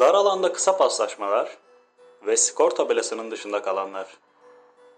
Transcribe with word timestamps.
Dar 0.00 0.14
alanda 0.14 0.52
kısa 0.52 0.76
paslaşmalar 0.76 1.48
ve 2.26 2.36
skor 2.36 2.70
tabelasının 2.70 3.30
dışında 3.30 3.62
kalanlar. 3.62 4.06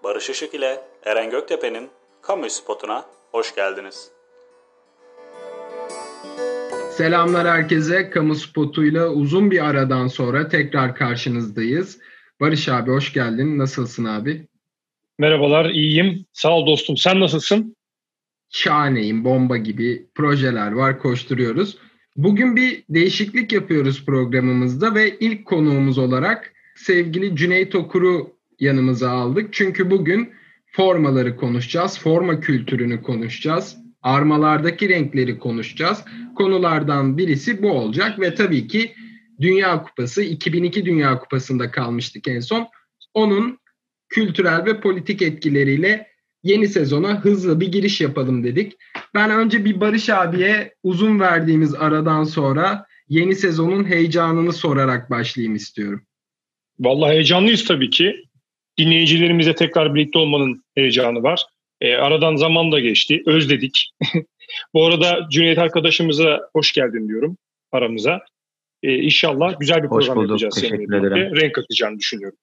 Barış 0.04 0.30
Işık 0.30 0.54
ile 0.54 0.80
Eren 1.04 1.30
Göktepe'nin 1.30 1.90
kamu 2.22 2.50
spotuna 2.50 3.04
hoş 3.32 3.54
geldiniz. 3.54 4.10
Selamlar 6.90 7.48
herkese. 7.48 8.10
Kamu 8.10 8.34
spotuyla 8.34 9.08
uzun 9.08 9.50
bir 9.50 9.68
aradan 9.68 10.06
sonra 10.06 10.48
tekrar 10.48 10.94
karşınızdayız. 10.94 11.98
Barış 12.40 12.68
abi 12.68 12.90
hoş 12.90 13.12
geldin. 13.12 13.58
Nasılsın 13.58 14.04
abi? 14.04 14.48
Merhabalar, 15.18 15.70
iyiyim. 15.70 16.26
Sağ 16.32 16.56
ol 16.56 16.66
dostum. 16.66 16.96
Sen 16.96 17.20
nasılsın? 17.20 17.76
Şahaneyim, 18.50 19.24
bomba 19.24 19.56
gibi 19.56 20.06
projeler 20.14 20.72
var, 20.72 20.98
koşturuyoruz. 20.98 21.78
Bugün 22.16 22.56
bir 22.56 22.84
değişiklik 22.88 23.52
yapıyoruz 23.52 24.06
programımızda 24.06 24.94
ve 24.94 25.18
ilk 25.18 25.44
konuğumuz 25.46 25.98
olarak 25.98 26.52
sevgili 26.76 27.36
Cüneyt 27.36 27.74
Okur'u 27.74 28.36
yanımıza 28.60 29.10
aldık. 29.10 29.52
Çünkü 29.52 29.90
bugün 29.90 30.32
formaları 30.66 31.36
konuşacağız, 31.36 31.98
forma 31.98 32.40
kültürünü 32.40 33.02
konuşacağız, 33.02 33.76
armalardaki 34.02 34.88
renkleri 34.88 35.38
konuşacağız. 35.38 36.04
Konulardan 36.36 37.18
birisi 37.18 37.62
bu 37.62 37.70
olacak 37.70 38.20
ve 38.20 38.34
tabii 38.34 38.66
ki 38.66 38.92
Dünya 39.40 39.82
Kupası, 39.82 40.22
2002 40.22 40.84
Dünya 40.84 41.18
Kupası'nda 41.18 41.70
kalmıştık 41.70 42.28
en 42.28 42.40
son. 42.40 42.68
Onun 43.14 43.58
kültürel 44.08 44.64
ve 44.64 44.80
politik 44.80 45.22
etkileriyle 45.22 46.11
yeni 46.42 46.68
sezona 46.68 47.20
hızlı 47.20 47.60
bir 47.60 47.72
giriş 47.72 48.00
yapalım 48.00 48.44
dedik. 48.44 48.72
Ben 49.14 49.30
önce 49.30 49.64
bir 49.64 49.80
Barış 49.80 50.10
abiye 50.10 50.74
uzun 50.82 51.20
verdiğimiz 51.20 51.74
aradan 51.74 52.24
sonra 52.24 52.86
yeni 53.08 53.34
sezonun 53.34 53.84
heyecanını 53.84 54.52
sorarak 54.52 55.10
başlayayım 55.10 55.54
istiyorum. 55.54 56.02
Vallahi 56.78 57.12
heyecanlıyız 57.12 57.64
tabii 57.64 57.90
ki. 57.90 58.24
Dinleyicilerimize 58.78 59.54
tekrar 59.54 59.94
birlikte 59.94 60.18
olmanın 60.18 60.64
heyecanı 60.74 61.22
var. 61.22 61.46
E, 61.80 61.94
aradan 61.94 62.36
zaman 62.36 62.72
da 62.72 62.80
geçti. 62.80 63.22
Özledik. 63.26 63.92
Bu 64.74 64.86
arada 64.86 65.28
Cüneyt 65.30 65.58
arkadaşımıza 65.58 66.40
hoş 66.52 66.72
geldin 66.72 67.08
diyorum 67.08 67.36
aramıza. 67.72 68.20
E, 68.82 68.94
inşallah 68.94 69.60
güzel 69.60 69.82
bir 69.82 69.88
hoş 69.88 70.06
program 70.06 70.24
bulduk. 70.24 70.30
yapacağız. 70.30 70.54
Teşekkür 70.54 70.94
ederim. 70.94 71.36
Renk 71.36 71.58
atacağını 71.58 71.98
düşünüyorum. 71.98 72.38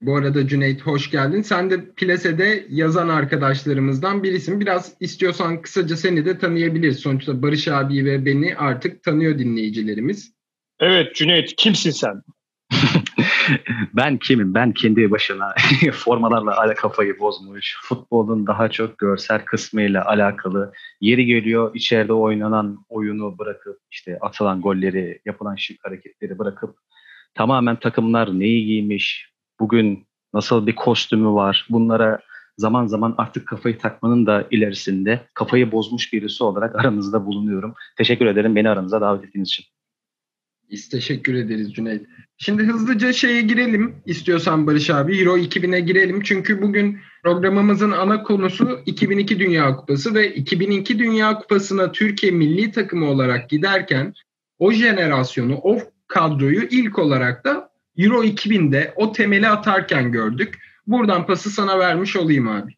Bu 0.00 0.16
arada 0.16 0.48
Cüneyt 0.48 0.82
hoş 0.82 1.10
geldin. 1.10 1.42
Sen 1.42 1.70
de 1.70 1.90
Plase'de 1.96 2.66
yazan 2.68 3.08
arkadaşlarımızdan 3.08 4.22
birisin. 4.22 4.60
Biraz 4.60 4.94
istiyorsan 5.00 5.62
kısaca 5.62 5.96
seni 5.96 6.24
de 6.24 6.38
tanıyabiliriz. 6.38 6.98
Sonuçta 6.98 7.42
Barış 7.42 7.68
abi 7.68 8.04
ve 8.04 8.26
beni 8.26 8.56
artık 8.56 9.02
tanıyor 9.02 9.38
dinleyicilerimiz. 9.38 10.34
Evet 10.80 11.14
Cüneyt 11.14 11.56
kimsin 11.56 11.90
sen? 11.90 12.22
ben 13.96 14.18
kimim? 14.18 14.54
Ben 14.54 14.72
kendi 14.72 15.10
başına 15.10 15.54
formalarla 15.92 16.60
ala 16.60 16.74
kafayı 16.74 17.18
bozmuş. 17.18 17.78
Futbolun 17.82 18.46
daha 18.46 18.70
çok 18.70 18.98
görsel 18.98 19.44
kısmıyla 19.44 20.06
alakalı. 20.06 20.72
Yeri 21.00 21.26
geliyor 21.26 21.74
içeride 21.74 22.12
oynanan 22.12 22.84
oyunu 22.88 23.38
bırakıp 23.38 23.78
işte 23.90 24.18
atılan 24.20 24.60
golleri, 24.60 25.20
yapılan 25.24 25.56
şık 25.56 25.84
hareketleri 25.84 26.38
bırakıp 26.38 26.76
tamamen 27.34 27.80
takımlar 27.80 28.38
neyi 28.38 28.66
giymiş, 28.66 29.35
bugün 29.60 30.06
nasıl 30.34 30.66
bir 30.66 30.74
kostümü 30.74 31.28
var 31.28 31.66
bunlara 31.70 32.20
zaman 32.58 32.86
zaman 32.86 33.14
artık 33.18 33.48
kafayı 33.48 33.78
takmanın 33.78 34.26
da 34.26 34.46
ilerisinde 34.50 35.20
kafayı 35.34 35.72
bozmuş 35.72 36.12
birisi 36.12 36.44
olarak 36.44 36.76
aranızda 36.76 37.26
bulunuyorum. 37.26 37.74
Teşekkür 37.96 38.26
ederim 38.26 38.56
beni 38.56 38.68
aranıza 38.68 39.00
davet 39.00 39.24
ettiğiniz 39.24 39.48
için. 39.48 39.64
Biz 40.70 40.88
teşekkür 40.88 41.34
ederiz 41.34 41.74
Cüneyt. 41.74 42.06
Şimdi 42.36 42.62
hızlıca 42.62 43.12
şeye 43.12 43.42
girelim 43.42 43.94
istiyorsan 44.06 44.66
Barış 44.66 44.90
abi. 44.90 45.18
Euro 45.18 45.38
2000'e 45.38 45.80
girelim. 45.80 46.22
Çünkü 46.22 46.62
bugün 46.62 46.98
programımızın 47.22 47.90
ana 47.90 48.22
konusu 48.22 48.80
2002 48.86 49.38
Dünya 49.38 49.76
Kupası 49.76 50.14
ve 50.14 50.34
2002 50.34 50.98
Dünya 50.98 51.38
Kupası'na 51.38 51.92
Türkiye 51.92 52.32
milli 52.32 52.72
takımı 52.72 53.10
olarak 53.10 53.50
giderken 53.50 54.14
o 54.58 54.72
jenerasyonu, 54.72 55.60
o 55.62 55.78
kadroyu 56.06 56.62
ilk 56.70 56.98
olarak 56.98 57.44
da 57.44 57.70
Euro 57.98 58.24
2000'de 58.24 58.92
o 58.96 59.12
temeli 59.12 59.48
atarken 59.48 60.12
gördük. 60.12 60.58
Buradan 60.86 61.26
pası 61.26 61.50
sana 61.50 61.78
vermiş 61.78 62.16
olayım 62.16 62.48
abi. 62.48 62.72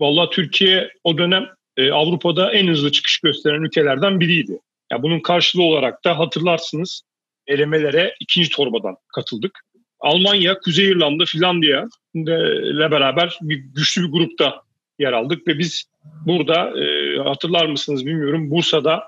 Vallahi 0.00 0.30
Türkiye 0.30 0.90
o 1.04 1.18
dönem 1.18 1.46
e, 1.76 1.92
Avrupa'da 1.92 2.52
en 2.52 2.68
hızlı 2.68 2.92
çıkış 2.92 3.18
gösteren 3.18 3.62
ülkelerden 3.62 4.20
biriydi. 4.20 4.58
Ya 4.92 5.02
bunun 5.02 5.20
karşılığı 5.20 5.62
olarak 5.62 6.04
da 6.04 6.18
hatırlarsınız 6.18 7.02
elemelere 7.46 8.14
ikinci 8.20 8.50
torbadan 8.50 8.96
katıldık. 9.14 9.60
Almanya, 10.00 10.58
Kuzey 10.58 10.88
İrlanda, 10.88 11.24
Finlandiya 11.24 11.88
ile 12.14 12.90
beraber 12.90 13.38
bir 13.42 13.56
güçlü 13.56 14.02
bir 14.02 14.12
grupta 14.12 14.62
yer 14.98 15.12
aldık 15.12 15.48
ve 15.48 15.58
biz 15.58 15.84
burada 16.26 16.80
e, 16.80 17.16
hatırlar 17.18 17.66
mısınız 17.66 18.06
bilmiyorum 18.06 18.50
Bursa'da 18.50 19.04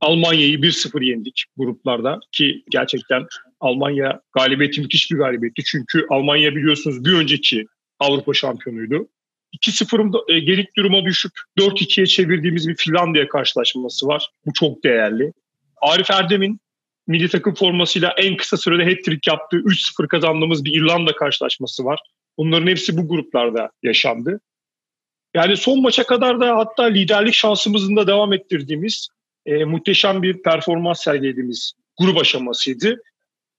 Almanya'yı 0.00 0.58
1-0 0.58 1.04
yendik 1.04 1.44
gruplarda 1.56 2.20
ki 2.32 2.64
gerçekten 2.70 3.26
Almanya 3.64 4.20
galibiyeti 4.32 4.80
müthiş 4.80 5.10
bir 5.10 5.16
galibiyetti. 5.16 5.64
Çünkü 5.64 6.06
Almanya 6.10 6.56
biliyorsunuz 6.56 7.04
bir 7.04 7.12
önceki 7.12 7.66
Avrupa 7.98 8.34
şampiyonuydu. 8.34 9.08
2-0 9.62 10.32
e, 10.32 10.38
gelik 10.38 10.76
duruma 10.76 11.04
düşüp 11.04 11.32
4-2'ye 11.58 12.06
çevirdiğimiz 12.06 12.68
bir 12.68 12.76
Finlandiya 12.76 13.28
karşılaşması 13.28 14.06
var. 14.06 14.30
Bu 14.46 14.52
çok 14.52 14.84
değerli. 14.84 15.32
Arif 15.82 16.10
Erdem'in 16.10 16.60
milli 17.06 17.28
takım 17.28 17.54
formasıyla 17.54 18.14
en 18.16 18.36
kısa 18.36 18.56
sürede 18.56 18.84
hat-trick 18.84 19.30
yaptığı 19.30 19.56
3-0 19.56 20.08
kazandığımız 20.08 20.64
bir 20.64 20.72
İrlanda 20.80 21.16
karşılaşması 21.16 21.84
var. 21.84 22.00
Bunların 22.38 22.66
hepsi 22.66 22.96
bu 22.96 23.08
gruplarda 23.08 23.70
yaşandı. 23.82 24.40
Yani 25.34 25.56
son 25.56 25.82
maça 25.82 26.06
kadar 26.06 26.40
da 26.40 26.56
hatta 26.56 26.82
liderlik 26.82 27.34
şansımızın 27.34 27.96
da 27.96 28.06
devam 28.06 28.32
ettirdiğimiz 28.32 29.08
e, 29.46 29.64
muhteşem 29.64 30.22
bir 30.22 30.42
performans 30.42 31.04
sergilediğimiz 31.04 31.72
grup 32.00 32.18
aşamasıydı. 32.18 33.02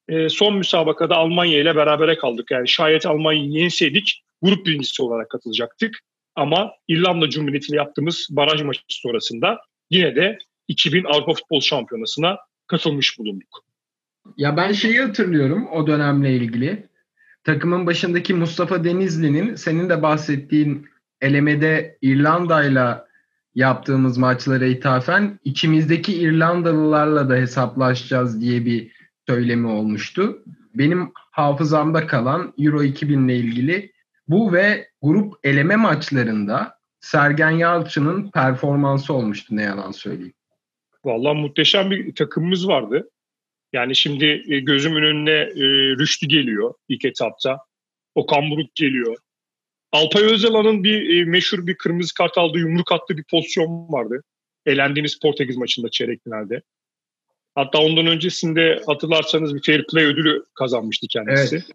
E, 0.09 0.29
son 0.29 0.57
müsabakada 0.57 1.15
Almanya 1.15 1.59
ile 1.59 1.75
berabere 1.75 2.17
kaldık. 2.17 2.51
Yani 2.51 2.67
şayet 2.67 3.05
Almanya'yı 3.05 3.49
yenseydik 3.49 4.23
grup 4.41 4.65
birincisi 4.65 5.03
olarak 5.03 5.29
katılacaktık. 5.29 5.99
Ama 6.35 6.71
İrlanda 6.87 7.29
Cumhuriyeti 7.29 7.67
ile 7.67 7.77
yaptığımız 7.77 8.27
baraj 8.29 8.61
maçı 8.61 8.81
sonrasında 8.87 9.59
yine 9.89 10.15
de 10.15 10.37
2000 10.67 11.03
Avrupa 11.03 11.33
Futbol 11.33 11.61
Şampiyonası'na 11.61 12.37
katılmış 12.67 13.19
bulunduk. 13.19 13.65
Ya 14.37 14.57
ben 14.57 14.71
şeyi 14.71 15.01
hatırlıyorum 15.01 15.67
o 15.67 15.87
dönemle 15.87 16.35
ilgili. 16.35 16.87
Takımın 17.43 17.87
başındaki 17.87 18.33
Mustafa 18.33 18.83
Denizli'nin 18.83 19.55
senin 19.55 19.89
de 19.89 20.01
bahsettiğin 20.01 20.87
elemede 21.21 21.97
İrlanda'yla 22.01 23.07
yaptığımız 23.55 24.17
maçlara 24.17 24.65
ithafen 24.65 25.39
içimizdeki 25.43 26.13
İrlandalılarla 26.13 27.29
da 27.29 27.35
hesaplaşacağız 27.35 28.41
diye 28.41 28.65
bir 28.65 28.94
söylemi 29.27 29.67
olmuştu. 29.67 30.43
Benim 30.75 31.11
hafızamda 31.31 32.07
kalan 32.07 32.53
Euro 32.57 32.83
2000 32.83 33.27
ile 33.27 33.37
ilgili 33.37 33.91
bu 34.27 34.53
ve 34.53 34.89
grup 35.01 35.33
eleme 35.43 35.75
maçlarında 35.75 36.75
Sergen 36.99 37.51
Yalçın'ın 37.51 38.31
performansı 38.31 39.13
olmuştu 39.13 39.55
ne 39.55 39.63
yalan 39.63 39.91
söyleyeyim. 39.91 40.33
Vallahi 41.05 41.37
muhteşem 41.37 41.91
bir 41.91 42.15
takımımız 42.15 42.67
vardı. 42.67 43.09
Yani 43.73 43.95
şimdi 43.95 44.43
e, 44.47 44.59
gözümün 44.59 45.03
önüne 45.03 45.31
e, 45.31 45.63
Rüştü 45.99 46.27
geliyor 46.27 46.73
ilk 46.89 47.05
etapta. 47.05 47.57
Okan 48.15 48.51
Buruk 48.51 48.75
geliyor. 48.75 49.15
Alpay 49.91 50.23
Özalan'ın 50.23 50.83
bir 50.83 51.17
e, 51.17 51.25
meşhur 51.25 51.67
bir 51.67 51.77
kırmızı 51.77 52.13
kart 52.13 52.37
aldığı 52.37 52.59
yumruk 52.59 52.91
attığı 52.91 53.17
bir 53.17 53.23
pozisyon 53.31 53.67
vardı. 53.89 54.23
Elendiğimiz 54.65 55.19
Portekiz 55.19 55.57
maçında 55.57 55.89
çeyrek 55.89 56.23
finalde. 56.23 56.61
Hatta 57.55 57.79
ondan 57.79 58.07
öncesinde 58.07 58.81
hatırlarsanız 58.87 59.55
bir 59.55 59.61
fair 59.65 59.85
play 59.87 60.05
ödülü 60.05 60.43
kazanmıştı 60.53 61.07
kendisi. 61.09 61.55
Evet. 61.55 61.65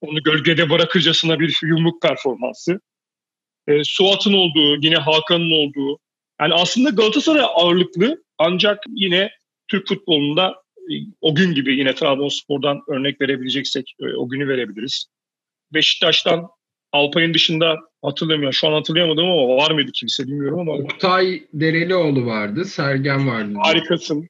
Onu 0.00 0.22
gölgede 0.22 0.70
bırakırcasına 0.70 1.40
bir 1.40 1.58
yumruk 1.62 2.02
performansı. 2.02 2.80
E, 3.68 3.84
Suat'ın 3.84 4.32
olduğu, 4.32 4.76
yine 4.82 4.96
Hakan'ın 4.96 5.50
olduğu. 5.50 5.98
Yani 6.40 6.54
aslında 6.54 6.90
Galatasaray 6.90 7.42
ağırlıklı 7.54 8.24
ancak 8.38 8.84
yine 8.88 9.30
Türk 9.68 9.88
futbolunda 9.88 10.54
e, 10.78 10.92
o 11.20 11.34
gün 11.34 11.54
gibi 11.54 11.76
yine 11.76 11.94
Trabzonspor'dan 11.94 12.80
örnek 12.88 13.20
verebileceksek 13.20 13.94
e, 14.00 14.04
o 14.16 14.28
günü 14.28 14.48
verebiliriz. 14.48 15.06
Beşiktaş'tan 15.74 16.48
Alpay'ın 16.92 17.34
dışında 17.34 17.76
hatırlamıyorum. 18.02 18.52
Şu 18.52 18.68
an 18.68 18.72
hatırlayamadım 18.72 19.24
ama 19.24 19.56
var 19.56 19.70
mıydı 19.70 19.90
kimse 19.94 20.26
bilmiyorum 20.26 20.58
ama. 20.58 20.72
Oktay 20.72 21.42
Derelioğlu 21.52 22.26
vardı, 22.26 22.64
Sergen 22.64 23.28
vardı. 23.28 23.54
Harikasın. 23.62 24.28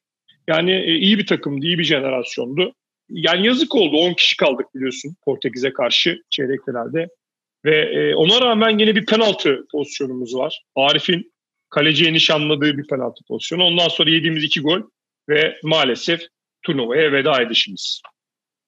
Yani 0.48 0.72
e, 0.72 0.94
iyi 0.94 1.18
bir 1.18 1.26
takımdı, 1.26 1.66
iyi 1.66 1.78
bir 1.78 1.84
jenerasyondu. 1.84 2.74
Yani 3.08 3.46
yazık 3.46 3.74
oldu. 3.74 3.96
10 3.96 4.14
kişi 4.14 4.36
kaldık 4.36 4.66
biliyorsun 4.74 5.16
Portekiz'e 5.24 5.72
karşı 5.72 6.22
çeyrek 6.30 6.64
finalde. 6.64 7.08
Ve 7.64 7.76
e, 7.76 8.14
ona 8.14 8.40
rağmen 8.40 8.78
yine 8.78 8.96
bir 8.96 9.06
penaltı 9.06 9.66
pozisyonumuz 9.72 10.36
var. 10.36 10.62
Arif'in 10.74 11.32
kaleciye 11.70 12.12
nişanladığı 12.12 12.78
bir 12.78 12.86
penaltı 12.86 13.24
pozisyonu. 13.28 13.64
Ondan 13.64 13.88
sonra 13.88 14.10
yediğimiz 14.10 14.44
iki 14.44 14.60
gol 14.60 14.80
ve 15.28 15.56
maalesef 15.62 16.20
turnuvaya 16.62 17.12
veda 17.12 17.42
edişimiz. 17.42 18.02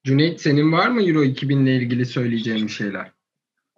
Cüneyt 0.05 0.41
senin 0.41 0.73
var 0.73 0.89
mı 0.89 1.03
Euro 1.03 1.25
2000 1.25 1.67
ile 1.67 1.77
ilgili 1.77 2.07
söyleyeceğin 2.07 2.67
şeyler? 2.67 3.11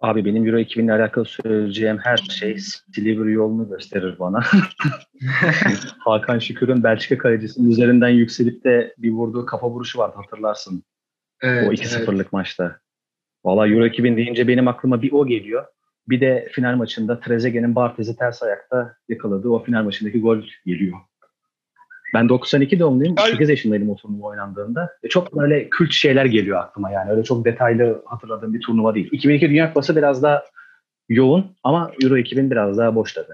Abi 0.01 0.25
benim 0.25 0.47
Euro 0.47 0.59
2000 0.59 0.85
ile 0.85 0.93
alakalı 0.93 1.25
söyleyeceğim 1.25 1.97
her 1.97 2.17
şey 2.17 2.57
Silivri 2.95 3.31
yolunu 3.31 3.69
gösterir 3.69 4.19
bana. 4.19 4.43
Hakan 5.99 6.39
Şükür'ün 6.39 6.83
Belçika 6.83 7.17
kalecisinin 7.17 7.71
üzerinden 7.71 8.09
yükselip 8.09 8.63
de 8.63 8.93
bir 8.97 9.11
vurduğu 9.11 9.45
kafa 9.45 9.69
vuruşu 9.69 9.99
vardı 9.99 10.15
hatırlarsın. 10.15 10.83
Evet, 11.41 11.69
o 11.69 11.73
2-0'lık 11.73 12.15
evet. 12.15 12.33
maçta. 12.33 12.79
Valla 13.45 13.67
Euro 13.67 13.85
2000 13.85 14.17
deyince 14.17 14.47
benim 14.47 14.67
aklıma 14.67 15.01
bir 15.01 15.11
o 15.11 15.27
geliyor. 15.27 15.65
Bir 16.09 16.21
de 16.21 16.49
final 16.51 16.75
maçında 16.75 17.19
Trezeguet'in 17.19 17.75
Bartez'i 17.75 18.15
ters 18.15 18.43
ayakta 18.43 18.95
yakaladığı 19.09 19.49
o 19.49 19.63
final 19.63 19.83
maçındaki 19.83 20.21
gol 20.21 20.41
geliyor. 20.65 20.97
Ben 22.13 22.29
92 22.29 22.79
doğumluyum. 22.79 23.15
Ay. 23.17 23.31
8 23.31 23.49
yaşındaydım 23.49 23.89
o 23.89 23.95
turnuva 23.95 24.27
oynandığında. 24.27 24.89
Ve 25.03 25.09
çok 25.09 25.37
böyle 25.37 25.69
kült 25.69 25.91
şeyler 25.91 26.25
geliyor 26.25 26.59
aklıma 26.59 26.91
yani. 26.91 27.11
Öyle 27.11 27.23
çok 27.23 27.45
detaylı 27.45 28.03
hatırladığım 28.05 28.53
bir 28.53 28.61
turnuva 28.61 28.95
değil. 28.95 29.09
2002 29.11 29.49
Dünya 29.49 29.67
Kupası 29.67 29.95
biraz 29.95 30.23
daha 30.23 30.43
yoğun 31.09 31.55
ama 31.63 31.91
Euro 32.03 32.17
2000 32.17 32.51
biraz 32.51 32.77
daha 32.77 32.95
boş 32.95 33.13
tabii. 33.13 33.33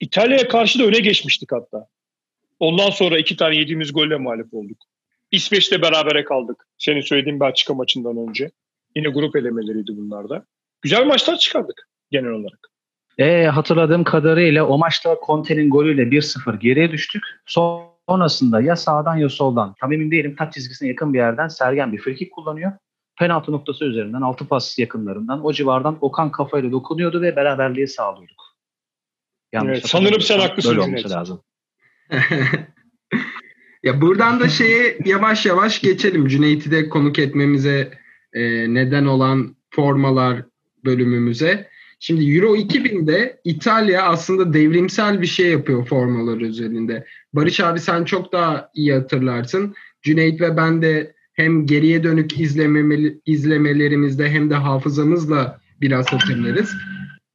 İtalya'ya 0.00 0.48
karşı 0.48 0.78
da 0.78 0.84
öne 0.84 0.98
geçmiştik 0.98 1.52
hatta. 1.52 1.86
Ondan 2.60 2.90
sonra 2.90 3.18
iki 3.18 3.36
tane 3.36 3.56
yediğimiz 3.56 3.92
golle 3.92 4.16
mağlup 4.16 4.54
olduk. 4.54 4.78
İsveç'te 5.30 5.82
berabere 5.82 6.24
kaldık. 6.24 6.66
Senin 6.78 7.00
söylediğin 7.00 7.40
Belçika 7.40 7.74
maçından 7.74 8.28
önce. 8.28 8.50
Yine 8.96 9.08
grup 9.08 9.36
elemeleriydi 9.36 9.92
bunlar 9.96 10.28
da. 10.28 10.44
Güzel 10.82 11.06
maçlar 11.06 11.36
çıkardık 11.36 11.88
genel 12.10 12.30
olarak. 12.30 12.70
E, 13.18 13.46
hatırladığım 13.46 14.04
kadarıyla 14.04 14.66
o 14.66 14.78
maçta 14.78 15.16
Conte'nin 15.26 15.70
golüyle 15.70 16.02
1-0 16.02 16.58
geriye 16.58 16.90
düştük. 16.90 17.22
Sonrasında 18.08 18.60
ya 18.60 18.76
sağdan 18.76 19.16
ya 19.16 19.28
soldan 19.28 19.74
tam 19.80 19.92
emin 19.92 20.10
değilim 20.10 20.36
taç 20.36 20.54
çizgisine 20.54 20.88
yakın 20.88 21.12
bir 21.12 21.18
yerden 21.18 21.48
Sergen 21.48 21.92
bir 21.92 21.98
frikik 21.98 22.32
kullanıyor. 22.32 22.72
Penaltı 23.18 23.52
noktası 23.52 23.84
üzerinden 23.84 24.20
altı 24.20 24.48
pas 24.48 24.78
yakınlarından 24.78 25.44
o 25.44 25.52
civardan 25.52 25.98
Okan 26.00 26.32
kafayla 26.32 26.72
dokunuyordu 26.72 27.22
ve 27.22 27.36
beraberliği 27.36 27.88
sağlıyorduk. 27.88 28.42
evet, 29.52 29.86
sanırım 29.86 30.20
sen 30.20 30.38
haklısın. 30.38 30.70
Böyle 30.70 30.80
olması 30.80 31.10
lazım. 31.10 31.42
ya 33.82 34.00
buradan 34.00 34.40
da 34.40 34.48
şeye 34.48 34.98
yavaş 35.04 35.46
yavaş 35.46 35.80
geçelim. 35.80 36.28
Cüneyt'i 36.28 36.70
de 36.70 36.88
konuk 36.88 37.18
etmemize 37.18 37.90
e, 38.32 38.74
neden 38.74 39.04
olan 39.04 39.56
formalar 39.70 40.42
bölümümüze. 40.84 41.73
Şimdi 42.00 42.36
Euro 42.36 42.56
2000'de 42.56 43.40
İtalya 43.44 44.02
aslında 44.02 44.54
devrimsel 44.54 45.22
bir 45.22 45.26
şey 45.26 45.50
yapıyor 45.50 45.86
formalar 45.86 46.40
üzerinde. 46.40 47.06
Barış 47.32 47.60
abi 47.60 47.80
sen 47.80 48.04
çok 48.04 48.32
daha 48.32 48.70
iyi 48.74 48.92
hatırlarsın. 48.92 49.74
Cüneyt 50.02 50.40
ve 50.40 50.56
ben 50.56 50.82
de 50.82 51.14
hem 51.32 51.66
geriye 51.66 52.04
dönük 52.04 52.40
izlemelerimizde 53.26 54.30
hem 54.30 54.50
de 54.50 54.54
hafızamızla 54.54 55.60
biraz 55.80 56.12
hatırlarız. 56.12 56.74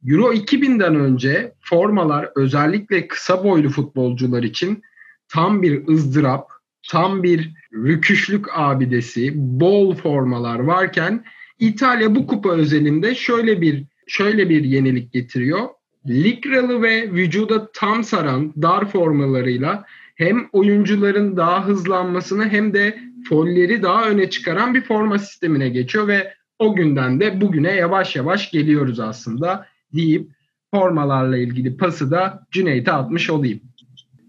Euro 0.08 0.34
2000'den 0.34 0.96
önce 0.96 1.54
formalar 1.60 2.30
özellikle 2.36 3.08
kısa 3.08 3.44
boylu 3.44 3.70
futbolcular 3.70 4.44
için 4.44 4.84
tam 5.28 5.62
bir 5.62 5.88
ızdırap, 5.88 6.50
tam 6.90 7.24
bir 7.24 7.54
rüküşlük 7.74 8.46
abidesi, 8.54 9.32
bol 9.36 9.96
formalar 9.96 10.60
varken 10.60 11.26
İtalya 11.60 12.16
bu 12.16 12.28
kupa 12.28 12.52
özelinde 12.52 13.16
şöyle 13.16 13.62
bir 13.62 13.86
şöyle 14.10 14.50
bir 14.50 14.64
yenilik 14.64 15.14
getiriyor. 15.14 15.68
Likralı 16.08 16.82
ve 16.82 17.12
vücuda 17.12 17.72
tam 17.72 18.04
saran 18.04 18.54
dar 18.62 18.86
formalarıyla 18.86 19.86
hem 20.16 20.50
oyuncuların 20.52 21.38
daha 21.38 21.68
hızlanmasını 21.68 22.50
hem 22.50 22.74
de 22.74 23.00
folleri 23.30 23.84
daha 23.84 24.10
öne 24.10 24.30
çıkaran 24.30 24.74
bir 24.74 24.82
forma 24.82 25.20
sistemine 25.20 25.70
geçiyor 25.70 26.08
ve 26.08 26.34
o 26.60 26.76
günden 26.76 27.20
de 27.20 27.42
bugüne 27.42 27.72
yavaş 27.72 28.16
yavaş 28.16 28.52
geliyoruz 28.52 29.00
aslında 29.00 29.66
deyip 29.94 30.28
formalarla 30.74 31.38
ilgili 31.38 31.78
pası 31.78 32.12
da 32.12 32.48
Cüneyt'e 32.52 32.92
atmış 32.92 33.30
olayım. 33.30 33.62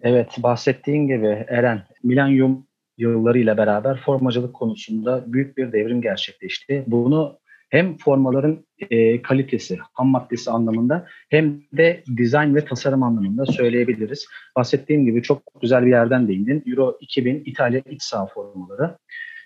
Evet 0.03 0.29
bahsettiğin 0.39 1.07
gibi 1.07 1.45
Eren, 1.49 1.83
milenyum 2.03 2.67
yıllarıyla 2.99 3.57
beraber 3.57 4.01
formacılık 4.01 4.55
konusunda 4.55 5.25
büyük 5.27 5.57
bir 5.57 5.73
devrim 5.73 6.03
gerçekleşti. 6.03 6.85
Bunu 6.87 7.39
hem 7.71 7.97
formaların 7.97 8.65
e, 8.91 9.23
kalitesi, 9.23 9.79
ham 9.93 10.09
maddesi 10.09 10.51
anlamında 10.51 11.07
hem 11.31 11.63
de 11.73 12.05
dizayn 12.17 12.55
ve 12.55 12.65
tasarım 12.65 13.03
anlamında 13.03 13.47
söyleyebiliriz. 13.47 14.27
Bahsettiğim 14.57 15.05
gibi 15.05 15.23
çok 15.23 15.43
güzel 15.61 15.87
bir 15.87 15.91
yerden 15.91 16.29
değindin. 16.29 16.65
Euro 16.67 16.99
2000 17.01 17.43
İtalya 17.45 17.83
iç 17.91 18.03
saha 18.03 18.27
formaları. 18.27 18.97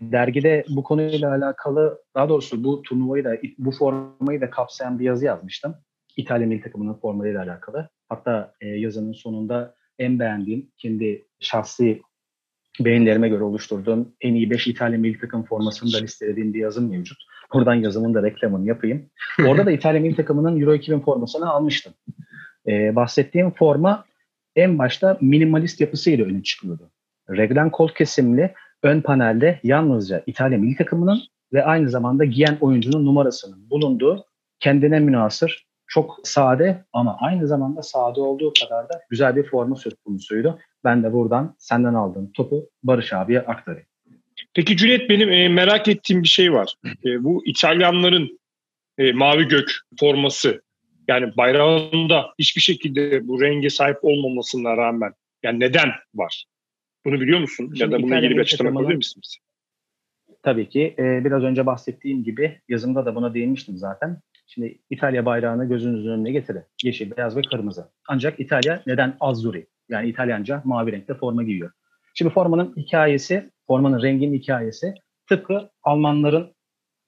Dergide 0.00 0.64
bu 0.68 0.82
konuyla 0.82 1.30
alakalı, 1.30 1.98
daha 2.14 2.28
doğrusu 2.28 2.64
bu 2.64 2.82
turnuvayı 2.82 3.24
da, 3.24 3.36
bu 3.58 3.70
formayı 3.70 4.40
da 4.40 4.50
kapsayan 4.50 4.98
bir 4.98 5.04
yazı 5.04 5.24
yazmıştım. 5.24 5.74
İtalya 6.16 6.46
milli 6.46 6.60
takımının 6.60 6.94
formalarıyla 6.94 7.42
alakalı. 7.42 7.88
Hatta 8.08 8.54
e, 8.60 8.68
yazının 8.68 9.12
sonunda 9.12 9.74
en 9.98 10.18
beğendiğim, 10.18 10.70
kendi 10.76 11.24
şahsi 11.40 12.02
beğenilerime 12.80 13.28
göre 13.28 13.44
oluşturduğum 13.44 14.14
en 14.20 14.34
iyi 14.34 14.50
5 14.50 14.66
İtalya 14.66 14.98
milli 14.98 15.18
takım 15.18 15.44
formasını 15.44 15.92
da 15.92 15.98
listelediğim 15.98 16.54
bir 16.54 16.58
yazım 16.58 16.90
mevcut. 16.90 17.18
Buradan 17.52 17.74
yazımın 17.74 18.14
da 18.14 18.22
reklamını 18.22 18.66
yapayım. 18.66 19.10
Orada 19.46 19.66
da 19.66 19.70
İtalya 19.70 20.00
milli 20.00 20.16
takımının 20.16 20.60
Euro 20.60 20.74
2000 20.74 21.00
formasını 21.00 21.50
almıştım. 21.50 21.92
Ee, 22.68 22.96
bahsettiğim 22.96 23.50
forma 23.50 24.04
en 24.56 24.78
başta 24.78 25.18
minimalist 25.20 25.80
yapısıyla 25.80 26.26
öne 26.26 26.42
çıkıyordu. 26.42 26.90
Reglen 27.30 27.70
kol 27.70 27.88
kesimli 27.88 28.54
ön 28.82 29.00
panelde 29.00 29.60
yalnızca 29.62 30.22
İtalya 30.26 30.58
milli 30.58 30.76
takımının 30.76 31.18
ve 31.52 31.64
aynı 31.64 31.90
zamanda 31.90 32.24
giyen 32.24 32.58
oyuncunun 32.60 33.06
numarasının 33.06 33.70
bulunduğu 33.70 34.24
kendine 34.60 35.00
münasır, 35.00 35.66
çok 35.86 36.20
sade 36.22 36.84
ama 36.92 37.16
aynı 37.20 37.46
zamanda 37.46 37.82
sade 37.82 38.20
olduğu 38.20 38.52
kadar 38.60 38.88
da 38.88 39.00
güzel 39.10 39.36
bir 39.36 39.46
forma 39.46 39.76
söz 39.76 39.94
konusuydu. 40.04 40.58
Ben 40.84 41.02
de 41.02 41.12
buradan 41.12 41.54
senden 41.58 41.94
aldığım 41.94 42.32
topu 42.32 42.70
Barış 42.82 43.12
abiye 43.12 43.40
aktarayım. 43.40 43.86
Peki 44.54 44.76
Cüneyt 44.76 45.10
benim 45.10 45.32
e, 45.32 45.48
merak 45.48 45.88
ettiğim 45.88 46.22
bir 46.22 46.28
şey 46.28 46.52
var. 46.52 46.74
E, 47.04 47.24
bu 47.24 47.42
İtalyanların 47.46 48.40
e, 48.98 49.12
mavi 49.12 49.48
gök 49.48 49.72
forması 50.00 50.62
yani 51.08 51.36
bayrağında 51.36 52.26
hiçbir 52.38 52.60
şekilde 52.60 53.28
bu 53.28 53.42
renge 53.42 53.70
sahip 53.70 53.98
olmamasına 54.02 54.76
rağmen 54.76 55.12
yani 55.42 55.60
neden 55.60 55.88
var? 56.14 56.44
Bunu 57.04 57.20
biliyor 57.20 57.40
musun? 57.40 57.64
Şimdi 57.66 57.82
ya 57.82 57.92
da 57.92 58.02
bununla 58.02 58.18
ilgili 58.18 58.36
bir 58.36 58.40
açıklama 58.40 58.70
yapabilir 58.70 58.96
misiniz? 58.96 59.38
Tabii 60.42 60.68
ki. 60.68 60.94
E, 60.98 61.24
biraz 61.24 61.42
önce 61.42 61.66
bahsettiğim 61.66 62.24
gibi 62.24 62.60
yazımda 62.68 63.06
da 63.06 63.14
buna 63.14 63.34
değinmiştim 63.34 63.76
zaten. 63.76 64.20
Şimdi 64.46 64.78
İtalya 64.90 65.26
bayrağını 65.26 65.68
gözünüzün 65.68 66.10
önüne 66.10 66.32
getirin. 66.32 66.62
Yeşil, 66.84 67.16
beyaz 67.16 67.36
ve 67.36 67.42
kırmızı. 67.42 67.88
Ancak 68.08 68.40
İtalya 68.40 68.82
neden 68.86 69.16
azzurri? 69.20 69.66
Yani 69.88 70.08
İtalyanca 70.08 70.62
mavi 70.64 70.92
renkte 70.92 71.14
forma 71.14 71.42
giyiyor. 71.42 71.70
Şimdi 72.14 72.32
formanın 72.32 72.74
hikayesi, 72.76 73.50
formanın 73.66 74.02
renginin 74.02 74.38
hikayesi 74.38 74.94
tıpkı 75.28 75.70
Almanların 75.82 76.54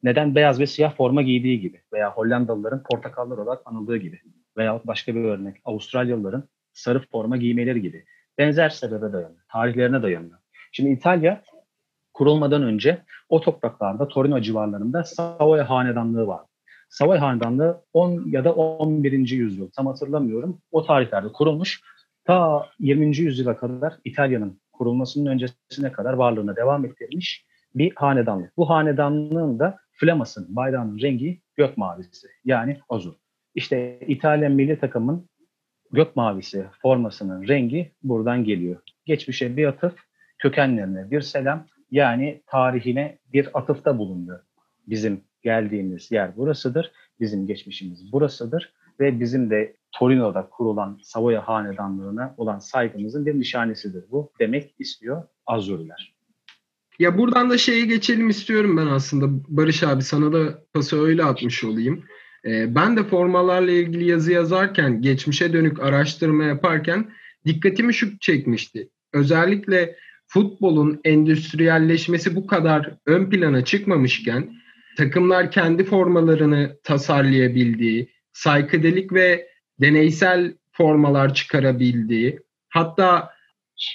neden 0.02 0.34
beyaz 0.34 0.60
ve 0.60 0.66
siyah 0.66 0.96
forma 0.96 1.22
giydiği 1.22 1.60
gibi 1.60 1.82
veya 1.92 2.10
Hollandalıların 2.10 2.82
portakallar 2.90 3.38
olarak 3.38 3.62
anıldığı 3.64 3.96
gibi 3.96 4.20
veya 4.56 4.80
başka 4.84 5.14
bir 5.14 5.24
örnek 5.24 5.56
Avustralyalıların 5.64 6.48
sarı 6.72 7.02
forma 7.12 7.36
giymeleri 7.36 7.82
gibi 7.82 8.04
benzer 8.38 8.68
sebebe 8.68 9.12
dayanıyor, 9.12 9.42
tarihlerine 9.52 10.02
dayanıyor. 10.02 10.38
Şimdi 10.72 10.90
İtalya 10.90 11.42
kurulmadan 12.14 12.62
önce 12.62 13.02
o 13.28 13.40
topraklarda 13.40 14.08
Torino 14.08 14.40
civarlarında 14.40 15.04
Savoy 15.04 15.60
hanedanlığı 15.60 16.26
var. 16.26 16.40
Savoy 16.88 17.18
hanedanlığı 17.18 17.84
10 17.92 18.24
ya 18.26 18.44
da 18.44 18.54
11. 18.54 19.30
yüzyıl 19.30 19.70
tam 19.70 19.86
hatırlamıyorum. 19.86 20.60
O 20.70 20.86
tarihlerde 20.86 21.28
kurulmuş. 21.28 21.80
Ta 22.24 22.66
20. 22.78 23.16
yüzyıla 23.16 23.56
kadar 23.56 23.94
İtalya'nın 24.04 24.60
kurulmasının 24.78 25.26
öncesine 25.26 25.92
kadar 25.92 26.12
varlığına 26.12 26.56
devam 26.56 26.84
ettirmiş 26.84 27.44
bir 27.74 27.92
hanedanlık. 27.96 28.56
Bu 28.56 28.70
hanedanlığın 28.70 29.58
da 29.58 29.78
flamasının, 29.92 30.56
bayrağının 30.56 30.98
rengi 30.98 31.40
gök 31.56 31.76
mavisi 31.76 32.28
yani 32.44 32.78
azur. 32.88 33.14
İşte 33.54 33.98
İtalyan 34.06 34.52
milli 34.52 34.78
takımın 34.78 35.28
gök 35.92 36.16
mavisi 36.16 36.66
formasının 36.82 37.48
rengi 37.48 37.92
buradan 38.02 38.44
geliyor. 38.44 38.80
Geçmişe 39.04 39.56
bir 39.56 39.66
atıf, 39.66 39.94
kökenlerine 40.38 41.10
bir 41.10 41.20
selam 41.20 41.66
yani 41.90 42.42
tarihine 42.46 43.18
bir 43.32 43.58
atıfta 43.58 43.98
bulunuyor. 43.98 44.40
Bizim 44.86 45.24
geldiğimiz 45.42 46.10
yer 46.10 46.36
burasıdır, 46.36 46.92
bizim 47.20 47.46
geçmişimiz 47.46 48.12
burasıdır 48.12 48.72
ve 49.00 49.20
bizim 49.20 49.50
de 49.50 49.76
Torino'da 49.92 50.48
kurulan 50.50 50.98
Savoya 51.02 51.48
hanedanlığına 51.48 52.34
olan 52.36 52.58
saygımızın 52.58 53.26
bir 53.26 53.38
nişanesidir 53.38 54.04
bu 54.10 54.32
demek 54.40 54.74
istiyor 54.78 55.22
Azuriler. 55.46 56.16
Ya 56.98 57.18
buradan 57.18 57.50
da 57.50 57.58
şeye 57.58 57.86
geçelim 57.86 58.28
istiyorum 58.28 58.76
ben 58.76 58.86
aslında. 58.86 59.26
Barış 59.48 59.82
abi 59.82 60.02
sana 60.02 60.32
da 60.32 60.58
pası 60.74 61.02
öyle 61.02 61.24
atmış 61.24 61.64
olayım. 61.64 62.04
Ee, 62.44 62.74
ben 62.74 62.96
de 62.96 63.04
formalarla 63.04 63.70
ilgili 63.70 64.04
yazı 64.04 64.32
yazarken, 64.32 65.02
geçmişe 65.02 65.52
dönük 65.52 65.80
araştırma 65.80 66.44
yaparken 66.44 67.10
dikkatimi 67.44 67.94
şu 67.94 68.18
çekmişti. 68.18 68.88
Özellikle 69.12 69.96
futbolun 70.26 71.00
endüstriyelleşmesi 71.04 72.36
bu 72.36 72.46
kadar 72.46 72.96
ön 73.06 73.30
plana 73.30 73.64
çıkmamışken 73.64 74.52
takımlar 74.96 75.50
kendi 75.50 75.84
formalarını 75.84 76.76
tasarlayabildiği, 76.84 78.15
saykadelik 78.36 79.12
ve 79.12 79.48
deneysel 79.80 80.54
formalar 80.72 81.34
çıkarabildiği, 81.34 82.38
hatta 82.68 83.30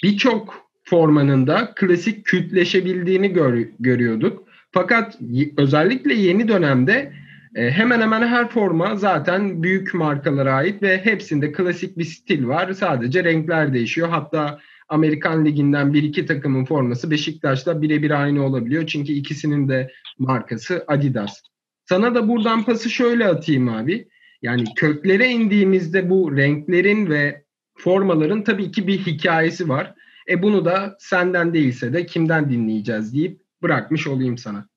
birçok 0.02 0.68
formanın 0.84 1.46
da 1.46 1.72
klasik 1.74 2.24
kültleşebildiğini 2.24 3.32
gör, 3.32 3.66
görüyorduk. 3.80 4.48
Fakat 4.72 5.18
özellikle 5.56 6.14
yeni 6.14 6.48
dönemde 6.48 7.12
e, 7.54 7.70
hemen 7.70 8.00
hemen 8.00 8.26
her 8.26 8.48
forma 8.48 8.96
zaten 8.96 9.62
büyük 9.62 9.94
markalara 9.94 10.54
ait 10.54 10.82
ve 10.82 11.04
hepsinde 11.04 11.52
klasik 11.52 11.98
bir 11.98 12.04
stil 12.04 12.46
var. 12.46 12.72
Sadece 12.72 13.24
renkler 13.24 13.74
değişiyor. 13.74 14.08
Hatta 14.08 14.58
Amerikan 14.88 15.44
Ligi'nden 15.44 15.94
bir 15.94 16.02
iki 16.02 16.26
takımın 16.26 16.64
forması 16.64 17.10
Beşiktaş'ta 17.10 17.82
birebir 17.82 18.22
aynı 18.22 18.46
olabiliyor. 18.46 18.86
Çünkü 18.86 19.12
ikisinin 19.12 19.68
de 19.68 19.92
markası 20.18 20.84
Adidas. 20.86 21.42
Sana 21.84 22.14
da 22.14 22.28
buradan 22.28 22.64
pası 22.64 22.90
şöyle 22.90 23.26
atayım 23.26 23.68
abi. 23.68 24.08
Yani 24.42 24.64
köklere 24.76 25.28
indiğimizde 25.28 26.10
bu 26.10 26.36
renklerin 26.36 27.10
ve 27.10 27.44
formaların 27.78 28.44
tabii 28.44 28.72
ki 28.72 28.86
bir 28.86 28.98
hikayesi 28.98 29.68
var. 29.68 29.94
E 30.28 30.42
bunu 30.42 30.64
da 30.64 30.96
senden 30.98 31.54
değilse 31.54 31.92
de 31.92 32.06
kimden 32.06 32.50
dinleyeceğiz 32.50 33.14
deyip 33.14 33.40
bırakmış 33.62 34.06
olayım 34.06 34.38
sana. 34.38 34.68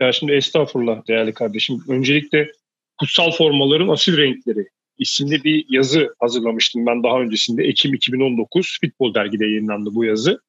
Ya 0.00 0.12
şimdi 0.12 0.32
estağfurullah 0.32 1.08
değerli 1.08 1.32
kardeşim. 1.32 1.82
Öncelikle 1.88 2.50
kutsal 2.98 3.30
formaların 3.30 3.88
asil 3.88 4.16
renkleri 4.16 4.68
isimli 4.98 5.44
bir 5.44 5.64
yazı 5.68 6.14
hazırlamıştım 6.18 6.86
ben 6.86 7.02
daha 7.02 7.20
öncesinde. 7.20 7.64
Ekim 7.64 7.94
2019 7.94 8.78
Futbol 8.80 9.14
dergide 9.14 9.44
yayınlandı 9.44 9.90
bu 9.94 10.04
yazı. 10.04 10.40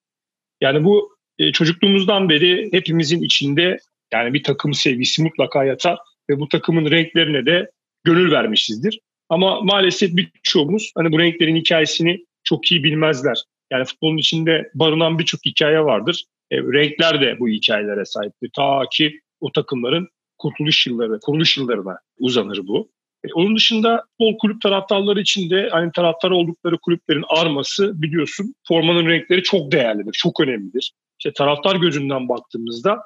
Yani 0.61 0.83
bu 0.83 1.15
e, 1.39 1.51
çocukluğumuzdan 1.51 2.29
beri 2.29 2.69
hepimizin 2.71 3.21
içinde 3.21 3.77
yani 4.13 4.33
bir 4.33 4.43
takım 4.43 4.73
sevgisi 4.73 5.23
mutlaka 5.23 5.63
yatar 5.63 5.97
ve 6.29 6.39
bu 6.39 6.49
takımın 6.49 6.91
renklerine 6.91 7.45
de 7.45 7.71
gönül 8.05 8.31
vermişizdir. 8.31 8.99
Ama 9.29 9.61
maalesef 9.61 10.15
birçoğumuz 10.15 10.91
hani 10.97 11.11
bu 11.11 11.19
renklerin 11.19 11.55
hikayesini 11.55 12.25
çok 12.43 12.71
iyi 12.71 12.83
bilmezler. 12.83 13.43
Yani 13.71 13.85
futbolun 13.85 14.17
içinde 14.17 14.71
barınan 14.75 15.19
birçok 15.19 15.45
hikaye 15.45 15.79
vardır. 15.79 16.23
E, 16.51 16.57
renkler 16.57 17.21
de 17.21 17.39
bu 17.39 17.49
hikayelere 17.49 18.05
sahiptir. 18.05 18.49
Ta 18.55 18.83
ki 18.91 19.19
o 19.39 19.51
takımların 19.51 20.07
kurtuluş 20.37 20.87
yılları, 20.87 21.19
kuruluş 21.19 21.57
yıllarına 21.57 21.97
uzanır 22.19 22.67
bu. 22.67 22.89
E, 23.23 23.33
onun 23.33 23.55
dışında 23.55 24.03
futbol 24.11 24.37
kulüp 24.37 24.61
taraftarları 24.61 25.21
için 25.21 25.49
de 25.49 25.69
hani 25.71 25.91
taraftar 25.91 26.31
oldukları 26.31 26.77
kulüplerin 26.77 27.25
arması 27.27 28.01
biliyorsun 28.01 28.55
formanın 28.67 29.05
renkleri 29.07 29.43
çok 29.43 29.71
değerlidir, 29.71 30.11
çok 30.13 30.39
önemlidir. 30.39 30.91
İşte 31.19 31.33
taraftar 31.33 31.75
gözünden 31.75 32.29
baktığımızda 32.29 32.99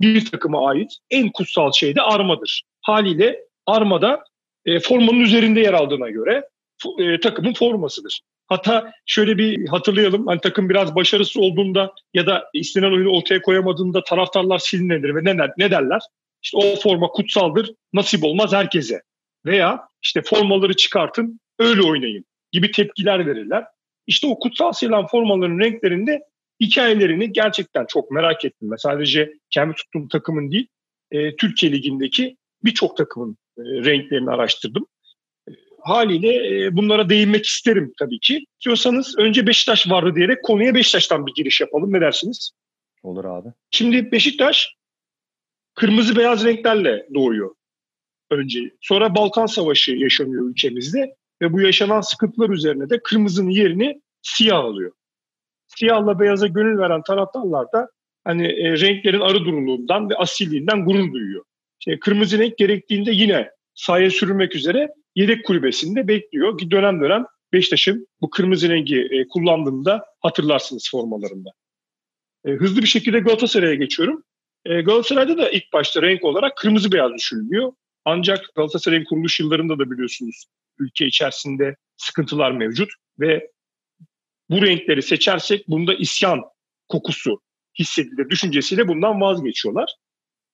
bir 0.00 0.24
takıma 0.24 0.68
ait 0.68 0.92
en 1.10 1.30
kutsal 1.32 1.72
şey 1.72 1.94
de 1.94 2.02
armadır. 2.02 2.62
Haliyle 2.82 3.40
armada 3.66 4.24
e, 4.66 4.80
formanın 4.80 5.20
üzerinde 5.20 5.60
yer 5.60 5.72
aldığına 5.72 6.10
göre 6.10 6.48
e, 6.98 7.20
takımın 7.20 7.52
formasıdır. 7.52 8.20
Hatta 8.46 8.92
şöyle 9.06 9.38
bir 9.38 9.68
hatırlayalım. 9.68 10.26
Hani 10.26 10.40
takım 10.40 10.68
biraz 10.68 10.94
başarısız 10.94 11.36
olduğunda 11.36 11.92
ya 12.14 12.26
da 12.26 12.44
istenen 12.54 12.92
oyunu 12.92 13.10
ortaya 13.10 13.42
koyamadığında 13.42 14.04
taraftarlar 14.04 14.58
silinir 14.58 15.14
ve 15.14 15.24
ne, 15.24 15.48
ne 15.58 15.70
derler? 15.70 16.02
İşte 16.42 16.56
o 16.56 16.76
forma 16.76 17.08
kutsaldır, 17.08 17.70
nasip 17.92 18.24
olmaz 18.24 18.52
herkese. 18.52 19.02
Veya 19.46 19.88
işte 20.02 20.22
formaları 20.22 20.76
çıkartın, 20.76 21.40
öyle 21.58 21.82
oynayın 21.82 22.24
gibi 22.52 22.70
tepkiler 22.70 23.26
verirler. 23.26 23.64
İşte 24.06 24.26
o 24.26 24.38
kutsal 24.38 24.72
sayılan 24.72 25.06
formaların 25.06 25.58
renklerinde 25.58 26.22
hikayelerini 26.60 27.32
gerçekten 27.32 27.86
çok 27.86 28.10
merak 28.10 28.44
ettim. 28.44 28.72
Ve 28.72 28.76
sadece 28.78 29.32
kendi 29.50 29.74
tuttuğum 29.74 30.08
takımın 30.08 30.50
değil, 30.50 30.66
e, 31.10 31.36
Türkiye 31.36 31.72
Ligi'ndeki 31.72 32.36
birçok 32.64 32.96
takımın 32.96 33.36
renklerini 33.58 34.30
araştırdım 34.30 34.86
haliyle 35.86 36.64
e, 36.64 36.76
bunlara 36.76 37.08
değinmek 37.08 37.46
isterim 37.46 37.92
tabii 37.98 38.20
ki. 38.20 38.44
İstiyorsanız 38.58 39.18
önce 39.18 39.46
Beşiktaş 39.46 39.90
vardı 39.90 40.14
diyerek 40.14 40.44
konuya 40.44 40.74
Beşiktaş'tan 40.74 41.26
bir 41.26 41.32
giriş 41.34 41.60
yapalım. 41.60 41.92
Ne 41.92 42.00
dersiniz? 42.00 42.50
Olur 43.02 43.24
abi. 43.24 43.48
Şimdi 43.70 44.12
Beşiktaş 44.12 44.76
kırmızı 45.74 46.16
beyaz 46.16 46.44
renklerle 46.44 47.06
doğuyor 47.14 47.54
önce. 48.30 48.60
Sonra 48.80 49.14
Balkan 49.14 49.46
Savaşı 49.46 49.92
yaşanıyor 49.92 50.50
ülkemizde 50.50 51.14
ve 51.42 51.52
bu 51.52 51.60
yaşanan 51.60 52.00
sıkıntılar 52.00 52.50
üzerine 52.50 52.90
de 52.90 53.00
kırmızının 53.02 53.50
yerini 53.50 54.00
siyah 54.22 54.58
alıyor. 54.58 54.92
Siyahla 55.66 56.20
beyaza 56.20 56.46
gönül 56.46 56.78
veren 56.78 57.02
taraftarlar 57.02 57.72
da 57.72 57.88
hani 58.24 58.46
e, 58.46 58.80
renklerin 58.80 59.20
arı 59.20 59.44
durumluğundan 59.44 60.10
ve 60.10 60.16
asilliğinden 60.16 60.84
gurur 60.84 61.12
duyuyor. 61.12 61.44
İşte 61.86 61.98
kırmızı 62.00 62.38
renk 62.38 62.58
gerektiğinde 62.58 63.10
yine 63.12 63.50
sahaya 63.74 64.10
sürülmek 64.10 64.54
üzere 64.54 64.88
yedek 65.14 65.44
kulübesinde 65.46 66.08
bekliyor 66.08 66.58
ki 66.58 66.70
dönem 66.70 67.00
dönem 67.00 67.24
Beşiktaş'ın 67.52 68.06
bu 68.20 68.30
kırmızı 68.30 68.68
rengi 68.68 69.00
e, 69.00 69.28
kullandığında 69.28 70.04
hatırlarsınız 70.20 70.88
formalarında. 70.90 71.50
E, 72.44 72.50
hızlı 72.50 72.82
bir 72.82 72.86
şekilde 72.86 73.18
Galatasaray'a 73.18 73.74
geçiyorum. 73.74 74.22
E, 74.64 74.80
Galatasaray'da 74.80 75.38
da 75.38 75.50
ilk 75.50 75.72
başta 75.72 76.02
renk 76.02 76.24
olarak 76.24 76.56
kırmızı 76.56 76.92
beyaz 76.92 77.12
düşünülüyor. 77.14 77.72
Ancak 78.04 78.54
Galatasaray'ın 78.56 79.04
kuruluş 79.04 79.40
yıllarında 79.40 79.78
da 79.78 79.90
biliyorsunuz 79.90 80.44
ülke 80.78 81.06
içerisinde 81.06 81.76
sıkıntılar 81.96 82.50
mevcut 82.50 82.88
ve 83.20 83.50
bu 84.50 84.62
renkleri 84.62 85.02
seçersek 85.02 85.68
bunda 85.68 85.94
isyan 85.94 86.42
kokusu 86.88 87.40
hissedilir 87.78 88.30
düşüncesiyle 88.30 88.88
bundan 88.88 89.20
vazgeçiyorlar. 89.20 89.94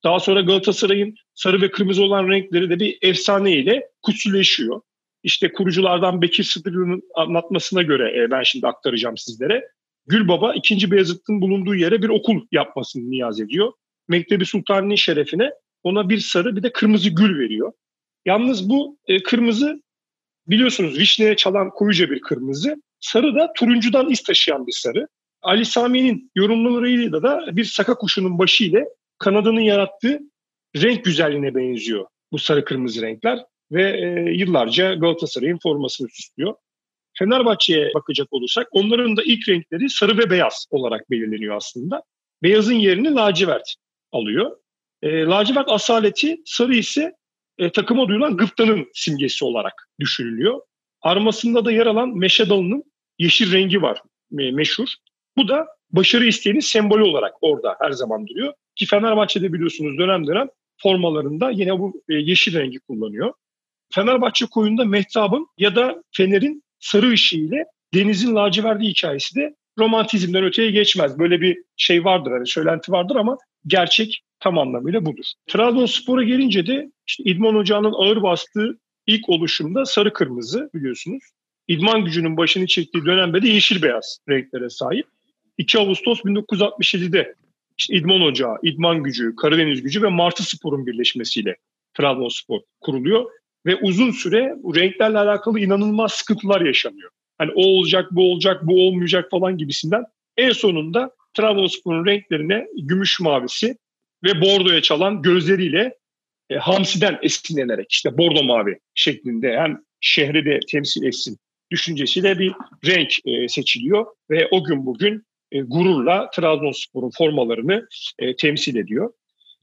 Daha 0.05 0.21
sonra 0.21 0.41
Galatasaray'ın 0.41 1.15
sarı 1.35 1.61
ve 1.61 1.71
kırmızı 1.71 2.03
olan 2.03 2.29
renkleri 2.29 2.71
de 2.71 2.81
bir 2.81 2.99
efsane 3.03 3.53
ile 3.53 3.89
kutsuleşiyor. 4.03 4.81
İşte 5.23 5.53
kuruculardan 5.53 6.23
Bekir 6.23 6.45
Sıdırı'nın 6.45 7.03
anlatmasına 7.15 7.83
göre 7.83 8.23
e, 8.23 8.31
ben 8.31 8.43
şimdi 8.43 8.67
aktaracağım 8.67 9.17
sizlere. 9.17 9.69
Gülbaba 10.07 10.55
2. 10.55 10.91
Beyazıt'ın 10.91 11.41
bulunduğu 11.41 11.75
yere 11.75 12.03
bir 12.03 12.09
okul 12.09 12.47
yapmasını 12.53 13.11
niyaz 13.11 13.41
ediyor. 13.41 13.73
Mektebi 14.09 14.47
Sultani'nin 14.47 14.97
şerefine 14.97 15.51
ona 15.83 16.09
bir 16.09 16.19
sarı 16.19 16.57
bir 16.57 16.63
de 16.63 16.73
kırmızı 16.73 17.09
gül 17.11 17.39
veriyor. 17.39 17.73
Yalnız 18.25 18.69
bu 18.69 18.99
e, 19.07 19.23
kırmızı 19.23 19.83
biliyorsunuz 20.47 20.99
vişneye 20.99 21.37
çalan 21.37 21.71
koyuca 21.71 22.11
bir 22.11 22.21
kırmızı. 22.21 22.83
Sarı 23.01 23.35
da 23.35 23.53
turuncudan 23.57 24.11
iz 24.11 24.23
taşıyan 24.23 24.67
bir 24.67 24.73
sarı. 24.73 25.09
Ali 25.43 25.65
Sami'nin 25.65 26.31
yorumlarıyla 26.35 27.23
da 27.23 27.57
bir 27.57 27.65
saka 27.65 27.95
kuşunun 27.95 28.39
başı 28.39 28.65
ile 28.65 28.85
kanadının 29.23 29.61
yarattığı 29.61 30.21
renk 30.77 31.05
güzelliğine 31.05 31.55
benziyor 31.55 32.07
bu 32.33 32.39
sarı 32.39 32.65
kırmızı 32.65 33.03
renkler 33.03 33.39
ve 33.73 33.83
e, 33.83 34.33
yıllarca 34.33 34.95
Galatasaray'ın 34.95 35.59
formasını 35.63 36.09
süslüyor. 36.09 36.55
Fenerbahçe'ye 37.19 37.95
bakacak 37.95 38.33
olursak 38.33 38.69
onların 38.71 39.17
da 39.17 39.23
ilk 39.23 39.49
renkleri 39.49 39.91
sarı 39.91 40.19
ve 40.19 40.31
beyaz 40.31 40.67
olarak 40.71 41.11
belirleniyor 41.11 41.57
aslında. 41.57 42.03
Beyazın 42.43 42.75
yerini 42.75 43.15
lacivert 43.15 43.75
alıyor. 44.13 44.57
E, 45.03 45.23
lacivert 45.23 45.69
asaleti, 45.69 46.43
sarı 46.45 46.75
ise 46.75 47.13
e, 47.59 47.73
takıma 47.73 48.09
duyulan 48.09 48.37
gıptanın 48.37 48.87
simgesi 48.95 49.45
olarak 49.45 49.89
düşünülüyor. 50.01 50.61
Armasında 51.03 51.65
da 51.65 51.73
yer 51.73 51.87
alan 51.87 52.09
meşe 52.17 52.49
dalının 52.49 52.85
yeşil 53.19 53.53
rengi 53.53 53.83
var 53.83 54.03
me- 54.33 54.53
meşhur. 54.53 54.89
Bu 55.37 55.49
da 55.49 55.67
başarı 55.91 56.25
isteğinin 56.27 56.61
sembolü 56.61 57.03
olarak 57.03 57.35
orada 57.41 57.77
her 57.81 57.91
zaman 57.91 58.27
duruyor. 58.27 58.55
Ki 58.77 58.87
Fenerbahçe'de 58.87 59.53
biliyorsunuz 59.53 59.99
dönem 59.99 60.27
dönem 60.27 60.49
formalarında 60.77 61.51
yine 61.51 61.79
bu 61.79 62.03
e, 62.09 62.15
yeşil 62.15 62.59
rengi 62.59 62.79
kullanıyor. 62.79 63.33
Fenerbahçe 63.95 64.47
koyunda 64.47 64.85
Mehtap'ın 64.85 65.47
ya 65.59 65.77
da 65.77 66.03
Fener'in 66.13 66.63
sarı 66.81 67.11
ışığı 67.11 67.37
ile 67.37 67.65
denizin 67.95 68.35
laciverdi 68.35 68.85
hikayesi 68.85 69.37
de 69.37 69.55
romantizmden 69.79 70.45
öteye 70.45 70.71
geçmez. 70.71 71.19
Böyle 71.19 71.41
bir 71.41 71.59
şey 71.77 72.05
vardır 72.05 72.31
hani 72.31 72.47
söylenti 72.47 72.93
vardır 72.93 73.17
ama 73.17 73.39
gerçek 73.67 74.23
tam 74.41 74.59
anlamıyla 74.59 75.05
budur. 75.05 75.25
Trabzonspor'a 75.47 76.23
gelince 76.23 76.67
de 76.67 76.93
işte 77.07 77.25
İdman 77.25 77.57
Ocağı'nın 77.57 77.93
ağır 77.93 78.23
bastığı 78.23 78.79
ilk 79.07 79.29
oluşumda 79.29 79.85
sarı 79.85 80.13
kırmızı 80.13 80.71
biliyorsunuz. 80.75 81.23
İdman 81.69 82.05
gücünün 82.05 82.37
başını 82.37 82.67
çektiği 82.67 83.05
dönemde 83.05 83.43
de 83.43 83.49
yeşil 83.49 83.83
beyaz 83.83 84.19
renklere 84.29 84.71
sahip. 84.71 85.07
2 85.59 85.79
Ağustos 85.79 86.21
1967'de 86.21 87.35
işte 87.83 87.95
İdman 87.95 88.21
Ocağı, 88.21 88.57
İdman 88.63 89.03
Gücü, 89.03 89.37
Karadeniz 89.37 89.83
Gücü 89.83 90.03
ve 90.03 90.09
Martı 90.09 90.43
Spor'un 90.43 90.87
birleşmesiyle 90.87 91.57
Trabzonspor 91.95 92.61
kuruluyor. 92.81 93.31
Ve 93.67 93.77
uzun 93.77 94.11
süre 94.11 94.55
bu 94.63 94.77
renklerle 94.77 95.19
alakalı 95.19 95.61
inanılmaz 95.61 96.13
sıkıntılar 96.13 96.61
yaşanıyor. 96.61 97.11
Hani 97.39 97.51
o 97.55 97.67
olacak, 97.67 98.09
bu 98.11 98.33
olacak, 98.33 98.67
bu 98.67 98.87
olmayacak 98.87 99.31
falan 99.31 99.59
gibisinden. 99.59 100.05
En 100.37 100.51
sonunda 100.51 101.11
Trabzonspor'un 101.35 102.07
renklerine 102.07 102.67
gümüş 102.77 103.21
mavisi 103.21 103.77
ve 104.25 104.41
bordoya 104.41 104.83
çalan 104.83 105.23
gözleriyle 105.23 105.95
e, 106.51 106.57
Hamsi'den 106.57 107.19
esinlenerek 107.23 107.93
işte 107.93 108.19
bordo 108.19 108.45
mavi 108.45 108.79
şeklinde 108.95 109.57
hem 109.59 109.83
şehri 110.01 110.45
de 110.45 110.61
temsil 110.71 111.03
etsin 111.03 111.39
düşüncesiyle 111.71 112.39
bir 112.39 112.53
renk 112.87 113.13
e, 113.27 113.49
seçiliyor 113.49 114.07
ve 114.31 114.49
o 114.51 114.65
gün 114.65 114.87
bugün 114.87 115.25
e, 115.53 115.61
gururla 115.61 116.31
Trabzonspor'un 116.31 117.11
formalarını 117.19 117.87
e, 118.19 118.37
temsil 118.37 118.77
ediyor. 118.77 119.13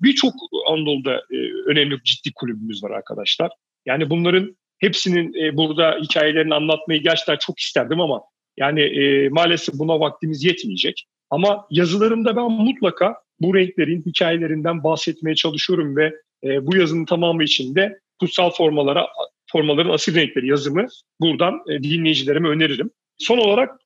Birçok 0.02 0.34
Anadolu'da 0.68 1.16
e, 1.16 1.38
önemli 1.66 2.04
ciddi 2.04 2.34
kulübümüz 2.34 2.84
var 2.84 2.92
arkadaşlar. 2.92 3.52
Yani 3.86 4.10
bunların 4.10 4.58
hepsinin 4.80 5.34
e, 5.34 5.58
burada 5.58 5.98
hikayelerini 6.02 6.56
anlatmayı 6.56 7.04
gerçekten 7.04 7.38
çok 7.38 7.60
isterdim 7.60 8.02
ama 8.02 8.22
yani 8.58 8.82
e, 8.82 9.30
maalesef 9.30 9.76
buna 9.76 10.00
vaktimiz 10.00 10.44
yetmeyecek. 10.44 11.06
Ama 11.30 11.68
yazılarımda 11.72 12.36
ben 12.36 12.52
mutlaka 12.52 13.16
bu 13.40 13.56
renklerin 13.56 14.04
hikayelerinden 14.06 14.84
bahsetmeye 14.84 15.36
çalışıyorum 15.36 15.96
ve 15.96 16.14
e, 16.44 16.68
bu 16.68 16.76
yazının 16.76 17.06
tamamı 17.06 17.44
içinde 17.44 18.00
kutsal 18.20 18.52
formalara 18.52 19.08
formaların 19.52 19.90
asil 19.90 20.16
renkleri 20.16 20.48
yazımı 20.48 20.88
buradan 21.22 21.54
e, 21.70 21.84
dinleyicilerime 21.84 22.50
öneririm. 22.50 22.92
Son 23.18 23.38
olarak 23.38 23.80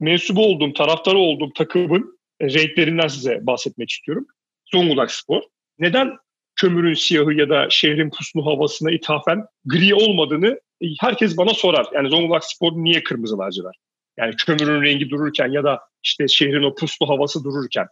mensubu 0.00 0.46
olduğum, 0.46 0.72
taraftarı 0.72 1.18
olduğum 1.18 1.52
takımın 1.52 2.18
e, 2.40 2.46
renklerinden 2.46 3.08
size 3.08 3.46
bahsetmek 3.46 3.90
istiyorum. 3.90 4.26
Zonguldak 4.72 5.10
Spor. 5.10 5.42
Neden 5.78 6.16
kömürün 6.56 6.94
siyahı 6.94 7.34
ya 7.34 7.48
da 7.48 7.66
şehrin 7.70 8.10
puslu 8.10 8.46
havasına 8.46 8.90
ithafen 8.90 9.44
gri 9.64 9.94
olmadığını 9.94 10.60
e, 10.80 10.86
herkes 11.00 11.36
bana 11.36 11.54
sorar. 11.54 11.86
Yani 11.94 12.10
Zonguldak 12.10 12.44
Spor 12.44 12.72
niye 12.72 13.02
kırmızı 13.02 13.38
laciver? 13.38 13.74
Yani 14.18 14.34
kömürün 14.46 14.82
rengi 14.82 15.10
dururken 15.10 15.48
ya 15.48 15.64
da 15.64 15.80
işte 16.02 16.28
şehrin 16.28 16.62
o 16.62 16.74
puslu 16.74 17.08
havası 17.08 17.44
dururken. 17.44 17.86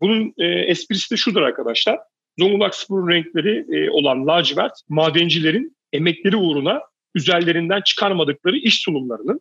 Bunun 0.00 0.34
e, 0.38 0.44
esprisi 0.44 1.10
de 1.10 1.16
şudur 1.16 1.42
arkadaşlar. 1.42 1.98
Zonguldak 2.38 2.74
Spor'un 2.74 3.08
renkleri 3.08 3.64
e, 3.76 3.90
olan 3.90 4.26
lacivert 4.26 4.72
madencilerin 4.88 5.76
emekleri 5.92 6.36
uğruna 6.36 6.80
üzerlerinden 7.14 7.80
çıkarmadıkları 7.80 8.56
iş 8.56 8.82
sunumlarının 8.82 9.40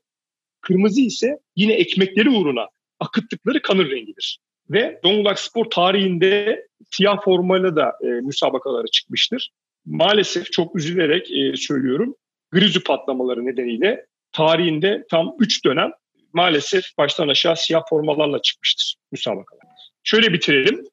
kırmızı 0.66 1.02
ise 1.02 1.40
yine 1.56 1.74
ekmekleri 1.74 2.30
uğruna 2.30 2.68
akıttıkları 3.00 3.62
kanır 3.62 3.92
rengidir. 3.92 4.40
Ve 4.70 5.00
Zonguldak 5.04 5.40
Spor 5.40 5.66
tarihinde 5.66 6.68
siyah 6.92 7.24
formayla 7.24 7.76
da 7.76 7.94
e, 8.02 8.06
müsabakalara 8.06 8.88
çıkmıştır. 8.88 9.52
Maalesef 9.86 10.52
çok 10.52 10.76
üzülerek 10.76 11.32
e, 11.32 11.58
söylüyorum. 11.58 12.16
Grizü 12.52 12.84
patlamaları 12.84 13.46
nedeniyle 13.46 14.06
tarihinde 14.32 15.06
tam 15.10 15.36
3 15.40 15.66
dönem 15.66 15.92
maalesef 16.34 16.84
baştan 16.98 17.28
aşağı 17.28 17.58
siyah 17.58 17.82
formalarla 17.90 18.42
çıkmıştır 18.42 18.96
müsabakalar. 19.12 19.66
Şöyle 20.04 20.34
bitirelim. 20.34 20.84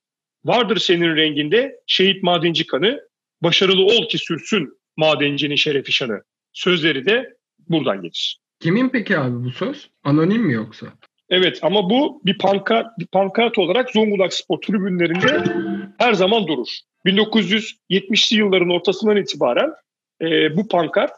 Vardır 0.44 0.76
senin 0.76 1.16
renginde 1.16 1.80
şehit 1.86 2.22
madenci 2.22 2.66
kanı, 2.66 3.00
başarılı 3.42 3.84
ol 3.84 4.08
ki 4.08 4.18
sürsün 4.18 4.78
madencinin 4.96 5.56
şerefi 5.56 5.92
şanı. 5.92 6.22
Sözleri 6.52 7.06
de 7.06 7.36
buradan 7.68 8.02
gelir. 8.02 8.41
Kimin 8.62 8.88
peki 8.88 9.18
abi 9.18 9.44
bu 9.44 9.50
söz? 9.50 9.88
Anonim 10.04 10.42
mi 10.42 10.52
yoksa? 10.52 10.86
Evet 11.30 11.58
ama 11.62 11.90
bu 11.90 12.22
bir 12.24 12.38
pankart, 12.38 12.98
bir 12.98 13.06
pankart 13.06 13.58
olarak 13.58 13.90
Zonguldak 13.90 14.32
Spor 14.32 14.58
tribünlerinde 14.58 15.44
her 15.98 16.14
zaman 16.14 16.46
durur. 16.46 16.68
1970'li 17.06 18.38
yılların 18.38 18.70
ortasından 18.70 19.16
itibaren 19.16 19.70
e, 20.22 20.56
bu 20.56 20.68
pankart 20.68 21.10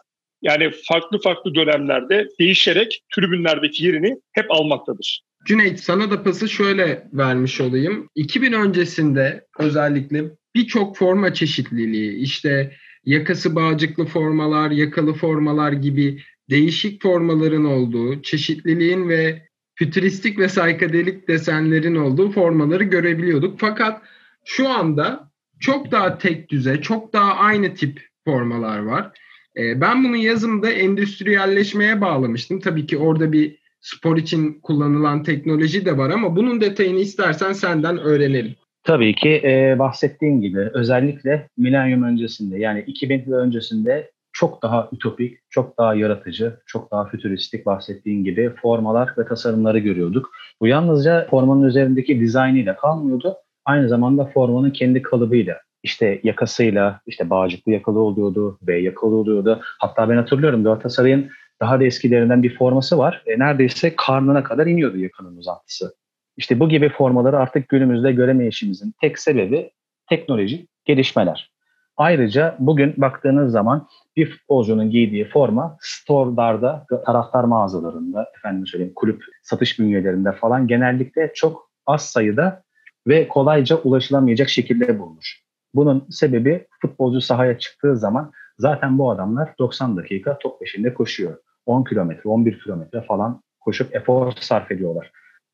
yani 0.43 0.71
farklı 0.89 1.21
farklı 1.21 1.55
dönemlerde 1.55 2.29
değişerek 2.41 3.03
tribünlerdeki 3.17 3.85
yerini 3.85 4.17
hep 4.33 4.51
almaktadır. 4.51 5.23
Cüneyt 5.47 5.81
sana 5.81 6.11
da 6.11 6.23
pası 6.23 6.49
şöyle 6.49 7.09
vermiş 7.13 7.61
olayım. 7.61 8.09
2000 8.15 8.53
öncesinde 8.53 9.47
özellikle 9.59 10.25
birçok 10.55 10.97
forma 10.97 11.35
çeşitliliği 11.35 12.17
işte 12.17 12.73
yakası 13.05 13.55
bağcıklı 13.55 14.07
formalar, 14.07 14.71
yakalı 14.71 15.13
formalar 15.13 15.73
gibi 15.73 16.23
değişik 16.51 17.03
formaların 17.03 17.65
olduğu, 17.65 18.23
çeşitliliğin 18.23 19.09
ve 19.09 19.43
fütüristik 19.75 20.39
ve 20.39 20.49
saykadelik 20.49 21.29
desenlerin 21.29 21.95
olduğu 21.95 22.31
formaları 22.31 22.85
görebiliyorduk. 22.85 23.61
Fakat 23.61 24.03
şu 24.45 24.69
anda 24.69 25.31
çok 25.61 25.91
daha 25.91 26.19
tek 26.19 26.51
düze, 26.51 26.81
çok 26.81 27.13
daha 27.13 27.35
aynı 27.35 27.75
tip 27.75 28.01
formalar 28.25 28.79
var. 28.79 29.11
Ee, 29.57 29.81
ben 29.81 30.05
bunu 30.05 30.17
yazımda 30.17 30.71
endüstriyelleşmeye 30.71 32.01
bağlamıştım. 32.01 32.61
Tabii 32.61 32.87
ki 32.87 32.99
orada 32.99 33.33
bir 33.33 33.59
spor 33.81 34.17
için 34.17 34.61
kullanılan 34.63 35.23
teknoloji 35.23 35.87
de 35.87 35.99
var 35.99 36.11
ama 36.11 36.37
bunun 36.37 36.61
detayını 36.61 36.99
istersen 36.99 37.53
senden 37.53 37.99
öğrenelim. 37.99 38.55
Tabii 38.85 39.15
ki 39.15 39.31
e, 39.45 39.79
bahsettiğim 39.79 40.41
gibi 40.41 40.71
özellikle 40.75 41.49
milenyum 41.57 42.03
öncesinde 42.03 42.59
yani 42.59 42.85
2000 42.87 43.25
yıl 43.27 43.33
öncesinde 43.33 44.11
çok 44.35 44.63
daha 44.63 44.89
ütopik, 44.93 45.39
çok 45.51 45.79
daha 45.79 45.95
yaratıcı, 45.95 46.61
çok 46.67 46.91
daha 46.91 47.05
fütüristik 47.05 47.67
bahsettiğin 47.67 48.25
gibi 48.25 48.53
formalar 48.63 49.15
ve 49.19 49.27
tasarımları 49.27 49.79
görüyorduk. 49.79 50.31
Bu 50.61 50.67
yalnızca 50.67 51.27
formanın 51.31 51.63
üzerindeki 51.63 52.21
dizaynıyla 52.21 52.77
kalmıyordu. 52.77 53.37
Aynı 53.65 53.89
zamanda 53.89 54.25
formanın 54.25 54.71
kendi 54.71 55.03
kalıbıyla, 55.03 55.61
işte 55.83 56.21
yakasıyla, 56.25 57.01
işte 57.07 57.31
bağcıklı 57.31 57.73
yakalı 57.73 58.01
oluyordu, 58.01 58.59
B 58.63 58.77
yakalı 58.79 59.15
oluyordu. 59.15 59.61
Hatta 59.79 60.09
ben 60.09 60.17
hatırlıyorum 60.17 60.65
Galatasaray'ın 60.65 61.31
daha 61.61 61.81
da 61.81 61.85
eskilerinden 61.85 62.43
bir 62.43 62.57
forması 62.57 62.99
var. 62.99 63.23
E, 63.27 63.39
neredeyse 63.39 63.97
karnına 63.97 64.45
kadar 64.45 64.67
iniyordu 64.67 64.99
yakanın 64.99 65.37
uzantısı. 65.37 65.95
İşte 66.37 66.61
bu 66.61 66.69
gibi 66.69 66.89
formaları 66.89 67.39
artık 67.39 67.69
günümüzde 67.69 68.13
göremeyişimizin 68.13 68.95
tek 69.01 69.19
sebebi 69.19 69.71
teknolojik 70.09 70.69
gelişmeler. 70.85 71.54
Ayrıca 71.97 72.57
bugün 72.59 72.95
baktığınız 72.97 73.53
zaman 73.53 73.89
bir 74.17 74.31
futbolcunun 74.31 74.91
giydiği 74.91 75.29
forma 75.29 75.77
store'larda, 75.81 76.87
taraftar 77.07 77.45
mağazalarında, 77.45 78.27
efendim 78.37 78.67
söyleyeyim 78.67 78.93
kulüp 78.97 79.23
satış 79.43 79.79
bünyelerinde 79.79 80.33
falan 80.33 80.67
genellikle 80.67 81.33
çok 81.35 81.71
az 81.87 82.11
sayıda 82.11 82.63
ve 83.07 83.29
kolayca 83.29 83.77
ulaşılamayacak 83.77 84.49
şekilde 84.49 84.99
bulunur. 84.99 85.41
Bunun 85.75 86.07
sebebi 86.11 86.67
futbolcu 86.81 87.21
sahaya 87.21 87.59
çıktığı 87.59 87.97
zaman 87.97 88.33
zaten 88.59 88.99
bu 88.99 89.11
adamlar 89.11 89.55
90 89.59 89.97
dakika 89.97 90.39
top 90.39 90.61
peşinde 90.61 90.95
koşuyor. 90.95 91.37
10 91.67 91.85
kilometre, 91.85 92.31
11 92.31 92.61
kilometre 92.61 93.01
falan 93.01 93.43
koşup 93.61 93.97
efor 93.97 94.33
sarf 94.41 94.71
ediyorlar. 94.71 95.11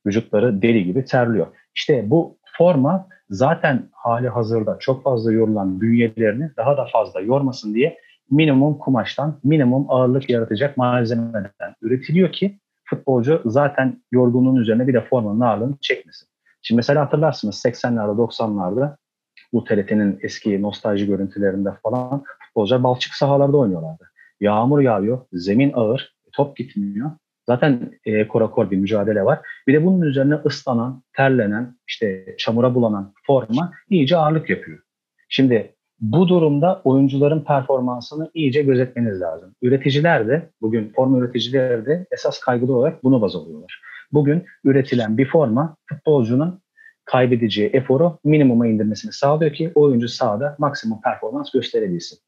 Vücutları 0.07 0.62
deli 0.62 0.85
gibi 0.85 1.05
terliyor. 1.05 1.46
İşte 1.74 2.11
bu 2.11 2.38
forma 2.58 3.08
zaten 3.30 3.88
hali 3.92 4.28
hazırda 4.28 4.78
çok 4.78 5.04
fazla 5.04 5.32
yorulan 5.32 5.80
bünyelerini 5.80 6.50
daha 6.56 6.76
da 6.76 6.86
fazla 6.92 7.20
yormasın 7.20 7.74
diye 7.74 7.98
minimum 8.30 8.78
kumaştan, 8.78 9.40
minimum 9.44 9.86
ağırlık 9.88 10.30
yaratacak 10.30 10.76
malzemeden 10.76 11.74
üretiliyor 11.82 12.32
ki 12.32 12.58
futbolcu 12.84 13.42
zaten 13.44 14.02
yorgunluğun 14.12 14.56
üzerine 14.56 14.88
bir 14.88 14.94
de 14.94 15.00
formanın 15.00 15.40
ağırlığını 15.40 15.76
çekmesin. 15.80 16.28
Şimdi 16.62 16.76
mesela 16.76 17.04
hatırlarsınız 17.04 17.64
80'lerde 17.64 18.16
90'larda 18.16 18.96
bu 19.52 19.64
TRT'nin 19.64 20.18
eski 20.22 20.62
nostalji 20.62 21.06
görüntülerinde 21.06 21.70
falan 21.82 22.24
futbolcular 22.46 22.82
balçık 22.82 23.14
sahalarda 23.14 23.56
oynuyorlardı. 23.56 24.10
Yağmur 24.40 24.80
yağıyor, 24.80 25.20
zemin 25.32 25.72
ağır, 25.74 26.14
top 26.32 26.56
gitmiyor. 26.56 27.10
Zaten 27.50 27.90
e, 28.04 28.28
korakor 28.28 28.70
bir 28.70 28.76
mücadele 28.76 29.24
var. 29.24 29.38
Bir 29.66 29.74
de 29.74 29.84
bunun 29.84 30.00
üzerine 30.00 30.34
ıslanan, 30.34 31.02
terlenen, 31.16 31.76
işte 31.88 32.34
çamura 32.38 32.74
bulanan 32.74 33.12
forma 33.26 33.72
iyice 33.88 34.16
ağırlık 34.16 34.50
yapıyor. 34.50 34.78
Şimdi 35.28 35.74
bu 36.00 36.28
durumda 36.28 36.80
oyuncuların 36.84 37.44
performansını 37.44 38.30
iyice 38.34 38.62
gözetmeniz 38.62 39.20
lazım. 39.20 39.54
Üreticiler 39.62 40.28
de, 40.28 40.50
bugün 40.60 40.92
forma 40.96 41.18
üreticileri 41.18 41.86
de 41.86 42.06
esas 42.10 42.40
kaygılı 42.40 42.76
olarak 42.76 43.04
bunu 43.04 43.20
baz 43.20 43.36
alıyorlar. 43.36 43.80
Bugün 44.12 44.44
üretilen 44.64 45.18
bir 45.18 45.26
forma 45.26 45.76
futbolcunun 45.88 46.60
kaybedeceği 47.04 47.68
eforu 47.68 48.18
minimuma 48.24 48.66
indirmesini 48.66 49.12
sağlıyor 49.12 49.52
ki 49.52 49.72
oyuncu 49.74 50.08
sahada 50.08 50.56
maksimum 50.58 51.00
performans 51.00 51.52
gösterebilsin. 51.52 52.18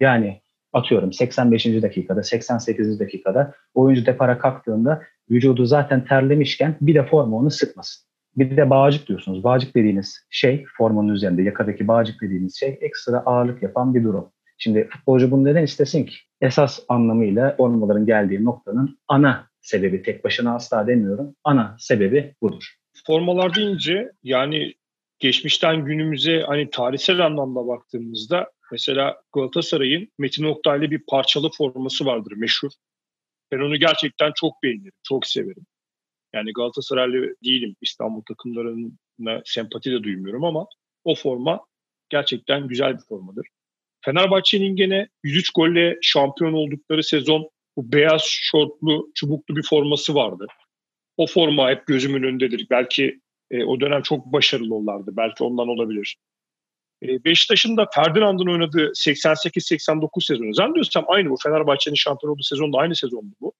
Yani 0.00 0.40
atıyorum 0.72 1.12
85. 1.12 1.66
dakikada, 1.66 2.22
88. 2.22 3.00
dakikada 3.00 3.54
oyuncu 3.74 4.06
depara 4.06 4.38
kalktığında 4.38 5.02
vücudu 5.30 5.66
zaten 5.66 6.04
terlemişken 6.04 6.76
bir 6.80 6.94
de 6.94 7.06
forma 7.06 7.36
onu 7.36 7.50
sıkmasın. 7.50 8.02
Bir 8.36 8.56
de 8.56 8.70
bağcık 8.70 9.08
diyorsunuz. 9.08 9.44
Bağcık 9.44 9.74
dediğiniz 9.74 10.26
şey 10.30 10.64
formanın 10.78 11.08
üzerinde 11.08 11.42
yakadaki 11.42 11.88
bağcık 11.88 12.22
dediğiniz 12.22 12.56
şey 12.56 12.78
ekstra 12.80 13.18
ağırlık 13.18 13.62
yapan 13.62 13.94
bir 13.94 14.04
durum. 14.04 14.32
Şimdi 14.58 14.88
futbolcu 14.88 15.30
bunu 15.30 15.44
neden 15.44 15.62
istesin 15.62 16.04
ki? 16.04 16.14
Esas 16.40 16.80
anlamıyla 16.88 17.56
formaların 17.56 18.06
geldiği 18.06 18.44
noktanın 18.44 18.98
ana 19.08 19.46
sebebi 19.60 20.02
tek 20.02 20.24
başına 20.24 20.54
asla 20.54 20.86
demiyorum. 20.86 21.34
Ana 21.44 21.76
sebebi 21.78 22.34
budur. 22.42 22.74
Formalar 23.06 23.54
deyince 23.54 24.12
yani 24.22 24.74
geçmişten 25.18 25.84
günümüze 25.84 26.42
hani 26.46 26.70
tarihsel 26.70 27.26
anlamda 27.26 27.66
baktığımızda 27.66 28.50
mesela 28.72 29.22
Galatasaray'ın 29.34 30.08
Metin 30.18 30.44
Oktay'lı 30.44 30.90
bir 30.90 31.02
parçalı 31.08 31.50
forması 31.58 32.06
vardır 32.06 32.32
meşhur. 32.36 32.70
Ben 33.52 33.58
onu 33.58 33.76
gerçekten 33.76 34.32
çok 34.36 34.62
beğenirim, 34.62 34.92
çok 35.08 35.26
severim. 35.26 35.66
Yani 36.34 36.52
Galatasaraylı 36.52 37.36
değilim. 37.44 37.76
İstanbul 37.80 38.22
takımlarına 38.22 39.42
sempati 39.44 39.90
de 39.90 40.02
duymuyorum 40.02 40.44
ama 40.44 40.66
o 41.04 41.14
forma 41.14 41.60
gerçekten 42.08 42.68
güzel 42.68 42.94
bir 42.94 43.02
formadır. 43.08 43.46
Fenerbahçe'nin 44.04 44.76
gene 44.76 45.08
103 45.24 45.50
golle 45.54 45.98
şampiyon 46.02 46.52
oldukları 46.52 47.02
sezon 47.02 47.50
bu 47.76 47.92
beyaz 47.92 48.22
şortlu, 48.26 49.10
çubuklu 49.14 49.56
bir 49.56 49.62
forması 49.62 50.14
vardı. 50.14 50.46
O 51.16 51.26
forma 51.26 51.70
hep 51.70 51.86
gözümün 51.86 52.22
önündedir. 52.22 52.66
Belki 52.70 53.20
E, 53.52 53.64
o 53.64 53.80
dönem 53.80 54.02
çok 54.02 54.26
başarılı 54.26 54.74
oldulardı. 54.74 55.16
Belki 55.16 55.44
ondan 55.44 55.68
olabilir. 55.68 56.16
E, 57.02 57.24
Beşiktaş'ın 57.24 57.76
da 57.76 57.88
Ferdinand'ın 57.94 58.52
oynadığı 58.52 58.86
88-89 58.86 60.24
sezonu. 60.24 60.54
Zannediyorsam 60.54 61.04
aynı 61.08 61.30
bu. 61.30 61.36
Fenerbahçe'nin 61.42 61.94
şampiyon 61.94 62.32
olduğu 62.32 62.42
sezon 62.42 62.72
da 62.72 62.78
aynı 62.78 62.96
sezondu 62.96 63.34
bu. 63.40 63.52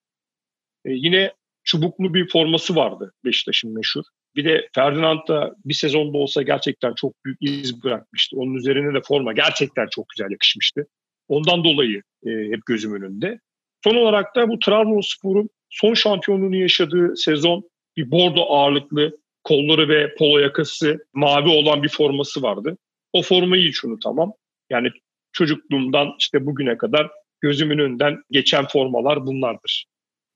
E, 0.85 0.91
yine 0.93 1.33
çubuklu 1.65 2.15
bir 2.15 2.29
forması 2.29 2.77
vardı 2.77 3.13
Beşiktaş'ın 3.25 3.75
meşhur. 3.75 4.03
Bir 4.37 4.45
de 4.45 4.69
Ferdinand 4.75 5.29
da 5.29 5.55
bir 5.65 5.75
sezonda 5.75 6.19
olsa 6.19 6.43
gerçekten 6.43 6.95
çok 6.95 7.25
büyük 7.25 7.39
iz 7.41 7.83
bırakmıştı. 7.85 8.37
Onun 8.37 8.55
üzerine 8.55 8.95
de 8.95 9.01
forma 9.03 9.33
gerçekten 9.33 9.87
çok 9.91 10.09
güzel 10.09 10.31
yakışmıştı. 10.31 10.87
Ondan 11.29 11.65
dolayı 11.65 12.03
e, 12.27 12.31
hep 12.31 12.67
gözüm 12.67 12.95
önünde. 12.95 13.41
Son 13.85 13.97
olarak 13.97 14.37
da 14.37 14.49
bu 14.49 14.59
Trabzonspor'un 14.59 15.51
son 15.71 15.95
şampiyonluğunu 15.95 16.57
yaşadığı 16.57 17.17
sezon 17.17 17.71
bir 17.97 18.11
bordo 18.11 18.43
ağırlıklı 18.49 19.19
kolları 19.45 19.89
ve 19.89 20.15
polo 20.15 20.39
yakası 20.39 21.07
mavi 21.13 21.49
olan 21.49 21.83
bir 21.83 21.89
forması 21.89 22.43
vardı. 22.43 22.77
O 23.13 23.23
formayı 23.23 23.69
hiç 23.69 23.85
unutamam. 23.85 24.33
Yani 24.71 24.89
çocukluğumdan 25.33 26.09
işte 26.19 26.47
bugüne 26.47 26.77
kadar 26.77 27.11
gözümün 27.41 27.79
önünden 27.79 28.23
geçen 28.31 28.67
formalar 28.67 29.27
bunlardır. 29.27 29.87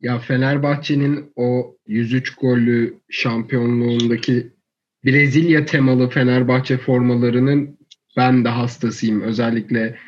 Ya 0.01 0.19
Fenerbahçe'nin 0.19 1.33
o 1.37 1.77
103 1.87 2.35
gollü 2.35 3.01
şampiyonluğundaki 3.11 4.53
Brezilya 5.05 5.65
temalı 5.65 6.09
Fenerbahçe 6.09 6.79
formalarının 6.79 7.79
ben 8.17 8.45
de 8.45 8.49
hastasıyım. 8.49 9.21
Özellikle 9.21 9.99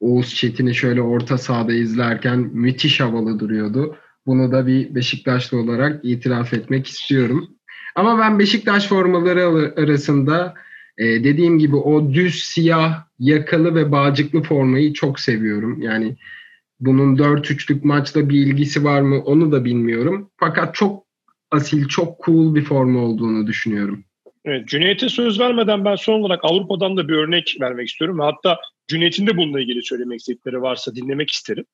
Oğuz 0.00 0.34
Çetin'i 0.34 0.74
şöyle 0.74 1.02
orta 1.02 1.38
sahada 1.38 1.72
izlerken 1.72 2.38
müthiş 2.38 3.00
havalı 3.00 3.38
duruyordu. 3.38 3.96
Bunu 4.26 4.52
da 4.52 4.66
bir 4.66 4.94
Beşiktaşlı 4.94 5.58
olarak 5.60 6.04
itiraf 6.04 6.52
etmek 6.52 6.86
istiyorum. 6.86 7.48
Ama 7.94 8.18
ben 8.18 8.38
Beşiktaş 8.38 8.88
formaları 8.88 9.74
arasında 9.76 10.54
e, 10.98 11.04
dediğim 11.04 11.58
gibi 11.58 11.76
o 11.76 12.12
düz 12.12 12.44
siyah 12.44 13.04
yakalı 13.18 13.74
ve 13.74 13.92
bağcıklı 13.92 14.42
formayı 14.42 14.92
çok 14.92 15.20
seviyorum. 15.20 15.82
Yani 15.82 16.16
bunun 16.80 17.16
4-3'lük 17.16 17.84
maçla 17.86 18.28
bir 18.28 18.46
ilgisi 18.46 18.84
var 18.84 19.00
mı 19.00 19.22
onu 19.24 19.52
da 19.52 19.64
bilmiyorum. 19.64 20.30
Fakat 20.36 20.74
çok 20.74 21.06
asil, 21.50 21.88
çok 21.88 22.24
cool 22.24 22.54
bir 22.54 22.64
forma 22.64 23.00
olduğunu 23.00 23.46
düşünüyorum. 23.46 24.04
Evet, 24.44 24.68
Cüneyt'e 24.68 25.08
söz 25.08 25.40
vermeden 25.40 25.84
ben 25.84 25.94
son 25.94 26.20
olarak 26.20 26.40
Avrupa'dan 26.42 26.96
da 26.96 27.08
bir 27.08 27.14
örnek 27.14 27.56
vermek 27.60 27.88
istiyorum. 27.88 28.18
Hatta 28.18 28.58
Cüneyt'in 28.88 29.26
de 29.26 29.36
bununla 29.36 29.60
ilgili 29.60 29.82
söylemek 29.82 30.20
istedikleri 30.20 30.62
varsa 30.62 30.94
dinlemek 30.94 31.30
isterim. 31.30 31.64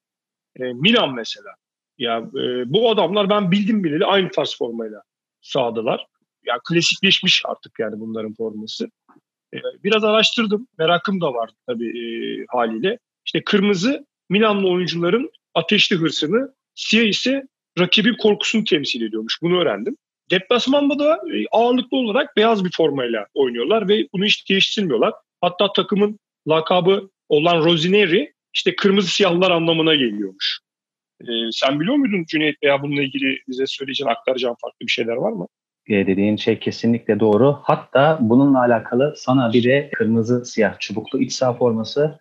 E, 0.61 0.73
Milan 0.73 1.15
mesela. 1.15 1.51
Ya 1.99 2.19
e, 2.19 2.73
bu 2.73 2.91
adamlar 2.91 3.31
ben 3.31 3.51
bildim 3.51 3.85
bileli 3.85 4.05
aynı 4.05 4.31
tarz 4.31 4.57
formayla 4.59 5.03
sağdılar. 5.41 6.07
Ya 6.45 6.59
klasikleşmiş 6.69 7.43
artık 7.45 7.73
yani 7.79 8.01
bunların 8.01 8.35
forması. 8.35 8.91
E, 9.55 9.59
biraz 9.85 10.05
araştırdım. 10.05 10.67
Merakım 10.79 11.21
da 11.21 11.35
var 11.35 11.51
tabii 11.67 11.89
e, 11.89 12.05
haliyle. 12.49 12.99
İşte 13.25 13.45
kırmızı 13.45 14.07
Milanlı 14.29 14.69
oyuncuların 14.69 15.31
ateşli 15.55 15.97
hırsını, 15.97 16.55
siyah 16.75 17.07
ise 17.07 17.49
rakibin 17.79 18.17
korkusunu 18.17 18.65
temsil 18.65 19.03
ediyormuş. 19.03 19.39
Bunu 19.43 19.61
öğrendim. 19.61 19.97
Deplasmanda 20.31 20.99
da 20.99 21.15
e, 21.15 21.47
ağırlıklı 21.53 21.97
olarak 21.97 22.37
beyaz 22.37 22.65
bir 22.65 22.71
formayla 22.77 23.27
oynuyorlar 23.35 23.89
ve 23.89 24.09
bunu 24.13 24.25
hiç 24.25 24.49
değiştirmiyorlar. 24.51 25.15
Hatta 25.41 25.73
takımın 25.73 26.19
lakabı 26.49 27.11
olan 27.29 27.65
Rosineri 27.65 28.33
işte 28.55 28.77
kırmızı 28.77 29.09
siyahlar 29.09 29.51
anlamına 29.51 29.95
geliyormuş. 29.95 30.61
Ee, 31.21 31.51
sen 31.53 31.81
biliyor 31.81 31.97
muydun 31.97 32.25
Cüneyt 32.25 32.57
veya 32.63 32.83
bununla 32.83 33.03
ilgili 33.03 33.39
bize 33.49 33.67
söyleyeceğin, 33.67 34.11
aktaracağın 34.11 34.57
farklı 34.61 34.87
bir 34.87 34.93
şeyler 34.93 35.17
var 35.17 35.33
mı? 35.33 35.47
E, 35.89 36.07
dediğin 36.07 36.37
şey 36.37 36.59
kesinlikle 36.59 37.21
doğru. 37.21 37.59
Hatta 37.63 38.19
bununla 38.21 38.61
alakalı 38.61 39.15
sana 39.17 39.53
bir 39.53 39.65
de 39.65 39.91
kırmızı 39.93 40.45
siyah 40.45 40.79
çubuklu 40.79 41.21
iç 41.21 41.33
saha 41.33 41.53
forması 41.53 42.19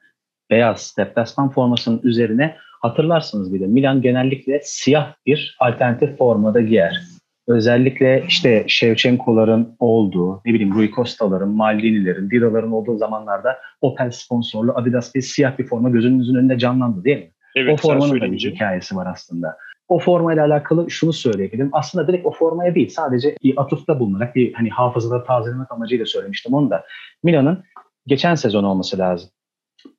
beyaz 0.50 0.96
deplasman 0.98 1.50
formasının 1.50 2.02
üzerine 2.04 2.56
hatırlarsınız 2.82 3.54
bir 3.54 3.60
de 3.60 3.68
Milan 3.68 4.02
genellikle 4.02 4.60
siyah 4.64 5.14
bir 5.26 5.58
alternatif 5.60 6.18
formada 6.18 6.62
giyer. 6.62 7.02
Özellikle 7.48 8.24
işte 8.28 8.64
Shevchenko'ların 8.68 9.76
olduğu, 9.80 10.42
ne 10.46 10.54
bileyim 10.54 10.74
Rui 10.74 10.92
Costa'ların, 10.92 11.50
Maldini'lerin, 11.50 12.30
Dira'ların 12.30 12.72
olduğu 12.72 12.98
zamanlarda 12.98 13.58
Opel 13.82 14.12
sponsorlu 14.12 14.74
Adidas 14.76 15.16
bir 15.16 15.22
siyah 15.22 15.58
bir 15.58 15.68
forma 15.68 15.90
gözünüzün 15.90 16.36
önünde 16.36 16.58
canlandı 16.58 17.04
değil 17.04 17.18
mi? 17.18 17.32
Evet, 17.56 17.74
o 17.74 17.78
formanın 17.78 18.22
da 18.22 18.32
bir 18.32 18.40
hikayesi 18.40 18.96
var 18.96 19.08
aslında. 19.14 19.58
O 19.92 20.00
formayla 20.00 20.46
alakalı 20.46 20.92
şunu 20.92 21.14
söyleyebilirim. 21.14 21.70
Aslında 21.72 22.08
direkt 22.08 22.26
o 22.26 22.32
formaya 22.32 22.76
değil 22.76 22.90
sadece 22.90 23.36
bir 23.44 23.62
atıfta 23.62 24.00
bulunarak 24.00 24.36
bir 24.36 24.54
hani 24.54 24.70
hafızaları 24.70 25.24
tazelemek 25.24 25.72
amacıyla 25.72 26.06
söylemiştim 26.06 26.54
onu 26.54 26.70
da. 26.70 26.86
Milan'ın 27.24 27.64
geçen 28.08 28.36
sezon 28.36 28.64
olması 28.64 28.98
lazım. 28.98 29.30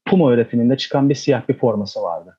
Puma 0.05 0.33
üretiminde 0.33 0.77
çıkan 0.77 1.09
bir 1.09 1.15
siyah 1.15 1.49
bir 1.49 1.59
forması 1.59 2.03
vardı. 2.03 2.39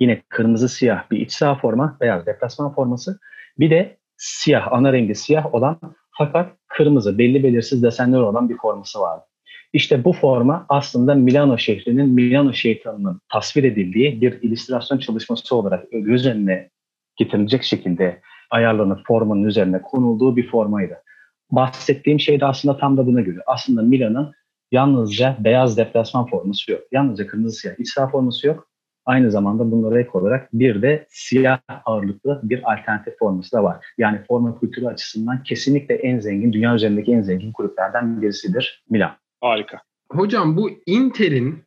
Yine 0.00 0.22
kırmızı 0.28 0.68
siyah 0.68 1.10
bir 1.10 1.20
iç 1.20 1.32
saha 1.32 1.54
forma, 1.54 1.96
beyaz 2.00 2.26
deplasman 2.26 2.74
forması. 2.74 3.18
Bir 3.58 3.70
de 3.70 3.96
siyah, 4.16 4.72
ana 4.72 4.92
rengi 4.92 5.14
siyah 5.14 5.54
olan 5.54 5.78
fakat 6.18 6.52
kırmızı, 6.68 7.18
belli 7.18 7.42
belirsiz 7.42 7.82
desenler 7.82 8.18
olan 8.18 8.48
bir 8.48 8.56
forması 8.56 9.00
vardı. 9.00 9.24
İşte 9.72 10.04
bu 10.04 10.12
forma 10.12 10.66
aslında 10.68 11.14
Milano 11.14 11.58
şehrinin 11.58 12.08
Milano 12.08 12.52
şeytanının 12.52 13.20
tasvir 13.28 13.64
edildiği 13.64 14.20
bir 14.20 14.42
illüstrasyon 14.42 14.98
çalışması 14.98 15.56
olarak 15.56 15.84
göz 15.92 16.26
önüne 16.26 16.70
getirilecek 17.18 17.62
şekilde 17.62 18.20
ayarlanıp 18.50 19.06
formanın 19.06 19.44
üzerine 19.44 19.82
konulduğu 19.82 20.36
bir 20.36 20.50
formaydı. 20.50 21.02
Bahsettiğim 21.50 22.20
şey 22.20 22.40
de 22.40 22.46
aslında 22.46 22.76
tam 22.76 22.96
da 22.96 23.06
buna 23.06 23.20
göre. 23.20 23.38
Aslında 23.46 23.82
Milan'ın 23.82 24.32
yalnızca 24.72 25.36
beyaz 25.40 25.76
deplasman 25.76 26.26
forması 26.26 26.72
yok. 26.72 26.80
Yalnızca 26.92 27.26
kırmızı 27.26 27.60
siyah 27.60 27.74
iç 27.78 27.88
saha 27.88 28.08
forması 28.08 28.46
yok. 28.46 28.68
Aynı 29.06 29.30
zamanda 29.30 29.70
bunlara 29.70 30.00
ek 30.00 30.10
olarak 30.12 30.48
bir 30.52 30.82
de 30.82 31.06
siyah 31.08 31.60
ağırlıklı 31.84 32.40
bir 32.42 32.72
alternatif 32.72 33.18
forması 33.18 33.52
da 33.52 33.64
var. 33.64 33.86
Yani 33.98 34.20
forma 34.28 34.60
kültürü 34.60 34.86
açısından 34.86 35.42
kesinlikle 35.42 35.94
en 35.94 36.20
zengin, 36.20 36.52
dünya 36.52 36.74
üzerindeki 36.74 37.12
en 37.12 37.20
zengin 37.20 37.52
kulüplerden 37.52 38.22
birisidir 38.22 38.84
Milan. 38.90 39.16
Harika. 39.40 39.80
Hocam 40.12 40.56
bu 40.56 40.70
Inter'in 40.86 41.64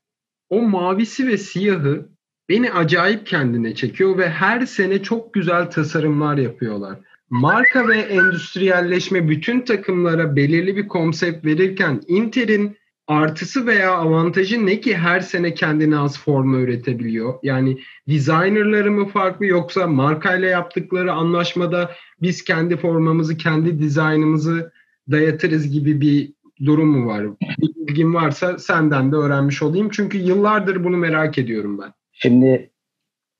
o 0.50 0.62
mavisi 0.62 1.28
ve 1.28 1.38
siyahı 1.38 2.10
beni 2.52 2.72
acayip 2.72 3.26
kendine 3.28 3.76
çekiyor 3.76 4.18
ve 4.18 4.30
her 4.30 4.66
sene 4.66 5.04
çok 5.04 5.34
güzel 5.34 5.72
tasarımlar 5.72 6.38
yapıyorlar. 6.38 7.00
Marka 7.30 7.88
ve 7.88 7.98
endüstriyelleşme 7.98 9.30
bütün 9.30 9.62
takımlara 9.62 10.36
belirli 10.36 10.78
bir 10.78 10.88
konsept 10.88 11.46
verirken 11.46 12.02
Inter'in 12.08 12.78
artısı 13.08 13.68
veya 13.68 13.92
avantajı 13.92 14.66
ne 14.66 14.80
ki 14.80 14.98
her 14.98 15.20
sene 15.20 15.54
kendine 15.54 15.98
az 15.98 16.20
forma 16.20 16.58
üretebiliyor? 16.58 17.34
Yani 17.44 17.78
designerları 18.08 18.92
mı 18.92 19.08
farklı 19.08 19.46
yoksa 19.46 19.88
markayla 19.88 20.48
yaptıkları 20.48 21.12
anlaşmada 21.14 21.92
biz 22.22 22.44
kendi 22.44 22.78
formamızı, 22.78 23.38
kendi 23.38 23.80
dizaynımızı 23.80 24.72
dayatırız 25.12 25.72
gibi 25.72 26.02
bir 26.02 26.34
durum 26.66 26.90
mu 26.90 27.08
var? 27.08 27.26
Bir 27.62 27.76
bilgin 27.76 28.14
varsa 28.14 28.60
senden 28.60 29.12
de 29.12 29.16
öğrenmiş 29.16 29.62
olayım. 29.62 29.90
Çünkü 29.92 30.18
yıllardır 30.18 30.84
bunu 30.84 30.98
merak 30.98 31.38
ediyorum 31.38 31.80
ben. 31.82 31.94
Şimdi 32.22 32.72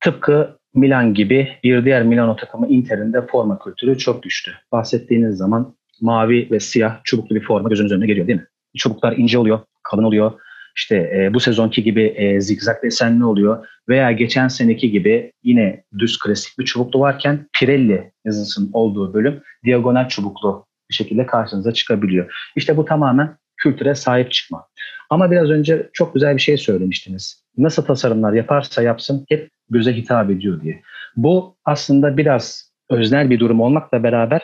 tıpkı 0.04 0.58
Milan 0.74 1.14
gibi 1.14 1.48
bir 1.64 1.86
diğer 1.86 2.04
Milano 2.04 2.36
takımı 2.36 2.68
Inter'in 2.68 3.14
de 3.14 3.28
forma 3.28 3.60
kültürü 3.60 3.98
çok 3.98 4.24
güçlü. 4.24 4.52
Bahsettiğiniz 4.72 5.38
zaman 5.38 5.76
mavi 6.02 6.48
ve 6.52 6.60
siyah 6.60 7.00
çubuklu 7.04 7.36
bir 7.36 7.44
forma 7.44 7.70
gözünüz 7.70 7.92
önüne 7.92 8.06
geliyor 8.06 8.28
değil 8.28 8.40
mi? 8.40 8.48
Çubuklar 8.78 9.18
ince 9.18 9.38
oluyor, 9.38 9.60
kalın 9.84 10.04
oluyor. 10.04 10.32
İşte 10.76 10.96
e, 10.96 11.34
bu 11.34 11.40
sezonki 11.40 11.84
gibi 11.84 12.04
e, 12.04 12.42
zigzag 12.42 12.84
desenli 12.84 13.26
oluyor. 13.26 13.68
Veya 13.90 14.12
geçen 14.12 14.48
seneki 14.48 14.92
gibi 14.92 15.32
yine 15.44 15.84
düz 15.98 16.20
klasik 16.20 16.60
bir 16.60 16.66
çubuklu 16.66 17.00
varken 17.00 17.48
Pirelli 17.54 18.12
yazısının 18.26 18.70
olduğu 18.74 19.14
bölüm 19.14 19.42
diagonal 19.66 20.08
çubuklu 20.08 20.66
bir 20.90 20.96
şekilde 20.96 21.26
karşınıza 21.26 21.74
çıkabiliyor. 21.74 22.52
İşte 22.56 22.78
bu 22.78 22.86
tamamen 22.86 23.38
kültüre 23.58 23.96
sahip 23.96 24.32
çıkma. 24.32 24.68
Ama 25.12 25.32
biraz 25.32 25.50
önce 25.50 25.90
çok 25.94 26.14
güzel 26.14 26.36
bir 26.36 26.42
şey 26.42 26.58
söylemiştiniz. 26.58 27.44
Nasıl 27.58 27.86
tasarımlar 27.86 28.34
yaparsa 28.34 28.82
yapsın 28.82 29.26
hep 29.30 29.50
göze 29.70 29.94
hitap 29.94 30.30
ediyor 30.30 30.62
diye. 30.62 30.82
Bu 31.16 31.56
aslında 31.66 32.18
biraz 32.18 32.72
öznel 32.90 33.30
bir 33.30 33.40
durum 33.40 33.62
olmakla 33.62 34.04
beraber 34.04 34.42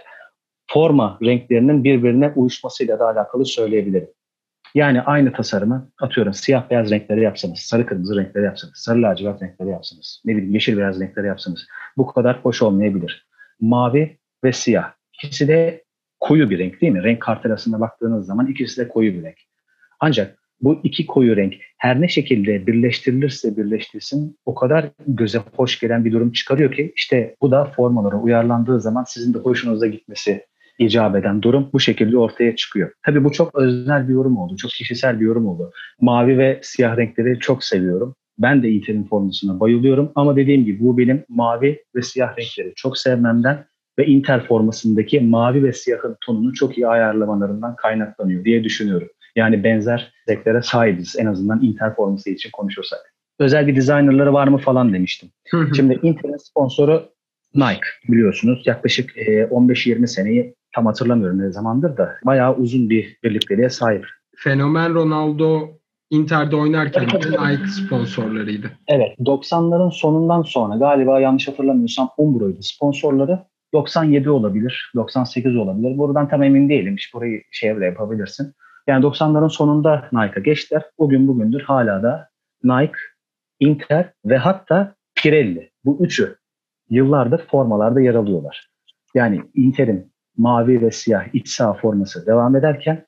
forma 0.71 1.19
renklerinin 1.23 1.83
birbirine 1.83 2.33
uyuşmasıyla 2.35 2.99
da 2.99 3.07
alakalı 3.07 3.45
söyleyebilirim. 3.45 4.09
Yani 4.75 5.01
aynı 5.01 5.33
tasarımı 5.33 5.91
atıyorum 6.01 6.33
siyah 6.33 6.69
beyaz 6.69 6.91
renkleri 6.91 7.23
yapsanız, 7.23 7.59
sarı 7.59 7.85
kırmızı 7.85 8.15
renkleri 8.15 8.45
yapsanız, 8.45 8.77
sarı 8.77 9.01
lacivert 9.01 9.41
renkleri 9.41 9.69
yapsanız, 9.69 10.21
ne 10.25 10.35
bileyim 10.35 10.53
yeşil 10.53 10.77
beyaz 10.77 10.99
renkleri 10.99 11.27
yapsanız 11.27 11.67
bu 11.97 12.07
kadar 12.07 12.39
hoş 12.39 12.61
olmayabilir. 12.61 13.27
Mavi 13.61 14.17
ve 14.43 14.51
siyah. 14.51 14.91
İkisi 15.13 15.47
de 15.47 15.83
koyu 16.19 16.49
bir 16.49 16.59
renk 16.59 16.81
değil 16.81 16.93
mi? 16.93 17.03
Renk 17.03 17.21
kartelasına 17.21 17.79
baktığınız 17.79 18.25
zaman 18.25 18.47
ikisi 18.47 18.81
de 18.81 18.87
koyu 18.87 19.13
bir 19.13 19.23
renk. 19.23 19.37
Ancak 19.99 20.46
bu 20.61 20.79
iki 20.83 21.05
koyu 21.05 21.35
renk 21.35 21.53
her 21.77 22.01
ne 22.01 22.07
şekilde 22.07 22.67
birleştirilirse 22.67 23.57
birleştirsin 23.57 24.37
o 24.45 24.55
kadar 24.55 24.89
göze 25.07 25.39
hoş 25.55 25.79
gelen 25.79 26.05
bir 26.05 26.11
durum 26.11 26.31
çıkarıyor 26.31 26.71
ki 26.71 26.93
işte 26.95 27.35
bu 27.41 27.51
da 27.51 27.65
formalara 27.65 28.15
uyarlandığı 28.15 28.81
zaman 28.81 29.03
sizin 29.03 29.33
de 29.33 29.37
hoşunuza 29.37 29.87
gitmesi 29.87 30.45
icap 30.79 31.15
eden 31.15 31.41
durum 31.41 31.69
bu 31.73 31.79
şekilde 31.79 32.17
ortaya 32.17 32.55
çıkıyor. 32.55 32.91
Tabii 33.05 33.23
bu 33.23 33.31
çok 33.31 33.55
özel 33.55 34.07
bir 34.07 34.13
yorum 34.13 34.37
oldu. 34.37 34.55
Çok 34.55 34.71
kişisel 34.71 35.19
bir 35.19 35.25
yorum 35.25 35.47
oldu. 35.47 35.71
Mavi 36.01 36.37
ve 36.37 36.59
siyah 36.63 36.97
renkleri 36.97 37.39
çok 37.39 37.63
seviyorum. 37.63 38.15
Ben 38.39 38.63
de 38.63 38.69
Inter'in 38.69 39.03
formasına 39.03 39.59
bayılıyorum 39.59 40.11
ama 40.15 40.35
dediğim 40.35 40.65
gibi 40.65 40.79
bu 40.79 40.97
benim 40.97 41.23
mavi 41.29 41.83
ve 41.95 42.01
siyah 42.01 42.37
renkleri 42.37 42.73
çok 42.75 42.97
sevmemden 42.97 43.65
ve 43.99 44.05
Inter 44.05 44.47
formasındaki 44.47 45.19
mavi 45.19 45.63
ve 45.63 45.73
siyahın 45.73 46.17
tonunu 46.25 46.53
çok 46.53 46.77
iyi 46.77 46.87
ayarlamalarından 46.87 47.75
kaynaklanıyor 47.75 48.45
diye 48.45 48.63
düşünüyorum. 48.63 49.07
Yani 49.37 49.63
benzer 49.63 50.13
renklere 50.29 50.61
sahibiz 50.61 51.15
en 51.19 51.25
azından 51.25 51.63
Inter 51.63 51.95
forması 51.95 52.29
için 52.29 52.49
konuşursak. 52.51 52.99
Özel 53.39 53.67
bir 53.67 53.75
designerları 53.75 54.33
var 54.33 54.47
mı 54.47 54.57
falan 54.57 54.93
demiştim. 54.93 55.29
Şimdi 55.75 55.99
Inter'in 56.03 56.37
sponsoru 56.37 57.09
Nike 57.55 57.87
biliyorsunuz. 58.07 58.63
Yaklaşık 58.65 59.17
15-20 59.17 60.07
seneyi 60.07 60.55
tam 60.75 60.85
hatırlamıyorum 60.85 61.39
ne 61.39 61.51
zamandır 61.51 61.97
da 61.97 62.15
bayağı 62.25 62.55
uzun 62.55 62.89
bir 62.89 63.17
birlikteliğe 63.23 63.69
sahip. 63.69 64.05
Fenomen 64.37 64.93
Ronaldo 64.93 65.69
Inter'de 66.09 66.55
oynarken 66.55 67.09
de 67.09 67.17
Nike 67.17 67.67
sponsorlarıydı. 67.67 68.71
Evet 68.87 69.19
90'ların 69.19 69.91
sonundan 69.91 70.41
sonra 70.41 70.77
galiba 70.77 71.19
yanlış 71.19 71.47
hatırlamıyorsam 71.47 72.09
Umbro'ydu 72.17 72.61
sponsorları. 72.61 73.39
97 73.73 74.29
olabilir, 74.29 74.91
98 74.95 75.55
olabilir. 75.55 75.97
Buradan 75.97 76.29
tam 76.29 76.43
emin 76.43 76.69
değilim. 76.69 76.95
Burayı 77.13 77.41
şey 77.51 77.69
yapabilirsin. 77.69 78.53
Yani 78.87 79.05
90'ların 79.05 79.49
sonunda 79.49 80.09
Nike'a 80.11 80.41
geçtiler. 80.41 80.83
Bugün 80.99 81.27
bugündür 81.27 81.61
hala 81.61 82.03
da 82.03 82.29
Nike, 82.63 82.99
Inter 83.59 84.13
ve 84.25 84.37
hatta 84.37 84.95
Pirelli. 85.15 85.71
Bu 85.85 85.97
üçü 86.01 86.35
yıllardır 86.89 87.47
formalarda 87.47 88.01
yer 88.01 88.15
alıyorlar. 88.15 88.69
Yani 89.15 89.41
Inter'in 89.55 90.13
mavi 90.37 90.81
ve 90.81 90.91
siyah 90.91 91.33
iç 91.33 91.49
saha 91.49 91.73
forması 91.73 92.25
devam 92.25 92.55
ederken 92.55 93.05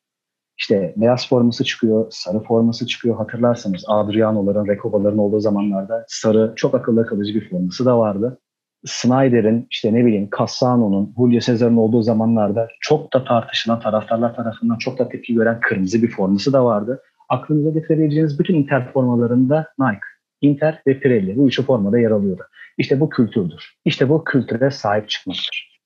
işte 0.58 0.94
beyaz 0.98 1.30
forması 1.30 1.64
çıkıyor, 1.64 2.08
sarı 2.10 2.40
forması 2.40 2.88
çıkıyor. 2.88 3.18
Hatırlarsanız 3.18 3.84
Adriano'ların, 3.88 4.68
Recoba'ların 4.68 5.18
olduğu 5.18 5.40
zamanlarda 5.40 6.06
sarı 6.08 6.54
çok 6.56 6.76
akıllı 6.76 7.06
kalıcı 7.06 7.34
bir 7.34 7.50
forması 7.50 7.86
da 7.86 8.00
vardı. 8.00 8.40
Snyder'in 8.86 9.68
işte 9.70 9.94
ne 9.94 10.06
bileyim 10.06 10.30
Cassano'nun, 10.40 11.14
Julio 11.18 11.40
Cesar'ın 11.40 11.78
olduğu 11.78 12.02
zamanlarda 12.02 12.68
çok 12.80 13.14
da 13.14 13.24
tartışılan 13.24 13.80
taraftarlar 13.80 14.36
tarafından 14.36 14.78
çok 14.78 15.00
da 15.00 15.10
tepki 15.10 15.34
gören 15.34 15.60
kırmızı 15.60 16.02
bir 16.02 16.12
forması 16.12 16.54
da 16.54 16.66
vardı. 16.66 17.02
Aklınıza 17.30 17.70
getirebileceğiniz 17.70 18.40
bütün 18.40 18.56
Inter 18.56 18.92
formalarında 18.94 19.68
Nike, 19.80 20.00
Inter 20.42 20.82
ve 20.88 21.00
Pirelli 21.00 21.38
bu 21.38 21.48
üçü 21.48 21.64
formada 21.64 22.00
yer 22.00 22.12
alıyordu. 22.12 22.44
İşte 22.78 23.00
bu 23.00 23.10
kültürdür. 23.10 23.76
İşte 23.86 24.10
bu 24.10 24.24
kültüre 24.24 24.72
sahip 24.72 25.10
çıkmaktır. 25.10 25.82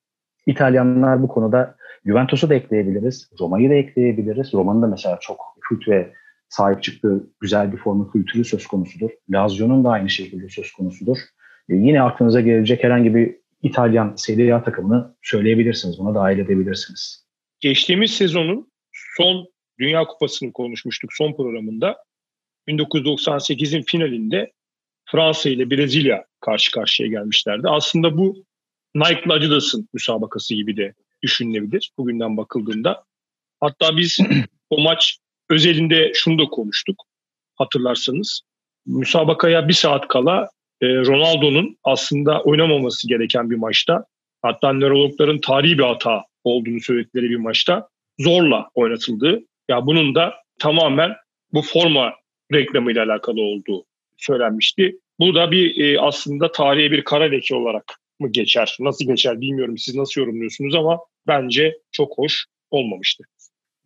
İtalyanlar 0.46 1.22
bu 1.22 1.28
konuda 1.28 1.76
Juventus'u 2.06 2.50
da 2.50 2.56
ekleyebiliriz, 2.56 3.30
Roma'yı 3.40 3.70
da 3.70 3.74
ekleyebiliriz. 3.74 4.54
Roma'nın 4.54 4.82
da 4.82 4.88
mesela 4.88 5.18
çok 5.22 5.38
kültüre 5.70 6.14
sahip 6.50 6.84
çıktığı 6.84 7.28
güzel 7.40 7.72
bir 7.72 7.78
forma 7.78 8.12
kültürü 8.12 8.46
söz 8.46 8.68
konusudur. 8.68 9.10
Lazio'nun 9.30 9.84
da 9.84 9.90
aynı 9.90 10.10
şekilde 10.10 10.50
söz 10.50 10.72
konusudur. 10.72 11.18
E, 11.70 11.76
yine 11.76 12.02
aklınıza 12.02 12.42
gelecek 12.42 12.84
herhangi 12.84 13.16
bir 13.16 13.36
İtalyan 13.64 14.16
Serie 14.16 14.54
A 14.54 14.64
takımını 14.64 15.16
söyleyebilirsiniz. 15.22 16.00
Buna 16.00 16.16
dahil 16.16 16.40
edebilirsiniz. 16.40 17.26
Geçtiğimiz 17.60 18.12
sezonun 18.12 18.72
son 19.18 19.48
Dünya 19.80 20.06
Kupası'nı 20.06 20.54
konuşmuştuk 20.54 21.14
son 21.14 21.34
programında. 21.34 21.98
1998'in 22.68 23.84
finalinde 23.88 24.52
Fransa 25.06 25.50
ile 25.50 25.70
Brezilya 25.70 26.26
karşı 26.40 26.72
karşıya 26.72 27.10
gelmişlerdi. 27.10 27.68
Aslında 27.68 28.18
bu 28.18 28.46
Nike 28.96 29.34
Adidas'ın 29.34 29.90
müsabakası 29.94 30.56
gibi 30.56 30.78
de 30.78 30.94
düşünülebilir 31.24 31.92
bugünden 31.98 32.38
bakıldığında. 32.38 33.04
Hatta 33.60 33.98
biz 33.98 34.18
o 34.70 34.82
maç 34.82 35.18
özelinde 35.50 36.12
şunu 36.14 36.40
da 36.40 36.46
konuştuk 36.46 37.04
hatırlarsanız. 37.56 38.42
Müsabakaya 38.86 39.68
bir 39.68 39.74
saat 39.74 40.08
kala 40.08 40.50
e, 40.84 40.86
Ronaldo'nun 40.86 41.78
aslında 41.84 42.42
oynamaması 42.44 43.08
gereken 43.08 43.50
bir 43.50 43.56
maçta 43.56 44.06
hatta 44.42 44.74
nörologların 44.74 45.40
tarihi 45.40 45.78
bir 45.78 45.84
hata 45.84 46.24
olduğunu 46.44 46.80
söyledikleri 46.82 47.30
bir 47.30 47.36
maçta 47.36 47.88
zorla 48.20 48.70
oynatıldığı 48.76 49.40
ya 49.70 49.86
bunun 49.86 50.16
da 50.16 50.34
tamamen 50.60 51.12
bu 51.54 51.62
forma 51.62 52.14
reklamıyla 52.54 53.06
alakalı 53.06 53.42
olduğu 53.42 53.86
söylenmişti. 54.18 54.98
Bu 55.20 55.36
da 55.36 55.52
bir 55.52 55.84
e, 55.84 56.00
aslında 56.00 56.52
tarihe 56.52 56.92
bir 56.92 57.04
kara 57.04 57.24
leke 57.24 57.56
olarak 57.56 57.84
mı 58.20 58.32
geçer? 58.32 58.78
Nasıl 58.80 59.06
geçer 59.06 59.42
bilmiyorum 59.42 59.78
siz 59.78 59.96
nasıl 59.96 60.22
yorumluyorsunuz 60.22 60.76
ama 60.76 61.00
bence 61.28 61.78
çok 61.92 62.18
hoş 62.18 62.46
olmamıştı. 62.72 63.24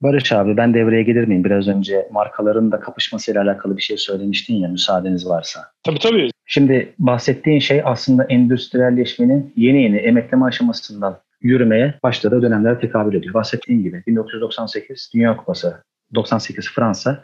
Barış 0.02 0.32
abi 0.32 0.58
ben 0.58 0.74
devreye 0.74 1.04
gelir 1.04 1.28
miyim? 1.28 1.44
Biraz 1.44 1.68
önce 1.68 2.08
markaların 2.12 2.72
da 2.72 2.80
kapışmasıyla 2.80 3.42
alakalı 3.44 3.78
bir 3.78 3.82
şey 3.82 3.98
söylemiştin 3.98 4.56
ya 4.56 4.70
müsaadeniz 4.70 5.28
varsa. 5.28 5.60
Tabii 5.84 6.00
tabii. 6.00 6.30
Şimdi 6.50 6.94
bahsettiğin 7.00 7.60
şey 7.60 7.82
aslında 7.86 8.24
endüstriyelleşmenin 8.24 9.54
yeni 9.56 9.84
yeni 9.84 9.98
emekleme 9.98 10.46
aşamasından 10.46 11.20
yürümeye 11.42 11.94
başladığı 12.04 12.42
dönemlere 12.42 12.80
tekabül 12.80 13.16
ediyor. 13.16 13.34
Bahsettiğin 13.34 13.84
gibi 13.84 14.04
1998 14.08 15.12
Dünya 15.14 15.38
Kupası, 15.38 15.84
98 16.16 16.72
Fransa, 16.72 17.24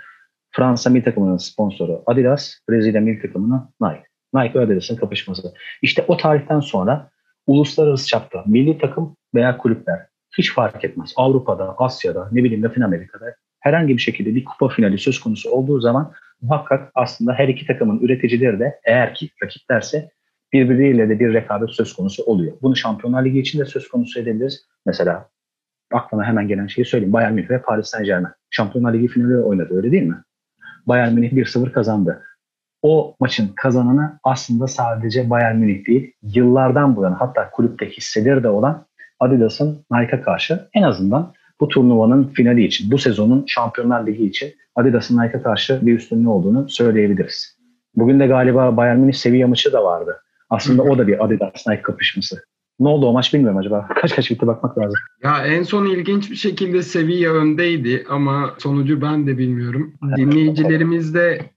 Fransa 0.51 0.89
milli 0.89 1.03
takımının 1.03 1.37
sponsoru 1.37 2.03
Adidas, 2.05 2.53
Brezilya 2.69 3.01
milli 3.01 3.21
takımının 3.21 3.61
Nike. 3.81 4.03
Nike 4.33 4.59
ve 4.59 4.63
Adidas'ın 4.63 4.95
kapışması. 4.95 5.53
İşte 5.81 6.05
o 6.07 6.17
tarihten 6.17 6.59
sonra 6.59 7.09
uluslararası 7.47 8.07
çapta 8.07 8.43
milli 8.47 8.77
takım 8.77 9.17
veya 9.35 9.57
kulüpler 9.57 9.99
hiç 10.37 10.53
fark 10.53 10.85
etmez. 10.85 11.13
Avrupa'da, 11.15 11.75
Asya'da, 11.77 12.29
ne 12.31 12.43
bileyim 12.43 12.63
Latin 12.63 12.81
Amerika'da 12.81 13.35
herhangi 13.59 13.97
bir 13.97 14.01
şekilde 14.01 14.35
bir 14.35 14.45
kupa 14.45 14.67
finali 14.67 14.97
söz 14.97 15.19
konusu 15.19 15.49
olduğu 15.49 15.79
zaman 15.79 16.13
muhakkak 16.43 16.91
aslında 16.95 17.33
her 17.33 17.47
iki 17.47 17.67
takımın 17.67 17.99
üreticileri 17.99 18.59
de 18.59 18.79
eğer 18.85 19.13
ki 19.15 19.29
rakiplerse 19.43 20.09
birbirleriyle 20.53 21.09
de 21.09 21.19
bir 21.19 21.33
rekabet 21.33 21.69
söz 21.69 21.93
konusu 21.93 22.23
oluyor. 22.23 22.53
Bunu 22.61 22.75
Şampiyonlar 22.75 23.25
Ligi 23.25 23.39
için 23.39 23.59
de 23.59 23.65
söz 23.65 23.87
konusu 23.87 24.19
edebiliriz. 24.19 24.65
Mesela 24.85 25.29
aklıma 25.93 26.23
hemen 26.23 26.47
gelen 26.47 26.67
şeyi 26.67 26.85
söyleyeyim. 26.85 27.13
Bayern 27.13 27.33
Münih 27.33 27.49
ve 27.49 27.61
Paris 27.61 27.87
Saint 27.87 28.05
Germain. 28.05 28.33
Şampiyonlar 28.49 28.93
Ligi 28.93 29.07
finali 29.07 29.37
oynadı 29.37 29.77
öyle 29.77 29.91
değil 29.91 30.03
mi? 30.03 30.23
Bayern 30.87 31.13
Münih 31.13 31.31
1-0 31.31 31.71
kazandı. 31.71 32.23
O 32.81 33.15
maçın 33.19 33.51
kazananı 33.55 34.19
aslında 34.23 34.67
sadece 34.67 35.29
Bayern 35.29 35.55
Münih 35.55 35.87
değil, 35.87 36.13
yıllardan 36.21 36.95
bu 36.95 37.03
yana 37.03 37.19
hatta 37.19 37.49
kulüpte 37.49 37.89
hissedir 37.89 38.43
de 38.43 38.49
olan 38.49 38.85
Adidas'ın 39.19 39.85
Nike'a 39.91 40.21
karşı 40.21 40.69
en 40.73 40.83
azından 40.83 41.33
bu 41.61 41.67
turnuvanın 41.67 42.23
finali 42.33 42.65
için, 42.65 42.91
bu 42.91 42.97
sezonun 42.97 43.43
Şampiyonlar 43.47 44.07
Ligi 44.07 44.25
için 44.25 44.53
Adidas'ın 44.75 45.21
Nike'a 45.21 45.43
karşı 45.43 45.79
bir 45.81 45.93
üstünlüğü 45.93 46.29
olduğunu 46.29 46.69
söyleyebiliriz. 46.69 47.57
Bugün 47.95 48.19
de 48.19 48.27
galiba 48.27 48.77
Bayern 48.77 48.99
Münih 48.99 49.13
Sevilla 49.13 49.47
maçı 49.47 49.73
da 49.73 49.83
vardı. 49.83 50.21
Aslında 50.49 50.83
o 50.83 50.97
da 50.97 51.07
bir 51.07 51.25
Adidas 51.25 51.67
Nike 51.67 51.81
kapışması. 51.81 52.43
Ne 52.79 52.87
oldu 52.87 53.05
o 53.05 53.13
maç 53.13 53.33
bilmiyorum 53.33 53.57
acaba. 53.57 53.87
Kaç 54.01 54.15
kaç 54.15 54.31
bitti 54.31 54.47
bakmak 54.47 54.77
lazım. 54.77 54.99
Ya 55.23 55.45
en 55.45 55.63
son 55.63 55.85
ilginç 55.85 56.31
bir 56.31 56.35
şekilde 56.35 56.83
Sevilla 56.83 57.33
öndeydi 57.33 58.05
ama 58.09 58.55
sonucu 58.57 59.01
ben 59.01 59.27
de 59.27 59.37
bilmiyorum. 59.37 59.93
Dinleyicilerimiz 60.17 61.13
de 61.13 61.49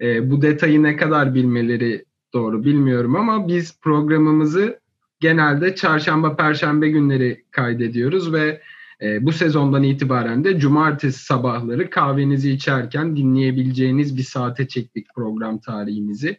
e, 0.00 0.30
bu 0.30 0.42
detayı 0.42 0.82
ne 0.82 0.96
kadar 0.96 1.34
bilmeleri 1.34 2.04
doğru 2.34 2.64
bilmiyorum 2.64 3.16
ama 3.16 3.48
biz 3.48 3.80
programımızı 3.80 4.78
genelde 5.20 5.74
çarşamba 5.74 6.36
perşembe 6.36 6.88
günleri 6.88 7.44
kaydediyoruz 7.50 8.32
ve 8.32 8.60
e, 9.04 9.24
bu 9.26 9.32
sezondan 9.32 9.82
itibaren 9.82 10.44
de 10.44 10.58
cumartesi 10.58 11.24
sabahları 11.24 11.90
kahvenizi 11.90 12.50
içerken 12.50 13.16
dinleyebileceğiniz 13.16 14.16
bir 14.16 14.22
saate 14.22 14.68
çektik 14.68 15.06
program 15.14 15.58
tarihimizi. 15.58 16.38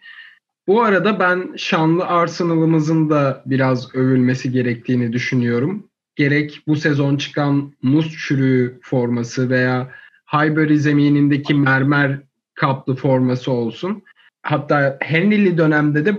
Bu 0.68 0.84
arada 0.84 1.20
ben 1.20 1.54
şanlı 1.58 2.06
Arsenal'ımızın 2.06 3.10
da 3.10 3.44
biraz 3.46 3.96
övülmesi 3.96 4.52
gerektiğini 4.52 5.14
düşünüyorum. 5.14 5.88
Gerek 6.16 6.62
bu 6.68 6.76
sezon 6.76 7.18
çıkan 7.18 7.74
muz 7.82 8.16
çürüğü 8.18 8.80
forması 8.82 9.50
veya 9.50 9.92
Highbury 10.34 10.78
zeminindeki 10.78 11.54
mermer 11.54 12.20
kaplı 12.54 12.96
forması 12.96 13.52
olsun. 13.52 14.04
Hatta 14.44 14.98
Henry'li 15.02 15.58
dönemde 15.58 16.06
de 16.06 16.18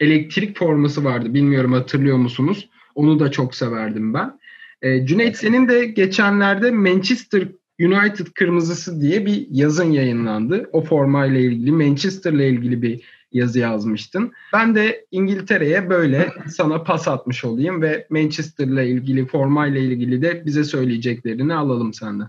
elektrik 0.00 0.58
forması 0.58 1.04
vardı. 1.04 1.34
Bilmiyorum 1.34 1.72
hatırlıyor 1.72 2.16
musunuz? 2.16 2.68
Onu 2.94 3.20
da 3.20 3.30
çok 3.30 3.54
severdim 3.54 4.14
ben. 4.14 4.38
E, 4.86 5.06
Cüneyt 5.06 5.36
senin 5.36 5.68
de 5.68 5.86
geçenlerde 5.86 6.70
Manchester 6.70 7.48
United 7.80 8.26
kırmızısı 8.34 9.00
diye 9.00 9.26
bir 9.26 9.46
yazın 9.50 9.90
yayınlandı. 9.90 10.68
O 10.72 10.80
formayla 10.80 11.40
ilgili 11.40 11.72
Manchester'la 11.72 12.44
ilgili 12.44 12.82
bir 12.82 13.00
yazı 13.32 13.58
yazmıştın. 13.58 14.32
Ben 14.52 14.74
de 14.74 15.06
İngiltere'ye 15.10 15.90
böyle 15.90 16.28
sana 16.48 16.82
pas 16.82 17.08
atmış 17.08 17.44
olayım 17.44 17.82
ve 17.82 18.06
Manchester'la 18.10 18.82
ilgili 18.82 19.26
formayla 19.26 19.80
ilgili 19.80 20.22
de 20.22 20.46
bize 20.46 20.64
söyleyeceklerini 20.64 21.54
alalım 21.54 21.92
senden. 21.92 22.28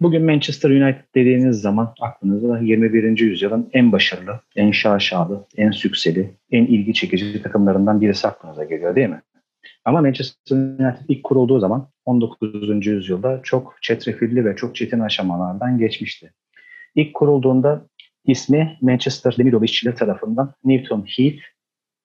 Bugün 0.00 0.24
Manchester 0.24 0.70
United 0.70 1.04
dediğiniz 1.14 1.60
zaman 1.60 1.94
aklınıza 2.00 2.58
21. 2.58 3.18
yüzyılın 3.18 3.68
en 3.72 3.92
başarılı, 3.92 4.40
en 4.56 4.70
şaşalı, 4.70 5.46
en 5.56 5.70
sükseli, 5.70 6.30
en 6.50 6.66
ilgi 6.66 6.94
çekici 6.94 7.42
takımlarından 7.42 8.00
birisi 8.00 8.28
aklınıza 8.28 8.64
geliyor 8.64 8.96
değil 8.96 9.08
mi? 9.08 9.22
Ama 9.84 10.00
Manchester 10.00 10.56
United 10.56 11.04
ilk 11.08 11.24
kurulduğu 11.24 11.60
zaman 11.60 11.88
19. 12.04 12.86
yüzyılda 12.86 13.40
çok 13.42 13.76
çetrefilli 13.82 14.44
ve 14.44 14.56
çok 14.56 14.76
çetin 14.76 15.00
aşamalardan 15.00 15.78
geçmişti. 15.78 16.32
İlk 16.94 17.14
kurulduğunda 17.14 17.86
ismi 18.26 18.78
Manchester 18.80 19.36
Demiryolu 19.38 19.64
işçileri 19.64 19.94
tarafından 19.94 20.54
Newton 20.64 21.04
Heath, 21.16 21.42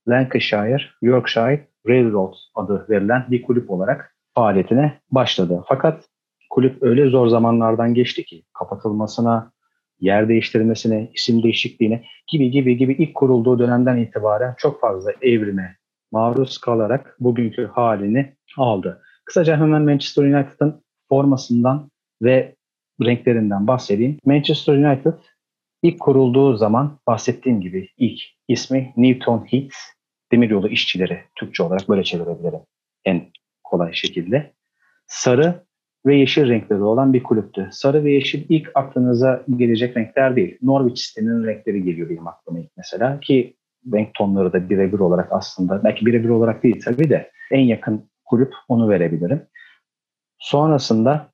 Lancashire, 0.08 0.82
Yorkshire 1.02 1.68
Railroad 1.88 2.34
adı 2.56 2.86
verilen 2.90 3.26
bir 3.32 3.42
kulüp 3.42 3.72
olarak 3.72 4.16
faaliyetine 4.36 5.00
başladı. 5.12 5.64
Fakat 5.68 6.04
kulüp 6.50 6.84
öyle 6.84 7.10
zor 7.10 7.28
zamanlardan 7.28 7.94
geçti 7.94 8.26
ki 8.26 8.44
kapatılmasına, 8.54 9.52
yer 10.00 10.30
değiştirmesine, 10.30 11.12
isim 11.14 11.44
değişikliğine 11.44 12.04
gibi 12.28 12.52
gibi 12.52 12.78
gibi 12.78 12.94
ilk 12.94 13.16
kurulduğu 13.16 13.60
dönemden 13.60 13.98
itibaren 13.98 14.56
çok 14.58 14.82
fazla 14.82 15.12
evrime 15.22 15.78
maruz 16.12 16.58
kalarak 16.58 17.16
bugünkü 17.20 17.66
halini 17.66 18.34
aldı. 18.58 19.02
Kısaca 19.26 19.58
hemen 19.58 19.82
Manchester 19.82 20.24
United'ın 20.24 20.84
formasından 21.10 21.92
ve 22.22 22.56
renklerinden 23.04 23.68
bahsedeyim. 23.68 24.18
Manchester 24.26 24.74
United 24.74 25.14
ilk 25.84 26.00
kurulduğu 26.00 26.58
zaman 26.58 27.00
bahsettiğim 27.08 27.62
gibi 27.62 27.90
ilk 27.98 28.22
ismi 28.48 28.94
Newton 28.98 29.46
Heath 29.52 29.76
Demiryolu 30.32 30.70
işçileri 30.70 31.20
Türkçe 31.36 31.64
olarak 31.64 31.90
böyle 31.90 32.04
çevirebilirim 32.04 32.60
en 33.06 33.28
kolay 33.64 33.94
şekilde. 33.94 34.54
Sarı 35.08 35.64
ve 36.06 36.16
yeşil 36.16 36.48
renkleri 36.48 36.82
olan 36.82 37.14
bir 37.14 37.24
kulüptü. 37.24 37.70
Sarı 37.72 38.04
ve 38.04 38.12
yeşil 38.12 38.46
ilk 38.50 38.72
aklınıza 38.76 39.44
gelecek 39.56 39.98
renkler 39.98 40.36
değil. 40.36 40.58
Norwich 40.62 41.08
City'nin 41.08 41.48
renkleri 41.48 41.84
geliyor 41.84 42.10
benim 42.10 42.28
aklıma 42.28 42.60
ilk 42.60 42.78
mesela 42.78 43.20
ki 43.20 43.57
renk 43.94 44.14
tonları 44.14 44.54
da 44.54 44.70
birebir 44.70 45.00
olarak 45.00 45.28
aslında 45.32 45.84
belki 45.84 46.06
birebir 46.06 46.30
olarak 46.30 46.64
değil 46.64 46.82
tabii 46.86 47.10
de 47.10 47.32
en 47.52 47.60
yakın 47.60 48.10
kulüp 48.26 48.54
onu 48.68 48.90
verebilirim. 48.90 49.42
Sonrasında 50.40 51.32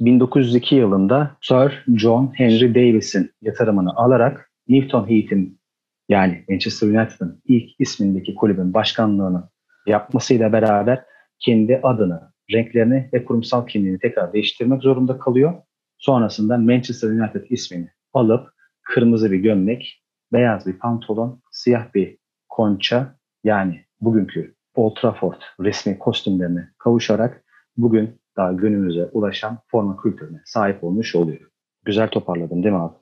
1902 0.00 0.74
yılında 0.74 1.36
Sir 1.40 1.84
John 1.96 2.32
Henry 2.34 2.74
Davis'in 2.74 3.30
yatırımını 3.42 3.96
alarak 3.96 4.50
Newton 4.68 5.10
Heath'in 5.10 5.60
yani 6.08 6.44
Manchester 6.48 6.88
United'ın 6.88 7.42
ilk 7.44 7.70
ismindeki 7.78 8.34
kulübün 8.34 8.74
başkanlığını 8.74 9.48
yapmasıyla 9.86 10.52
beraber 10.52 11.04
kendi 11.38 11.80
adını, 11.82 12.32
renklerini 12.52 13.10
ve 13.12 13.24
kurumsal 13.24 13.66
kimliğini 13.66 13.98
tekrar 13.98 14.32
değiştirmek 14.32 14.82
zorunda 14.82 15.18
kalıyor. 15.18 15.54
Sonrasında 15.98 16.58
Manchester 16.58 17.08
United 17.08 17.50
ismini 17.50 17.88
alıp 18.12 18.48
kırmızı 18.82 19.32
bir 19.32 19.38
gömlek, 19.38 20.02
beyaz 20.32 20.66
bir 20.66 20.78
pantolon, 20.78 21.42
siyah 21.50 21.94
bir 21.94 22.18
konça 22.48 23.18
yani 23.44 23.84
bugünkü 24.00 24.54
Old 24.74 24.96
Trafford 24.96 25.40
resmi 25.60 25.98
kostümlerine 25.98 26.68
kavuşarak 26.78 27.44
bugün 27.76 28.20
daha 28.36 28.52
günümüze 28.52 29.04
ulaşan 29.12 29.58
forma 29.66 29.96
kültürüne 29.96 30.40
sahip 30.44 30.84
olmuş 30.84 31.14
oluyor. 31.14 31.50
Güzel 31.84 32.08
toparladım 32.08 32.62
değil 32.62 32.74
mi 32.74 32.80
abi? 32.80 32.94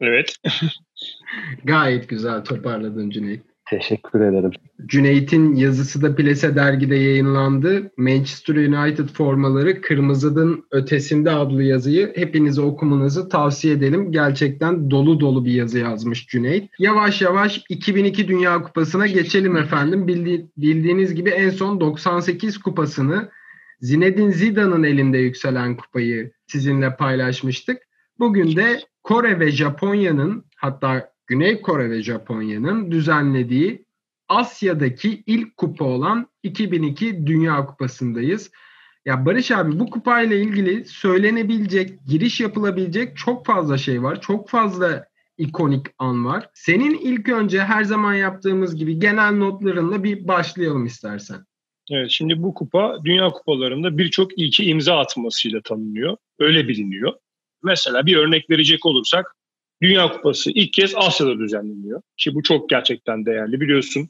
Evet. 0.00 0.36
Gayet 1.64 2.08
güzel 2.08 2.44
toparladın 2.44 3.10
Cüneyt. 3.10 3.53
Teşekkür 3.70 4.20
ederim. 4.20 4.50
Cüneyt'in 4.86 5.54
yazısı 5.54 6.02
da 6.02 6.16
Plese 6.16 6.56
dergide 6.56 6.96
yayınlandı. 6.96 7.92
Manchester 7.96 8.54
United 8.54 9.08
formaları 9.08 9.80
Kırmızı'nın 9.80 10.64
Ötesinde 10.70 11.30
adlı 11.30 11.62
yazıyı 11.62 12.12
hepinize 12.16 12.60
okumanızı 12.60 13.28
tavsiye 13.28 13.74
edelim. 13.74 14.12
Gerçekten 14.12 14.90
dolu 14.90 15.20
dolu 15.20 15.44
bir 15.44 15.52
yazı 15.52 15.78
yazmış 15.78 16.26
Cüneyt. 16.26 16.70
Yavaş 16.78 17.22
yavaş 17.22 17.64
2002 17.68 18.28
Dünya 18.28 18.62
Kupası'na 18.62 19.06
geçelim 19.06 19.56
efendim. 19.56 20.06
Bildi, 20.06 20.46
bildiğiniz 20.56 21.14
gibi 21.14 21.30
en 21.30 21.50
son 21.50 21.80
98 21.80 22.58
kupasını 22.58 23.30
Zinedine 23.80 24.32
Zidane'ın 24.32 24.82
elinde 24.82 25.18
yükselen 25.18 25.76
kupayı 25.76 26.32
sizinle 26.46 26.96
paylaşmıştık. 26.96 27.78
Bugün 28.18 28.56
de 28.56 28.80
Kore 29.02 29.40
ve 29.40 29.50
Japonya'nın 29.50 30.44
hatta 30.56 31.13
Güney 31.26 31.60
Kore 31.60 31.90
ve 31.90 32.02
Japonya'nın 32.02 32.90
düzenlediği 32.90 33.84
Asya'daki 34.28 35.22
ilk 35.26 35.56
kupa 35.56 35.84
olan 35.84 36.28
2002 36.42 37.26
Dünya 37.26 37.66
Kupası'ndayız. 37.66 38.50
Ya 39.04 39.26
Barış 39.26 39.50
abi 39.50 39.78
bu 39.78 39.90
kupayla 39.90 40.36
ilgili 40.36 40.84
söylenebilecek, 40.84 42.06
giriş 42.06 42.40
yapılabilecek 42.40 43.16
çok 43.16 43.46
fazla 43.46 43.78
şey 43.78 44.02
var. 44.02 44.20
Çok 44.20 44.48
fazla 44.48 45.06
ikonik 45.38 45.86
an 45.98 46.24
var. 46.24 46.50
Senin 46.54 46.98
ilk 46.98 47.28
önce 47.28 47.60
her 47.60 47.84
zaman 47.84 48.14
yaptığımız 48.14 48.76
gibi 48.76 48.98
genel 48.98 49.32
notlarınla 49.34 50.04
bir 50.04 50.28
başlayalım 50.28 50.86
istersen. 50.86 51.44
Evet 51.90 52.10
şimdi 52.10 52.42
bu 52.42 52.54
kupa 52.54 52.98
dünya 53.04 53.28
kupalarında 53.28 53.98
birçok 53.98 54.38
ilki 54.38 54.64
imza 54.64 54.98
atmasıyla 54.98 55.60
tanınıyor. 55.62 56.16
Öyle 56.38 56.68
biliniyor. 56.68 57.12
Mesela 57.62 58.06
bir 58.06 58.16
örnek 58.16 58.50
verecek 58.50 58.86
olursak 58.86 59.36
Dünya 59.82 60.12
Kupası 60.12 60.50
ilk 60.50 60.72
kez 60.72 60.94
Asya'da 60.96 61.38
düzenleniyor. 61.38 62.02
Ki 62.16 62.34
bu 62.34 62.42
çok 62.42 62.68
gerçekten 62.68 63.26
değerli. 63.26 63.60
Biliyorsun 63.60 64.08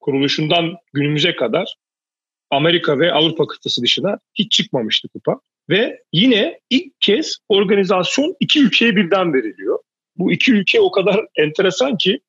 kuruluşundan 0.00 0.76
günümüze 0.92 1.36
kadar 1.36 1.74
Amerika 2.50 2.98
ve 2.98 3.12
Avrupa 3.12 3.46
kıtası 3.46 3.82
dışına 3.82 4.18
hiç 4.34 4.52
çıkmamıştı 4.52 5.08
kupa. 5.08 5.40
Ve 5.68 6.02
yine 6.12 6.60
ilk 6.70 7.00
kez 7.00 7.38
organizasyon 7.48 8.36
iki 8.40 8.64
ülkeye 8.64 8.96
birden 8.96 9.34
veriliyor. 9.34 9.78
Bu 10.16 10.32
iki 10.32 10.52
ülke 10.52 10.80
o 10.80 10.90
kadar 10.90 11.26
enteresan 11.36 11.96
ki 11.96 12.20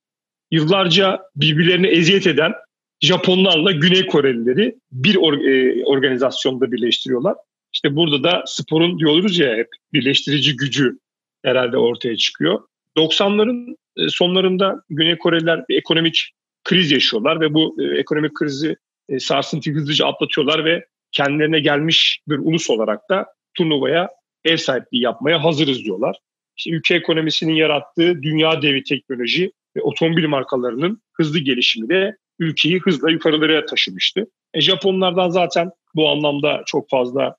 yıllarca 0.51 1.21
birbirlerine 1.35 1.87
eziyet 1.87 2.27
eden 2.27 2.53
Japonlarla 3.01 3.71
Güney 3.71 4.05
Korelileri 4.05 4.75
bir 4.91 5.15
or- 5.15 5.49
e, 5.49 5.85
organizasyonda 5.85 6.71
birleştiriyorlar. 6.71 7.35
İşte 7.73 7.95
burada 7.95 8.23
da 8.23 8.43
sporun 8.47 8.99
diyoruz 8.99 9.39
ya 9.39 9.55
hep 9.55 9.67
birleştirici 9.93 10.55
gücü 10.55 10.99
herhalde 11.43 11.77
ortaya 11.77 12.17
çıkıyor. 12.17 12.61
90'ların 12.97 13.75
e, 13.97 14.09
sonlarında 14.09 14.81
Güney 14.89 15.17
Koreliler 15.17 15.67
bir 15.69 15.77
ekonomik 15.77 16.31
kriz 16.63 16.91
yaşıyorlar 16.91 17.41
ve 17.41 17.53
bu 17.53 17.75
e, 17.81 17.99
ekonomik 17.99 18.33
krizi 18.33 18.75
e, 19.09 19.19
sarsıntıyı 19.19 19.75
hızlıca 19.75 20.07
atlatıyorlar 20.07 20.65
ve 20.65 20.85
kendilerine 21.11 21.59
gelmiş 21.59 22.21
bir 22.27 22.37
ulus 22.37 22.69
olarak 22.69 23.09
da 23.09 23.25
turnuvaya 23.53 24.09
ev 24.45 24.57
sahipliği 24.57 25.01
yapmaya 25.01 25.43
hazırız 25.43 25.83
diyorlar. 25.83 26.17
İşte 26.57 26.71
ülke 26.71 26.95
ekonomisinin 26.95 27.53
yarattığı 27.53 28.23
dünya 28.23 28.61
devi 28.61 28.83
teknoloji 28.83 29.51
ve 29.77 29.81
otomobil 29.81 30.27
markalarının 30.27 31.01
hızlı 31.13 31.39
gelişimi 31.39 31.89
de 31.89 32.17
ülkeyi 32.39 32.79
hızla 32.79 33.11
yukarılara 33.11 33.65
taşımıştı. 33.65 34.27
E, 34.53 34.61
Japonlardan 34.61 35.29
zaten 35.29 35.71
bu 35.95 36.09
anlamda 36.09 36.63
çok 36.65 36.89
fazla 36.89 37.35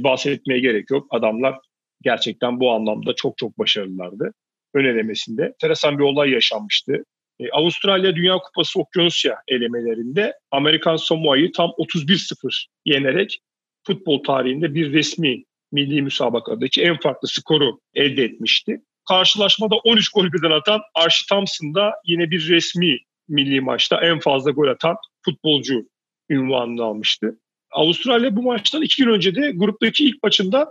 bahsetmeye 0.00 0.60
gerek 0.60 0.90
yok. 0.90 1.06
Adamlar 1.10 1.58
gerçekten 2.02 2.60
bu 2.60 2.72
anlamda 2.72 3.14
çok 3.14 3.38
çok 3.38 3.58
başarılılardı 3.58 4.32
ön 4.76 4.84
elemesinde. 4.84 5.54
Bir 5.62 5.98
olay 5.98 6.30
yaşanmıştı. 6.30 7.04
E, 7.40 7.50
Avustralya 7.50 8.16
Dünya 8.16 8.38
Kupası 8.38 8.80
Okyanusya 8.80 9.36
elemelerinde 9.48 10.34
Amerikan 10.50 10.96
Samoa'yı 10.96 11.52
tam 11.52 11.70
31-0 11.70 12.66
yenerek 12.84 13.40
futbol 13.86 14.22
tarihinde 14.22 14.74
bir 14.74 14.92
resmi 14.92 15.44
milli 15.72 16.02
müsabakadaki 16.02 16.82
en 16.82 17.00
farklı 17.00 17.28
skoru 17.28 17.80
elde 17.94 18.24
etmişti. 18.24 18.80
Karşılaşmada 19.08 19.76
13 19.76 20.08
gol 20.08 20.32
birden 20.32 20.50
atan 20.50 20.80
Archie 20.94 21.26
Thompson 21.28 21.74
da 21.74 21.92
yine 22.04 22.30
bir 22.30 22.48
resmi 22.48 22.98
milli 23.28 23.60
maçta 23.60 24.00
en 24.00 24.20
fazla 24.20 24.50
gol 24.50 24.68
atan 24.68 24.96
futbolcu 25.24 25.88
ünvanını 26.30 26.84
almıştı. 26.84 27.38
Avustralya 27.70 28.36
bu 28.36 28.42
maçtan 28.42 28.82
iki 28.82 29.02
gün 29.02 29.10
önce 29.10 29.34
de 29.34 29.52
gruptaki 29.54 30.04
ilk 30.04 30.22
maçında 30.22 30.68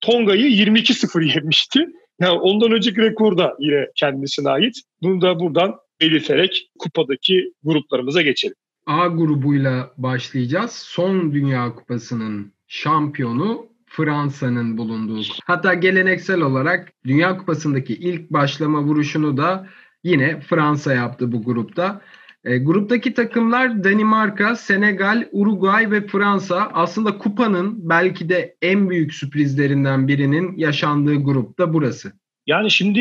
Tonga'yı 0.00 0.46
22-0 0.46 1.34
yenmişti. 1.34 1.86
Yani 2.20 2.38
ondan 2.38 2.72
önceki 2.72 3.00
rekor 3.00 3.38
da 3.38 3.56
yine 3.58 3.86
kendisine 3.94 4.50
ait. 4.50 4.76
Bunu 5.02 5.20
da 5.20 5.40
buradan 5.40 5.74
belirterek 6.00 6.70
kupadaki 6.78 7.52
gruplarımıza 7.64 8.22
geçelim. 8.22 8.54
A 8.86 9.06
grubuyla 9.06 9.92
başlayacağız. 9.96 10.72
Son 10.72 11.32
Dünya 11.32 11.74
Kupası'nın 11.74 12.52
şampiyonu 12.68 13.66
Fransa'nın 13.86 14.78
bulunduğu. 14.78 15.22
Hatta 15.44 15.74
geleneksel 15.74 16.40
olarak 16.40 16.92
Dünya 17.04 17.38
Kupası'ndaki 17.38 17.94
ilk 17.94 18.30
başlama 18.30 18.82
vuruşunu 18.82 19.36
da 19.36 19.66
yine 20.04 20.40
Fransa 20.40 20.94
yaptı 20.94 21.32
bu 21.32 21.42
grupta. 21.42 22.00
E, 22.46 22.58
gruptaki 22.58 23.14
takımlar 23.14 23.84
Danimarka, 23.84 24.56
Senegal, 24.56 25.28
Uruguay 25.32 25.90
ve 25.90 26.06
Fransa 26.06 26.70
aslında 26.72 27.18
kupanın 27.18 27.88
belki 27.88 28.28
de 28.28 28.56
en 28.62 28.90
büyük 28.90 29.14
sürprizlerinden 29.14 30.08
birinin 30.08 30.56
yaşandığı 30.56 31.14
grupta 31.14 31.74
burası. 31.74 32.12
Yani 32.46 32.70
şimdi 32.70 33.00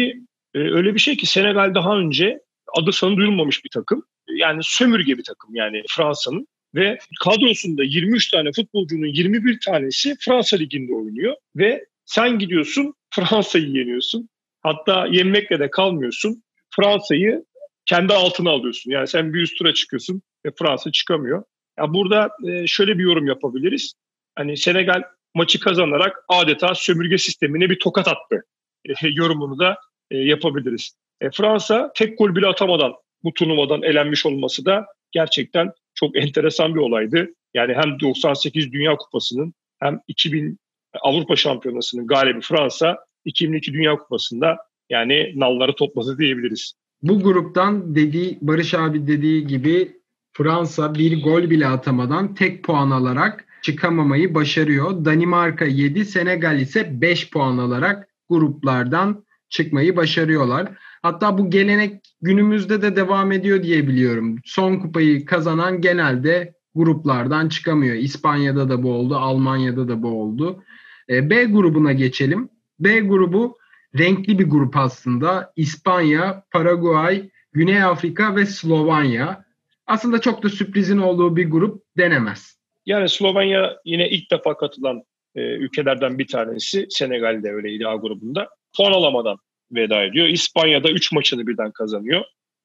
e, 0.54 0.60
öyle 0.60 0.94
bir 0.94 1.00
şey 1.00 1.18
ki 1.18 1.26
Senegal 1.26 1.76
daha 1.76 1.98
önce 1.98 2.40
adı 2.78 2.92
sanı 2.92 3.18
duyulmamış 3.18 3.64
bir 3.66 3.70
takım. 3.70 4.04
Yani 4.30 4.60
sömürge 4.64 5.18
bir 5.18 5.24
takım 5.24 5.56
yani 5.56 5.84
Fransa'nın 5.90 6.48
ve 6.76 6.98
kadrosunda 7.24 7.84
23 7.84 8.32
tane 8.32 8.50
futbolcunun 8.56 9.06
21 9.06 9.60
tanesi 9.66 10.16
Fransa 10.20 10.58
liginde 10.58 10.94
oynuyor 10.94 11.36
ve 11.56 11.86
sen 12.06 12.40
gidiyorsun 12.40 12.94
Fransa'yı 13.10 13.68
yeniyorsun. 13.68 14.30
Hatta 14.62 15.08
yenmekle 15.12 15.60
de 15.60 15.70
kalmıyorsun. 15.70 16.44
Fransa'yı 16.76 17.46
kendi 17.86 18.14
altına 18.14 18.50
alıyorsun. 18.50 18.92
Yani 18.92 19.08
sen 19.08 19.34
bir 19.34 19.42
üst 19.42 19.58
tura 19.58 19.74
çıkıyorsun 19.74 20.22
ve 20.46 20.52
Fransa 20.60 20.92
çıkamıyor. 20.92 21.44
Ya 21.80 21.94
burada 21.94 22.30
e, 22.48 22.68
şöyle 22.68 22.98
bir 22.98 23.04
yorum 23.04 23.28
yapabiliriz. 23.28 23.94
Hani 24.36 24.58
Senegal 24.58 25.04
maçı 25.34 25.60
kazanarak 25.60 26.16
adeta 26.28 26.76
sömürge 26.76 27.18
sistemine 27.18 27.70
bir 27.70 27.80
tokat 27.80 28.08
attı. 28.08 28.44
E, 28.86 28.94
yorumunu 29.10 29.60
da 29.60 29.78
e, 30.12 30.18
yapabiliriz. 30.18 30.96
E, 31.22 31.32
Fransa 31.32 31.92
tek 31.96 32.18
gol 32.18 32.36
bile 32.36 32.48
atamadan 32.48 32.94
bu 33.24 33.34
turnuvadan 33.34 33.84
elenmiş 33.84 34.26
olması 34.26 34.66
da 34.66 34.86
gerçekten 35.12 35.72
çok 35.94 36.18
enteresan 36.18 36.76
bir 36.76 36.80
olaydı. 36.80 37.28
Yani 37.54 37.74
hem 37.74 38.00
98 38.00 38.72
Dünya 38.72 38.96
Kupası'nın 38.96 39.54
hem 39.80 40.00
2000 40.08 40.60
Avrupa 41.02 41.36
Şampiyonası'nın 41.36 42.08
galibi 42.08 42.42
Fransa 42.42 42.98
2002 43.26 43.74
Dünya 43.74 43.98
Kupası'nda 43.98 44.58
yani 44.90 45.34
nalları 45.36 45.76
topladı 45.76 46.18
diyebiliriz. 46.18 46.74
Bu 47.02 47.24
gruptan 47.24 47.96
dediği 47.96 48.38
Barış 48.42 48.74
abi 48.74 49.08
dediği 49.08 49.48
gibi 49.48 50.02
Fransa 50.34 50.96
bir 50.96 51.24
gol 51.24 51.50
bile 51.50 51.68
atamadan 51.68 52.36
tek 52.36 52.64
puan 52.64 52.92
alarak 52.92 53.46
çıkamamayı 53.62 54.36
başarıyor. 54.36 55.06
Danimarka 55.06 55.66
7, 55.66 56.06
Senegal 56.06 56.60
ise 56.60 57.02
5 57.02 57.32
puan 57.32 57.58
alarak 57.58 58.08
gruplardan 58.30 59.26
çıkmayı 59.50 59.96
başarıyorlar. 59.96 60.72
Hatta 61.02 61.38
bu 61.38 61.50
gelenek 61.50 62.02
günümüzde 62.22 62.82
de 62.82 62.96
devam 62.96 63.32
ediyor 63.32 63.64
diye 63.64 63.88
biliyorum. 63.88 64.36
Son 64.46 64.76
kupayı 64.76 65.26
kazanan 65.26 65.82
genelde 65.82 66.54
gruplardan 66.76 67.50
çıkamıyor. 67.50 67.96
İspanya'da 67.96 68.70
da 68.70 68.84
bu 68.84 68.94
oldu, 68.94 69.16
Almanya'da 69.16 69.88
da 69.88 70.04
bu 70.04 70.22
oldu. 70.22 70.64
E, 71.10 71.30
B 71.30 71.46
grubuna 71.46 71.94
geçelim. 71.94 72.50
B 72.80 73.00
grubu 73.00 73.58
renkli 73.98 74.40
bir 74.40 74.50
grup 74.50 74.78
aslında. 74.78 75.54
İspanya, 75.56 76.44
Paraguay, 76.52 77.30
Güney 77.54 77.84
Afrika 77.84 78.36
ve 78.36 78.46
Slovanya. 78.46 79.46
Aslında 79.88 80.22
çok 80.22 80.44
da 80.44 80.50
sürprizin 80.50 80.98
olduğu 80.98 81.36
bir 81.36 81.52
grup 81.52 81.84
denemez. 81.98 82.60
Yani 82.86 83.10
Slovenya 83.10 83.78
yine 83.86 84.10
ilk 84.10 84.32
defa 84.32 84.58
katılan 84.58 85.04
e, 85.36 85.42
ülkelerden 85.42 86.20
bir 86.20 86.28
tanesi. 86.28 86.88
Senegal 86.90 87.44
de 87.44 87.52
öyleydi 87.52 87.88
A 87.88 87.96
grubunda. 87.96 88.50
Puan 88.78 88.92
alamadan 88.92 89.38
veda 89.72 90.04
ediyor. 90.04 90.28
İspanya'da 90.28 90.90
3 90.90 91.12
maçını 91.12 91.48
birden 91.48 91.72
kazanıyor 91.72 92.24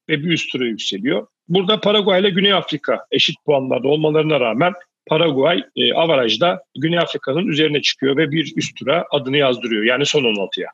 ve 0.09 0.23
bir 0.23 0.31
üst 0.31 0.51
tura 0.51 0.65
yükseliyor. 0.65 1.27
Burada 1.47 1.79
Paraguay 1.79 2.21
ile 2.21 2.29
Güney 2.29 2.53
Afrika 2.53 3.05
eşit 3.11 3.35
puanlarda 3.45 3.87
olmalarına 3.87 4.39
rağmen 4.39 4.73
Paraguay 5.07 5.63
e, 5.75 5.93
avarajda 5.93 6.63
Güney 6.77 6.99
Afrika'nın 6.99 7.47
üzerine 7.47 7.81
çıkıyor 7.81 8.17
ve 8.17 8.31
bir 8.31 8.53
üst 8.55 8.77
tura 8.77 9.05
adını 9.11 9.37
yazdırıyor. 9.37 9.83
Yani 9.83 10.05
son 10.05 10.23
16'ya. 10.23 10.67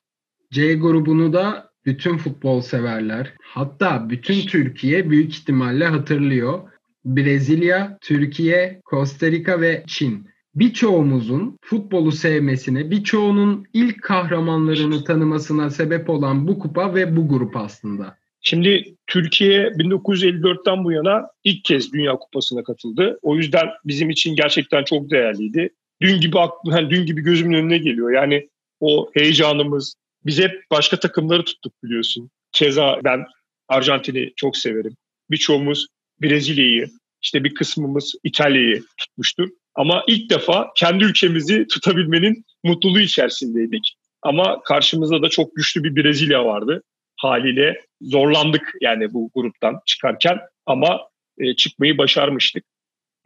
C 0.52 0.74
grubunu 0.74 1.34
da 1.34 1.72
bütün 1.86 2.18
futbol 2.18 2.62
severler 2.62 3.34
hatta 3.42 4.10
bütün 4.10 4.48
Türkiye 4.48 5.10
büyük 5.10 5.32
ihtimalle 5.32 5.86
hatırlıyor. 5.86 6.60
Brezilya, 7.06 7.98
Türkiye, 8.02 8.82
Costa 8.90 9.32
Rica 9.32 9.62
ve 9.62 9.84
Çin. 9.88 10.28
Birçoğumuzun 10.56 11.58
futbolu 11.62 12.12
sevmesine, 12.12 12.92
birçoğunun 12.92 13.66
ilk 13.74 14.04
kahramanlarını 14.04 15.04
tanımasına 15.04 15.70
sebep 15.70 16.10
olan 16.10 16.48
bu 16.48 16.60
kupa 16.60 16.96
ve 16.96 17.16
bu 17.18 17.28
grup 17.28 17.58
aslında. 17.58 18.18
Şimdi 18.42 18.96
Türkiye 19.08 19.68
1954'ten 19.68 20.84
bu 20.84 20.92
yana 20.92 21.28
ilk 21.44 21.64
kez 21.64 21.94
Dünya 21.94 22.16
Kupası'na 22.16 22.64
katıldı. 22.64 23.20
O 23.22 23.36
yüzden 23.36 23.68
bizim 23.86 24.10
için 24.10 24.36
gerçekten 24.36 24.84
çok 24.84 25.10
değerliydi. 25.10 25.70
Dün 26.02 26.22
gibi 26.22 26.38
yani 26.66 26.90
dün 26.90 27.06
gibi 27.06 27.22
gözümün 27.22 27.58
önüne 27.58 27.78
geliyor. 27.78 28.12
Yani 28.12 28.50
o 28.80 29.10
heyecanımız. 29.14 29.96
Biz 30.28 30.40
hep 30.40 30.64
başka 30.72 31.00
takımları 31.00 31.46
tuttuk 31.46 31.84
biliyorsun. 31.84 32.30
Keza 32.52 33.00
ben 33.04 33.26
Arjantin'i 33.68 34.34
çok 34.36 34.58
severim. 34.58 34.96
Birçoğumuz 35.32 35.88
Brezilya'yı, 36.22 36.88
işte 37.22 37.44
bir 37.44 37.54
kısmımız 37.54 38.16
İtalya'yı 38.24 38.84
tutmuştur. 38.98 39.50
Ama 39.76 40.04
ilk 40.08 40.30
defa 40.30 40.72
kendi 40.76 41.04
ülkemizi 41.04 41.68
tutabilmenin 41.68 42.46
mutluluğu 42.64 43.00
içerisindeydik. 43.00 43.96
Ama 44.22 44.62
karşımızda 44.64 45.22
da 45.22 45.30
çok 45.30 45.56
güçlü 45.56 45.84
bir 45.84 46.04
Brezilya 46.04 46.46
vardı. 46.46 46.84
Haliyle 47.18 47.82
zorlandık 48.02 48.74
yani 48.82 49.14
bu 49.14 49.32
gruptan 49.36 49.80
çıkarken 49.86 50.40
ama 50.66 51.00
e, 51.38 51.56
çıkmayı 51.56 51.98
başarmıştık. 51.98 52.64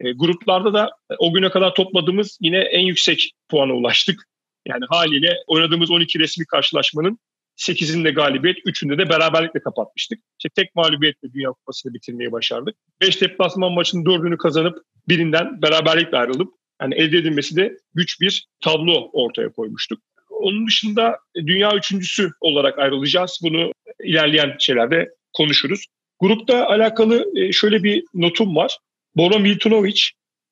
E, 0.00 0.12
gruplarda 0.12 0.74
da 0.74 0.90
o 1.18 1.34
güne 1.34 1.50
kadar 1.50 1.74
topladığımız 1.74 2.38
yine 2.40 2.58
en 2.58 2.86
yüksek 2.86 3.32
puana 3.48 3.72
ulaştık. 3.72 4.31
Yani 4.66 4.84
haliyle 4.88 5.36
oynadığımız 5.46 5.90
12 5.90 6.18
resmi 6.18 6.46
karşılaşmanın 6.46 7.18
8'inde 7.56 8.14
galibiyet, 8.14 8.58
3'ünde 8.58 8.98
de 8.98 9.08
beraberlikle 9.08 9.60
kapatmıştık. 9.60 10.18
İşte 10.38 10.48
tek 10.62 10.74
mağlubiyetle 10.74 11.32
Dünya 11.32 11.50
Kupası'nı 11.50 11.94
bitirmeyi 11.94 12.32
başardık. 12.32 12.76
5 13.00 13.20
deplasman 13.20 13.72
maçının 13.72 14.04
4'ünü 14.04 14.36
kazanıp 14.36 14.78
birinden 15.08 15.62
beraberlikle 15.62 16.18
ayrılıp 16.18 16.54
yani 16.82 16.94
elde 16.94 17.18
edilmesi 17.18 17.56
de 17.56 17.76
güç 17.94 18.20
bir 18.20 18.46
tablo 18.60 19.10
ortaya 19.12 19.52
koymuştuk. 19.52 20.02
Onun 20.30 20.66
dışında 20.66 21.18
dünya 21.36 21.76
üçüncüsü 21.76 22.30
olarak 22.40 22.78
ayrılacağız. 22.78 23.40
Bunu 23.42 23.72
ilerleyen 24.04 24.56
şeylerde 24.58 25.10
konuşuruz. 25.32 25.86
Grupta 26.20 26.66
alakalı 26.66 27.26
e, 27.36 27.52
şöyle 27.52 27.82
bir 27.82 28.04
notum 28.14 28.56
var. 28.56 28.78
Boro 29.16 29.38
Miltunovic, 29.38 30.02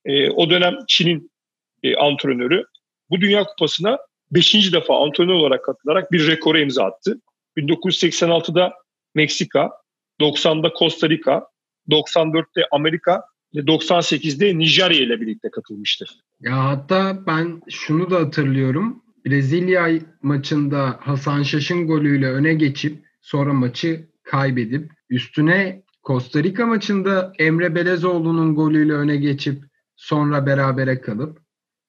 e, 0.04 0.30
o 0.30 0.50
dönem 0.50 0.76
Çin'in 0.88 1.30
e, 1.82 1.96
antrenörü. 1.96 2.64
Bu 3.10 3.20
Dünya 3.20 3.44
Kupası'na 3.44 3.98
5. 4.30 4.72
defa 4.72 5.04
antrenör 5.04 5.34
olarak 5.34 5.64
katılarak 5.64 6.12
bir 6.12 6.26
rekora 6.26 6.60
imza 6.60 6.84
attı. 6.84 7.20
1986'da 7.56 8.72
Meksika, 9.14 9.70
90'da 10.20 10.72
Costa 10.78 11.08
Rica, 11.08 11.42
94'te 11.90 12.62
Amerika 12.72 13.22
ve 13.54 13.60
98'de 13.60 14.58
Nijerya 14.58 15.00
ile 15.00 15.20
birlikte 15.20 15.50
katılmıştı. 15.50 16.04
Ya 16.40 16.64
hatta 16.64 17.26
ben 17.26 17.60
şunu 17.70 18.10
da 18.10 18.16
hatırlıyorum. 18.16 19.02
Brezilya 19.26 19.88
maçında 20.22 20.96
Hasan 21.00 21.42
Şaş'ın 21.42 21.86
golüyle 21.86 22.26
öne 22.30 22.54
geçip 22.54 23.04
sonra 23.20 23.52
maçı 23.52 24.08
kaybedip 24.22 24.92
üstüne 25.10 25.82
Costa 26.06 26.42
Rica 26.42 26.66
maçında 26.66 27.32
Emre 27.38 27.74
Belezoğlu'nun 27.74 28.54
golüyle 28.54 28.92
öne 28.92 29.16
geçip 29.16 29.64
sonra 29.96 30.46
berabere 30.46 31.00
kalıp 31.00 31.38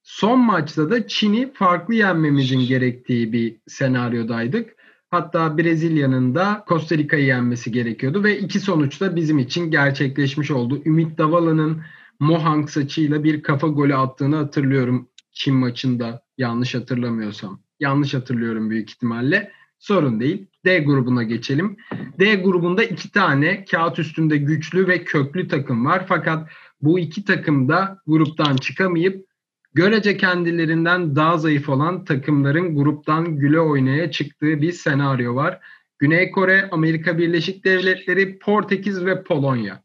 son 0.04 0.40
maçta 0.40 0.90
da 0.90 1.08
Çin'i 1.08 1.54
farklı 1.54 1.96
yenmemizin 1.96 2.60
gerektiği 2.60 3.34
bir 3.34 3.58
senaryodaydık. 3.68 4.76
Hatta 5.12 5.58
Brezilya'nın 5.58 6.36
da 6.36 6.66
Costa 6.68 6.98
Rica'yı 6.98 7.26
yenmesi 7.26 7.72
gerekiyordu 7.72 8.24
ve 8.24 8.40
iki 8.40 8.60
sonuç 8.60 9.02
da 9.02 9.16
bizim 9.16 9.40
için 9.40 9.72
gerçekleşmiş 9.72 10.52
oldu. 10.52 10.82
Ümit 10.86 11.18
Davala'nın 11.18 11.82
Mohang 12.20 12.70
saçıyla 12.70 13.24
bir 13.24 13.44
kafa 13.44 13.68
golü 13.68 13.96
attığını 13.96 14.36
hatırlıyorum 14.36 15.10
Çin 15.32 15.56
maçında 15.56 16.24
yanlış 16.38 16.76
hatırlamıyorsam. 16.76 17.62
Yanlış 17.80 18.14
hatırlıyorum 18.14 18.70
büyük 18.70 18.90
ihtimalle. 18.90 19.52
Sorun 19.80 20.20
değil. 20.20 20.48
D 20.66 20.80
grubuna 20.80 21.24
geçelim. 21.24 21.78
D 22.20 22.36
grubunda 22.36 22.84
iki 22.84 23.12
tane 23.12 23.66
kağıt 23.66 24.00
üstünde 24.00 24.38
güçlü 24.38 24.88
ve 24.88 25.04
köklü 25.04 25.48
takım 25.48 25.86
var. 25.86 26.06
Fakat 26.08 26.50
bu 26.82 27.00
iki 27.00 27.26
takım 27.26 27.70
da 27.70 28.02
gruptan 28.08 28.56
çıkamayıp 28.56 29.26
görece 29.74 30.18
kendilerinden 30.18 31.16
daha 31.16 31.38
zayıf 31.38 31.70
olan 31.70 32.06
takımların 32.06 32.76
gruptan 32.76 33.36
güle 33.36 33.60
oynaya 33.60 34.12
çıktığı 34.12 34.62
bir 34.62 34.72
senaryo 34.72 35.36
var. 35.36 35.60
Güney 36.00 36.32
Kore, 36.32 36.70
Amerika 36.72 37.18
Birleşik 37.18 37.66
Devletleri, 37.66 38.40
Portekiz 38.40 39.06
ve 39.06 39.24
Polonya. 39.24 39.84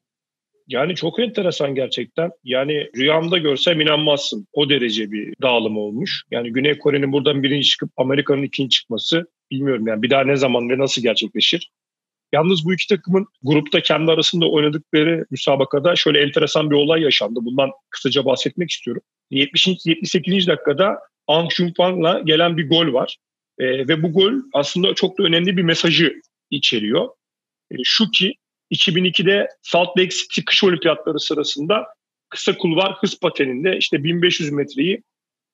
Yani 0.69 0.95
çok 0.95 1.21
enteresan 1.21 1.75
gerçekten. 1.75 2.31
Yani 2.45 2.91
rüyamda 2.97 3.39
görsem 3.39 3.81
inanmazsın. 3.81 4.47
O 4.53 4.69
derece 4.69 5.13
bir 5.13 5.35
dağılım 5.43 5.79
olmuş. 5.79 6.23
Yani 6.31 6.53
Güney 6.53 6.79
Kore'nin 6.79 7.13
buradan 7.13 7.43
birinci 7.43 7.69
çıkıp 7.69 7.91
Amerika'nın 7.97 8.43
ikinci 8.43 8.69
çıkması 8.69 9.27
bilmiyorum 9.51 9.87
yani 9.87 10.03
bir 10.03 10.11
daha 10.11 10.25
ne 10.25 10.37
zaman 10.37 10.69
ve 10.71 10.79
nasıl 10.79 11.03
gerçekleşir. 11.03 11.71
Yalnız 12.33 12.65
bu 12.65 12.75
iki 12.75 12.89
takımın 12.89 13.27
grupta 13.43 13.81
kendi 13.81 14.11
arasında 14.11 14.51
oynadıkları 14.51 15.27
müsabakada 15.31 15.97
şöyle 15.97 16.23
enteresan 16.23 16.71
bir 16.71 16.77
olay 16.77 17.03
yaşandı. 17.03 17.41
Bundan 17.43 17.71
kısaca 17.91 18.25
bahsetmek 18.25 18.71
istiyorum. 18.71 19.03
70. 19.31 19.87
78. 19.87 20.47
dakikada 20.47 20.99
Ang 21.27 21.51
Junpang'la 21.51 22.21
gelen 22.21 22.57
bir 22.57 22.69
gol 22.69 22.93
var. 22.93 23.17
E, 23.59 23.65
ve 23.89 24.03
bu 24.03 24.13
gol 24.13 24.33
aslında 24.53 24.95
çok 24.95 25.19
da 25.19 25.23
önemli 25.23 25.57
bir 25.57 25.63
mesajı 25.63 26.21
içeriyor. 26.51 27.09
E, 27.71 27.75
şu 27.85 28.11
ki 28.11 28.35
2002'de 28.73 29.49
Salt 29.63 29.99
Lake 29.99 30.09
City 30.09 30.41
kış 30.47 30.65
olimpiyatları 30.65 31.21
sırasında 31.21 31.87
kısa 32.29 32.59
kulvar 32.59 32.93
hız 32.93 33.21
pateninde 33.21 33.77
işte 33.77 34.05
1500 34.05 34.53
metreyi 34.53 35.03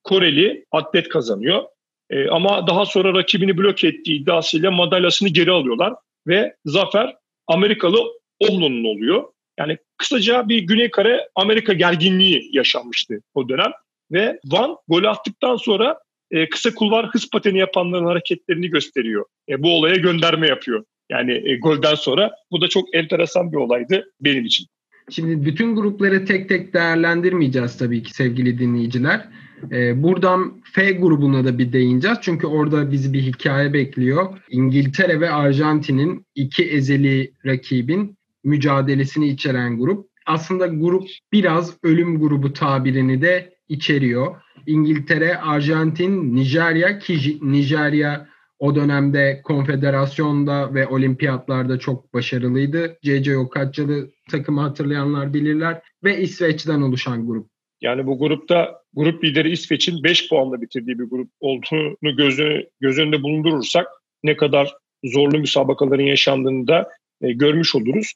Koreli 0.05 0.65
atlet 0.73 1.09
kazanıyor. 1.09 1.63
E, 2.11 2.29
ama 2.29 2.67
daha 2.67 2.87
sonra 2.87 3.15
rakibini 3.15 3.59
blok 3.59 3.85
ettiği 3.85 4.21
iddiasıyla 4.21 4.71
madalyasını 4.71 5.29
geri 5.29 5.51
alıyorlar 5.51 5.95
ve 6.27 6.57
zafer 6.65 7.17
Amerikalı 7.47 7.99
Ohlo'nun 8.41 8.85
oluyor. 8.85 9.25
Yani 9.59 9.77
kısaca 9.99 10.49
bir 10.49 10.59
Güney 10.59 10.91
Kore 10.91 11.29
Amerika 11.35 11.73
gerginliği 11.73 12.51
yaşanmıştı 12.53 13.23
o 13.35 13.49
dönem 13.49 13.73
ve 14.13 14.39
Van 14.45 14.77
gol 14.89 15.05
attıktan 15.05 15.57
sonra 15.57 15.99
e, 16.31 16.49
kısa 16.49 16.75
kulvar 16.75 17.07
hız 17.07 17.31
pateni 17.31 17.59
yapanların 17.59 18.07
hareketlerini 18.07 18.69
gösteriyor. 18.69 19.25
E, 19.49 19.63
bu 19.63 19.79
olaya 19.79 19.97
gönderme 19.97 20.47
yapıyor. 20.47 20.85
Yani 21.11 21.33
e, 21.33 21.57
golden 21.57 21.95
sonra 21.95 22.31
bu 22.51 22.61
da 22.61 22.69
çok 22.69 22.95
enteresan 22.95 23.53
bir 23.53 23.57
olaydı 23.57 24.13
benim 24.21 24.45
için. 24.45 24.67
Şimdi 25.11 25.47
bütün 25.47 25.77
grupları 25.77 26.25
tek 26.25 26.49
tek 26.49 26.75
değerlendirmeyeceğiz 26.75 27.79
tabii 27.79 28.03
ki 28.03 28.15
sevgili 28.15 28.59
dinleyiciler. 28.59 29.29
Ee, 29.73 30.03
buradan 30.03 30.63
F 30.73 30.93
grubuna 30.93 31.45
da 31.45 31.59
bir 31.59 31.73
değineceğiz. 31.73 32.19
Çünkü 32.23 32.47
orada 32.47 32.93
bizi 32.93 33.13
bir 33.13 33.23
hikaye 33.23 33.73
bekliyor. 33.73 34.39
İngiltere 34.51 35.21
ve 35.21 35.31
Arjantin'in 35.31 36.27
iki 36.35 36.65
ezeli 36.65 37.33
rakibin 37.47 38.17
mücadelesini 38.45 39.29
içeren 39.29 39.79
grup. 39.79 40.07
Aslında 40.27 40.67
grup 40.67 41.09
biraz 41.33 41.77
ölüm 41.83 42.21
grubu 42.21 42.53
tabirini 42.53 43.23
de 43.23 43.55
içeriyor. 43.69 44.37
İngiltere, 44.67 45.37
Arjantin, 45.39 46.35
Nijerya 46.35 46.99
ki 46.99 47.39
Nijerya 47.43 48.29
o 48.59 48.75
dönemde 48.75 49.41
konfederasyonda 49.45 50.75
ve 50.75 50.87
olimpiyatlarda 50.87 51.79
çok 51.79 52.15
başarılıydı. 52.15 52.99
C.C. 53.03 53.39
Okatçalı 53.39 54.11
takımı 54.31 54.61
hatırlayanlar 54.61 55.35
bilirler 55.35 55.83
ve 56.05 56.21
İsveç'ten 56.21 56.81
oluşan 56.81 57.27
grup. 57.27 57.47
Yani 57.81 58.07
bu 58.07 58.19
grupta 58.19 58.83
grup 58.95 59.25
lideri 59.25 59.51
İsveç'in 59.51 60.05
5 60.05 60.29
puanla 60.29 60.63
bitirdiği 60.63 60.99
bir 60.99 61.05
grup 61.05 61.29
olduğunu 61.41 62.17
göz, 62.17 62.37
göz 62.81 62.99
önünde 62.99 63.23
bulundurursak 63.23 63.87
ne 64.23 64.37
kadar 64.37 64.75
zorlu 65.05 65.39
müsabakaların 65.39 66.05
yaşandığını 66.05 66.69
da 66.69 66.89
e, 67.23 67.33
görmüş 67.33 67.75
oluruz. 67.75 68.13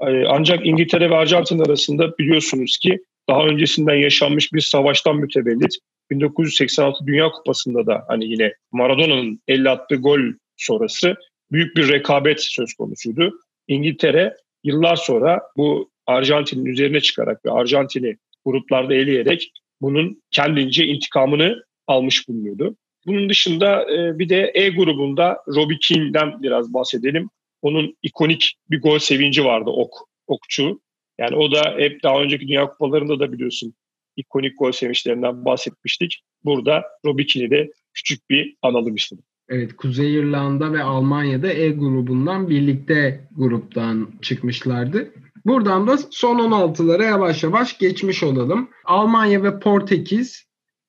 E, 0.00 0.24
ancak 0.28 0.66
İngiltere 0.66 1.10
ve 1.10 1.16
Arjantin 1.16 1.58
arasında 1.58 2.18
biliyorsunuz 2.18 2.78
ki 2.78 2.98
daha 3.28 3.46
öncesinden 3.46 3.94
yaşanmış 3.94 4.52
bir 4.52 4.60
savaştan 4.60 5.16
mütevellit 5.16 5.74
1986 6.10 7.06
Dünya 7.06 7.28
Kupası'nda 7.28 7.86
da 7.86 8.04
hani 8.08 8.24
yine 8.24 8.52
Maradona'nın 8.72 9.40
50 9.48 9.70
attığı 9.70 9.96
gol 9.96 10.20
sonrası 10.56 11.14
büyük 11.52 11.76
bir 11.76 11.88
rekabet 11.88 12.42
söz 12.42 12.74
konusuydu. 12.74 13.40
İngiltere 13.68 14.36
yıllar 14.64 14.96
sonra 14.96 15.42
bu 15.56 15.90
Arjantin'in 16.06 16.64
üzerine 16.64 17.00
çıkarak 17.00 17.44
ve 17.46 17.50
Arjantin'i 17.50 18.16
gruplarda 18.44 18.94
eleyerek 18.94 19.52
bunun 19.80 20.22
kendince 20.30 20.86
intikamını 20.86 21.64
almış 21.86 22.28
bulunuyordu. 22.28 22.76
Bunun 23.06 23.28
dışında 23.28 23.92
e, 23.92 24.18
bir 24.18 24.28
de 24.28 24.50
E 24.54 24.68
grubunda 24.68 25.38
Robbie 25.48 25.78
Keane'den 25.88 26.42
biraz 26.42 26.74
bahsedelim. 26.74 27.30
Onun 27.64 27.96
ikonik 28.02 28.56
bir 28.70 28.80
gol 28.80 28.98
sevinci 28.98 29.44
vardı 29.44 29.70
ok, 29.70 29.94
okçu. 30.26 30.80
Yani 31.18 31.36
o 31.36 31.52
da 31.52 31.74
hep 31.78 32.02
daha 32.02 32.22
önceki 32.22 32.48
Dünya 32.48 32.66
Kupalarında 32.66 33.20
da 33.20 33.32
biliyorsun 33.32 33.74
ikonik 34.16 34.58
gol 34.58 34.72
sevinçlerinden 34.72 35.44
bahsetmiştik. 35.44 36.22
Burada 36.44 36.84
Robbie 37.06 37.26
Keane'i 37.26 37.50
de 37.50 37.70
küçük 37.92 38.30
bir 38.30 38.56
analım 38.62 38.94
istedim. 38.94 39.24
Evet, 39.48 39.76
Kuzey 39.76 40.14
İrlanda 40.14 40.72
ve 40.72 40.82
Almanya'da 40.82 41.52
E 41.52 41.70
grubundan 41.70 42.50
birlikte 42.50 43.28
gruptan 43.36 44.12
çıkmışlardı. 44.22 45.14
Buradan 45.44 45.86
da 45.86 45.98
son 46.10 46.38
16'lara 46.38 47.04
yavaş 47.04 47.42
yavaş 47.42 47.78
geçmiş 47.78 48.22
olalım. 48.22 48.70
Almanya 48.84 49.42
ve 49.42 49.60
Portekiz, 49.60 50.44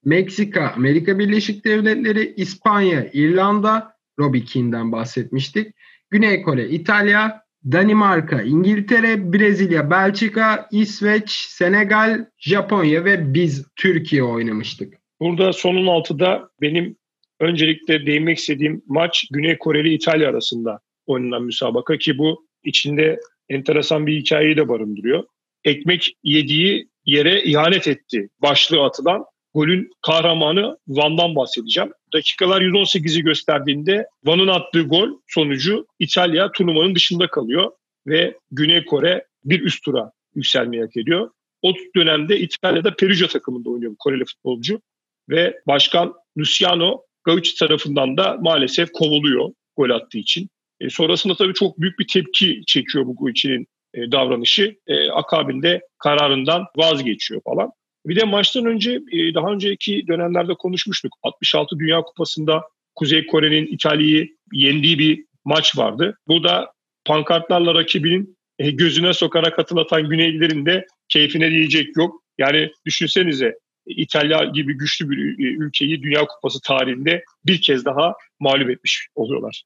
Meksika, 0.05 0.73
Amerika 0.75 1.19
Birleşik 1.19 1.65
Devletleri, 1.65 2.33
İspanya, 2.37 3.09
İrlanda, 3.13 3.95
Robbie 4.19 4.45
Keane'den 4.45 4.91
bahsetmiştik. 4.91 5.74
Güney 6.15 6.41
Kore, 6.41 6.69
İtalya, 6.69 7.41
Danimarka, 7.71 8.41
İngiltere, 8.41 9.33
Brezilya, 9.33 9.91
Belçika, 9.91 10.67
İsveç, 10.71 11.29
Senegal, 11.29 12.25
Japonya 12.37 13.05
ve 13.05 13.33
biz 13.33 13.65
Türkiye 13.75 14.23
oynamıştık. 14.23 14.93
Burada 15.19 15.53
son 15.53 15.75
16'da 15.75 16.49
benim 16.61 16.97
öncelikle 17.39 18.05
değinmek 18.05 18.37
istediğim 18.37 18.81
maç 18.87 19.27
Güney 19.31 19.57
Kore 19.57 19.81
ile 19.81 19.93
İtalya 19.93 20.29
arasında 20.29 20.79
oynanan 21.05 21.43
müsabaka 21.43 21.97
ki 21.97 22.17
bu 22.17 22.47
içinde 22.63 23.19
enteresan 23.49 24.07
bir 24.07 24.19
hikayeyi 24.19 24.57
de 24.57 24.69
barındırıyor. 24.69 25.23
Ekmek 25.63 26.13
yediği 26.23 26.89
yere 27.05 27.43
ihanet 27.43 27.87
etti 27.87 28.29
başlığı 28.41 28.83
atılan 28.83 29.25
golün 29.55 29.91
kahramanı 30.01 30.77
Van'dan 30.87 31.35
bahsedeceğim. 31.35 31.91
Dakikalar 32.13 32.61
118'i 32.61 33.21
gösterdiğinde 33.21 34.07
Van'ın 34.23 34.47
attığı 34.47 34.81
gol 34.81 35.09
sonucu 35.27 35.85
İtalya 35.99 36.51
turnuvanın 36.51 36.95
dışında 36.95 37.27
kalıyor 37.27 37.71
ve 38.07 38.37
Güney 38.51 38.85
Kore 38.85 39.25
bir 39.43 39.61
üst 39.61 39.83
tura 39.83 40.11
yükselmeyi 40.35 40.83
hak 40.83 40.97
ediyor. 40.97 41.29
O 41.61 41.73
dönemde 41.95 42.39
İtalya'da 42.39 42.95
Perugia 42.95 43.27
takımında 43.27 43.69
oynuyor 43.69 43.91
bu 43.91 43.95
Koreli 43.99 44.25
futbolcu 44.25 44.81
ve 45.29 45.59
başkan 45.67 46.13
Luciano 46.37 47.01
Gauchi 47.23 47.55
tarafından 47.55 48.17
da 48.17 48.37
maalesef 48.41 48.91
kovuluyor 48.91 49.49
gol 49.77 49.89
attığı 49.89 50.17
için. 50.17 50.49
E, 50.79 50.89
sonrasında 50.89 51.35
tabii 51.35 51.53
çok 51.53 51.81
büyük 51.81 51.99
bir 51.99 52.07
tepki 52.13 52.61
çekiyor 52.67 53.05
bu 53.05 53.15
Guicci'nin 53.15 53.67
e, 53.93 54.11
davranışı. 54.11 54.75
E, 54.87 55.09
akabinde 55.09 55.81
kararından 55.97 56.65
vazgeçiyor 56.77 57.41
falan. 57.41 57.71
Bir 58.05 58.15
de 58.15 58.23
maçtan 58.23 58.65
önce 58.65 59.01
e, 59.11 59.33
daha 59.33 59.51
önceki 59.51 60.07
dönemlerde 60.07 60.53
konuşmuştuk. 60.53 61.13
66 61.23 61.79
Dünya 61.79 62.01
Kupası'nda 62.01 62.63
Kuzey 62.95 63.27
Kore'nin 63.27 63.67
İtalya'yı 63.67 64.35
yendiği 64.53 64.99
bir 64.99 65.25
maç 65.45 65.77
vardı. 65.77 66.17
Bu 66.27 66.43
da 66.43 66.71
pankartlarla 67.05 67.75
rakibinin 67.75 68.37
e, 68.59 68.71
gözüne 68.71 69.13
sokarak 69.13 69.57
hatırlatan 69.57 70.09
Güneylilerin 70.09 70.65
de 70.65 70.85
keyfine 71.09 71.51
diyecek 71.51 71.97
yok. 71.97 72.23
Yani 72.37 72.71
düşünsenize 72.85 73.55
İtalya 73.85 74.43
gibi 74.43 74.77
güçlü 74.77 75.09
bir 75.09 75.17
e, 75.17 75.47
ülkeyi 75.57 76.03
Dünya 76.03 76.25
Kupası 76.25 76.59
tarihinde 76.61 77.23
bir 77.45 77.61
kez 77.61 77.85
daha 77.85 78.13
mağlup 78.39 78.69
etmiş 78.69 79.07
oluyorlar. 79.15 79.63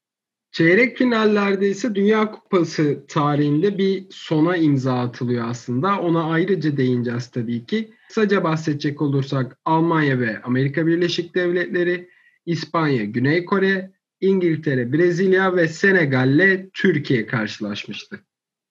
Çeyrek 0.52 0.98
finallerde 0.98 1.68
ise 1.68 1.94
Dünya 1.94 2.30
Kupası 2.30 3.06
tarihinde 3.08 3.78
bir 3.78 4.04
sona 4.10 4.56
imza 4.56 4.94
atılıyor 4.94 5.48
aslında. 5.48 6.00
Ona 6.00 6.24
ayrıca 6.24 6.76
değineceğiz 6.76 7.30
tabii 7.30 7.66
ki. 7.66 7.90
Kısaca 8.08 8.44
bahsedecek 8.44 9.02
olursak 9.02 9.58
Almanya 9.64 10.20
ve 10.20 10.42
Amerika 10.42 10.86
Birleşik 10.86 11.34
Devletleri, 11.34 12.08
İspanya, 12.46 13.04
Güney 13.04 13.44
Kore, 13.44 13.90
İngiltere, 14.20 14.92
Brezilya 14.92 15.56
ve 15.56 15.68
Senegal'le 15.68 16.70
Türkiye 16.74 17.26
karşılaşmıştı. 17.26 18.20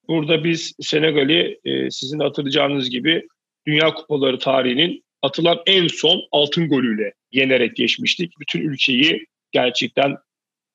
Burada 0.08 0.44
biz 0.44 0.72
Senegal'i 0.80 1.60
e, 1.64 1.90
sizin 1.90 2.18
hatırlayacağınız 2.18 2.90
gibi 2.90 3.28
Dünya 3.66 3.94
Kupaları 3.94 4.38
tarihinin 4.38 5.04
atılan 5.22 5.58
en 5.66 5.86
son 5.86 6.20
altın 6.32 6.68
golüyle 6.68 7.14
yenerek 7.32 7.76
geçmiştik. 7.76 8.32
Bütün 8.40 8.60
ülkeyi 8.60 9.26
gerçekten 9.52 10.16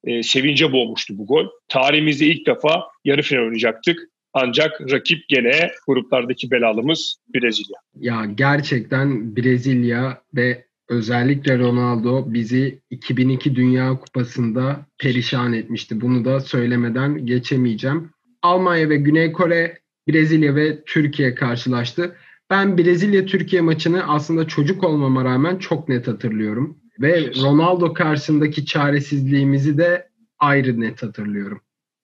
e, 0.05 0.23
sevince 0.23 0.71
boğmuştu 0.71 1.17
bu 1.17 1.27
gol. 1.27 1.47
Tarihimizde 1.67 2.25
ilk 2.25 2.47
defa 2.47 2.83
yarı 3.05 3.21
final 3.21 3.41
oynayacaktık. 3.41 3.99
Ancak 4.33 4.81
rakip 4.91 5.29
gene 5.29 5.71
gruplardaki 5.87 6.51
belalımız 6.51 7.17
Brezilya. 7.35 7.79
Ya 7.99 8.25
gerçekten 8.25 9.35
Brezilya 9.35 10.21
ve 10.33 10.65
özellikle 10.89 11.59
Ronaldo 11.59 12.33
bizi 12.33 12.79
2002 12.89 13.55
Dünya 13.55 13.99
Kupası'nda 13.99 14.85
perişan 14.97 15.53
etmişti. 15.53 16.01
Bunu 16.01 16.25
da 16.25 16.39
söylemeden 16.39 17.25
geçemeyeceğim. 17.25 18.09
Almanya 18.41 18.89
ve 18.89 18.97
Güney 18.97 19.31
Kore, 19.31 19.79
Brezilya 20.07 20.55
ve 20.55 20.83
Türkiye 20.83 21.35
karşılaştı. 21.35 22.15
Ben 22.49 22.77
Brezilya-Türkiye 22.77 23.61
maçını 23.61 24.07
aslında 24.07 24.47
çocuk 24.47 24.83
olmama 24.83 25.25
rağmen 25.25 25.57
çok 25.57 25.89
net 25.89 26.07
hatırlıyorum. 26.07 26.77
Ve 26.99 27.31
Ronaldo 27.43 27.93
karşısındaki 27.93 28.65
çaresizliğimizi 28.65 29.77
de 29.77 30.09
ayrı 30.39 30.81
net 30.81 31.03
hatırlıyorum. 31.03 31.61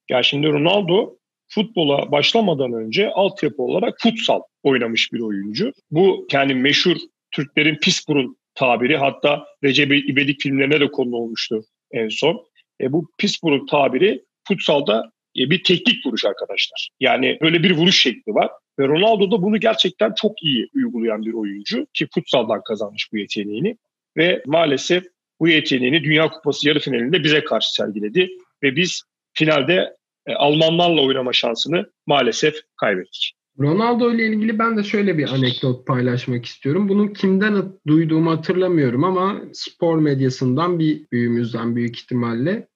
Ya 0.10 0.24
şimdi 0.24 0.48
Ronaldo 0.48 1.18
futbola 1.48 2.12
başlamadan 2.12 2.74
önce 2.74 3.10
altyapı 3.10 3.64
olarak 3.64 3.96
futsal 4.00 4.42
oynamış 4.64 5.14
bir 5.14 5.20
oyuncu. 5.20 5.74
Bu 5.92 6.28
yani 6.32 6.56
meşhur 6.56 6.96
Türklerin 7.32 7.76
pis 7.76 8.08
burun 8.08 8.38
tabiri 8.56 8.98
hatta 8.98 9.46
Recep 9.64 9.92
İvedik 9.92 10.42
filmlerine 10.42 10.80
de 10.80 10.92
konu 10.92 11.16
olmuştu 11.16 11.64
en 11.92 12.10
son. 12.10 12.46
E, 12.82 12.92
bu 12.92 13.10
pis 13.18 13.44
burun 13.44 13.66
tabiri 13.66 14.24
futsalda 14.48 15.12
e, 15.38 15.50
bir 15.50 15.64
teknik 15.64 16.06
vuruş 16.06 16.26
arkadaşlar. 16.26 16.90
Yani 17.00 17.38
böyle 17.42 17.64
bir 17.64 17.72
vuruş 17.72 18.02
şekli 18.02 18.34
var. 18.34 18.52
Ve 18.80 18.88
Ronaldo 18.88 19.32
da 19.32 19.42
bunu 19.42 19.60
gerçekten 19.60 20.14
çok 20.22 20.44
iyi 20.44 20.70
uygulayan 20.76 21.26
bir 21.26 21.34
oyuncu 21.34 21.88
ki 21.94 22.08
futsaldan 22.14 22.62
kazanmış 22.64 23.10
bu 23.14 23.18
yeteneğini 23.18 23.78
ve 24.18 24.44
maalesef 24.46 25.04
bu 25.40 25.48
yeteneğini 25.48 26.04
Dünya 26.04 26.30
Kupası 26.30 26.68
yarı 26.68 26.80
finalinde 26.80 27.24
bize 27.24 27.44
karşı 27.44 27.74
sergiledi 27.74 28.30
ve 28.64 28.76
biz 28.76 29.04
finalde 29.34 29.96
e, 30.28 30.34
Almanlarla 30.34 31.02
oynama 31.02 31.34
şansını 31.34 31.86
maalesef 32.08 32.56
kaybettik. 32.78 33.34
Ronaldo 33.60 34.12
ile 34.12 34.28
ilgili 34.28 34.60
ben 34.60 34.78
de 34.78 34.84
şöyle 34.84 35.18
bir 35.18 35.30
anekdot 35.30 35.88
paylaşmak 35.88 36.46
istiyorum. 36.46 36.90
Bunu 36.90 37.14
kimden 37.14 37.74
duyduğumu 37.88 38.32
hatırlamıyorum 38.32 39.04
ama 39.04 39.42
spor 39.54 39.98
medyasından 39.98 40.80
bir 40.80 41.08
büyüğümüzden 41.12 41.76
büyük 41.76 42.00
ihtimalle. 42.00 42.68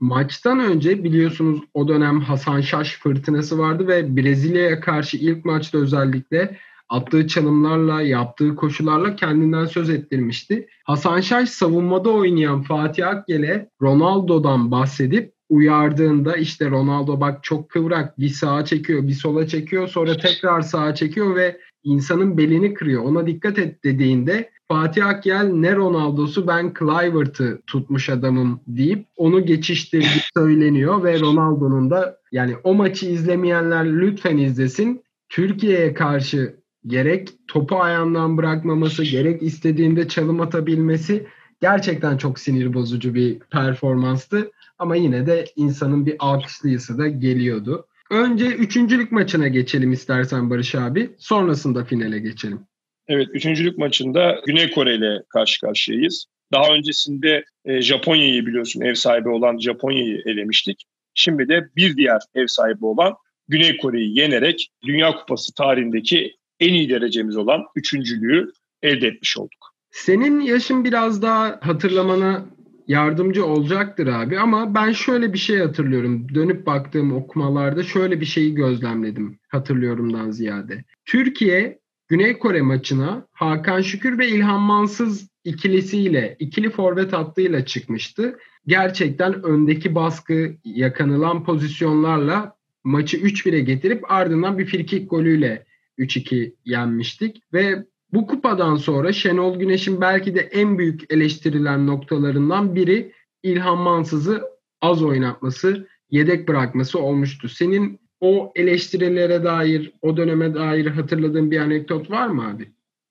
Maçtan 0.00 0.60
önce 0.60 1.04
biliyorsunuz 1.04 1.60
o 1.74 1.88
dönem 1.88 2.20
Hasan 2.20 2.60
Şaş 2.60 2.98
fırtınası 2.98 3.58
vardı 3.58 3.88
ve 3.88 4.16
Brezilya'ya 4.16 4.80
karşı 4.80 5.16
ilk 5.16 5.44
maçta 5.44 5.78
özellikle 5.78 6.58
attığı 6.88 7.26
çalımlarla, 7.26 8.02
yaptığı 8.02 8.54
koşularla 8.54 9.16
kendinden 9.16 9.64
söz 9.64 9.90
ettirmişti. 9.90 10.66
Hasan 10.84 11.20
Şaş 11.20 11.48
savunmada 11.48 12.10
oynayan 12.10 12.62
Fatih 12.62 13.08
Akgel'e 13.08 13.70
Ronaldo'dan 13.82 14.70
bahsedip 14.70 15.32
uyardığında 15.48 16.36
işte 16.36 16.70
Ronaldo 16.70 17.20
bak 17.20 17.44
çok 17.44 17.70
kıvrak 17.70 18.18
bir 18.18 18.28
sağa 18.28 18.64
çekiyor 18.64 19.08
bir 19.08 19.12
sola 19.12 19.46
çekiyor 19.46 19.88
sonra 19.88 20.16
tekrar 20.16 20.60
sağa 20.60 20.94
çekiyor 20.94 21.36
ve 21.36 21.60
insanın 21.84 22.38
belini 22.38 22.74
kırıyor. 22.74 23.04
Ona 23.04 23.26
dikkat 23.26 23.58
et 23.58 23.84
dediğinde 23.84 24.50
Fatih 24.68 25.06
Akyel 25.06 25.44
ne 25.44 25.76
Ronaldo'su 25.76 26.46
ben 26.46 26.74
Clivert'ı 26.78 27.62
tutmuş 27.66 28.10
adamım 28.10 28.60
deyip 28.66 29.06
onu 29.16 29.46
geçiştirdiği 29.46 30.22
söyleniyor 30.34 31.04
ve 31.04 31.20
Ronaldo'nun 31.20 31.90
da 31.90 32.18
yani 32.32 32.56
o 32.64 32.74
maçı 32.74 33.06
izlemeyenler 33.06 33.84
lütfen 33.84 34.36
izlesin. 34.36 35.02
Türkiye'ye 35.28 35.94
karşı 35.94 36.56
gerek 36.88 37.28
topu 37.48 37.76
ayağından 37.76 38.36
bırakmaması 38.36 39.04
gerek 39.04 39.42
istediğinde 39.42 40.08
çalım 40.08 40.40
atabilmesi 40.40 41.26
gerçekten 41.60 42.16
çok 42.16 42.38
sinir 42.38 42.74
bozucu 42.74 43.14
bir 43.14 43.38
performanstı. 43.38 44.50
Ama 44.78 44.96
yine 44.96 45.26
de 45.26 45.44
insanın 45.56 46.06
bir 46.06 46.16
alkışlıyısı 46.18 46.98
da 46.98 47.08
geliyordu. 47.08 47.86
Önce 48.10 48.46
üçüncülük 48.46 49.12
maçına 49.12 49.48
geçelim 49.48 49.92
istersen 49.92 50.50
Barış 50.50 50.74
abi. 50.74 51.10
Sonrasında 51.18 51.84
finale 51.84 52.18
geçelim. 52.18 52.60
Evet, 53.08 53.28
üçüncülük 53.32 53.78
maçında 53.78 54.40
Güney 54.46 54.70
Kore 54.70 54.94
ile 54.94 55.22
karşı 55.28 55.60
karşıyayız. 55.60 56.26
Daha 56.52 56.74
öncesinde 56.74 57.44
e, 57.64 57.82
Japonya'yı 57.82 58.46
biliyorsun 58.46 58.80
ev 58.80 58.94
sahibi 58.94 59.28
olan 59.28 59.58
Japonya'yı 59.58 60.22
elemiştik. 60.26 60.84
Şimdi 61.14 61.48
de 61.48 61.68
bir 61.76 61.96
diğer 61.96 62.20
ev 62.34 62.46
sahibi 62.46 62.84
olan 62.86 63.14
Güney 63.48 63.76
Kore'yi 63.76 64.18
yenerek 64.18 64.68
Dünya 64.84 65.12
Kupası 65.16 65.54
tarihindeki 65.54 66.36
en 66.60 66.74
iyi 66.74 66.88
derecemiz 66.88 67.36
olan 67.36 67.64
üçüncülüğü 67.76 68.52
elde 68.82 69.06
etmiş 69.06 69.38
olduk. 69.38 69.74
Senin 69.90 70.40
yaşın 70.40 70.84
biraz 70.84 71.22
daha 71.22 71.60
hatırlamana 71.62 72.46
yardımcı 72.88 73.46
olacaktır 73.46 74.06
abi 74.06 74.38
ama 74.38 74.74
ben 74.74 74.92
şöyle 74.92 75.32
bir 75.32 75.38
şey 75.38 75.58
hatırlıyorum. 75.58 76.34
Dönüp 76.34 76.66
baktığım 76.66 77.12
okumalarda 77.12 77.82
şöyle 77.82 78.20
bir 78.20 78.26
şeyi 78.26 78.54
gözlemledim 78.54 79.38
hatırlıyorumdan 79.48 80.30
ziyade. 80.30 80.84
Türkiye 81.06 81.78
Güney 82.08 82.38
Kore 82.38 82.62
maçına 82.62 83.26
Hakan 83.32 83.80
Şükür 83.80 84.18
ve 84.18 84.28
İlhan 84.28 84.60
Mansız 84.60 85.28
ikilisiyle, 85.44 86.36
ikili 86.38 86.70
forvet 86.70 87.12
hattıyla 87.12 87.64
çıkmıştı. 87.64 88.38
Gerçekten 88.66 89.42
öndeki 89.42 89.94
baskı, 89.94 90.54
yakanılan 90.64 91.44
pozisyonlarla 91.44 92.56
maçı 92.84 93.16
3-1'e 93.16 93.60
getirip 93.60 94.10
ardından 94.10 94.58
bir 94.58 94.66
frikik 94.66 95.10
golüyle 95.10 95.64
3-2 95.98 96.52
yenmiştik. 96.64 97.42
Ve 97.52 97.84
bu 98.12 98.26
kupadan 98.26 98.76
sonra 98.76 99.12
Şenol 99.12 99.58
Güneş'in 99.58 100.00
belki 100.00 100.34
de 100.34 100.40
en 100.40 100.78
büyük 100.78 101.12
eleştirilen 101.12 101.86
noktalarından 101.86 102.74
biri 102.74 103.12
İlhan 103.42 103.78
Mansız'ı 103.78 104.42
az 104.80 105.02
oynatması, 105.02 105.88
yedek 106.10 106.48
bırakması 106.48 106.98
olmuştu. 106.98 107.48
Senin 107.48 108.00
o 108.20 108.52
eleştirilere 108.54 109.44
dair, 109.44 109.92
o 110.02 110.16
döneme 110.16 110.54
dair 110.54 110.86
hatırladığın 110.86 111.50
bir 111.50 111.58
anekdot 111.58 112.10
var 112.10 112.26
mı 112.26 112.50
abi? 112.50 112.68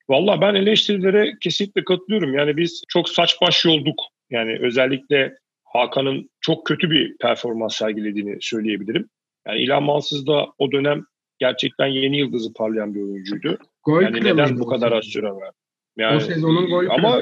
Valla 0.08 0.40
ben 0.40 0.54
eleştirilere 0.54 1.32
kesinlikle 1.40 1.84
katılıyorum. 1.84 2.34
Yani 2.34 2.56
biz 2.56 2.82
çok 2.88 3.08
saç 3.08 3.36
baş 3.42 3.64
yolduk. 3.64 4.00
Yani 4.30 4.58
özellikle 4.60 5.36
Hakan'ın 5.64 6.30
çok 6.40 6.66
kötü 6.66 6.90
bir 6.90 7.16
performans 7.16 7.76
sergilediğini 7.76 8.36
söyleyebilirim. 8.40 9.08
Yani 9.46 9.62
İlhan 9.62 9.82
Mansız 9.82 10.26
da 10.26 10.46
o 10.58 10.72
dönem 10.72 11.04
gerçekten 11.38 11.86
yeni 11.86 12.18
yıldızı 12.18 12.52
parlayan 12.52 12.94
bir 12.94 13.00
oyuncuydu. 13.00 13.58
Gol 13.84 14.02
yani 14.02 14.24
neden 14.24 14.58
bu 14.58 14.66
kadar 14.66 14.92
az 14.92 15.04
süre 15.04 15.30
var? 15.30 15.50
Yani, 15.96 16.16
o 16.16 16.20
sezonun 16.20 16.66
gol 16.66 16.86
ama 16.90 17.20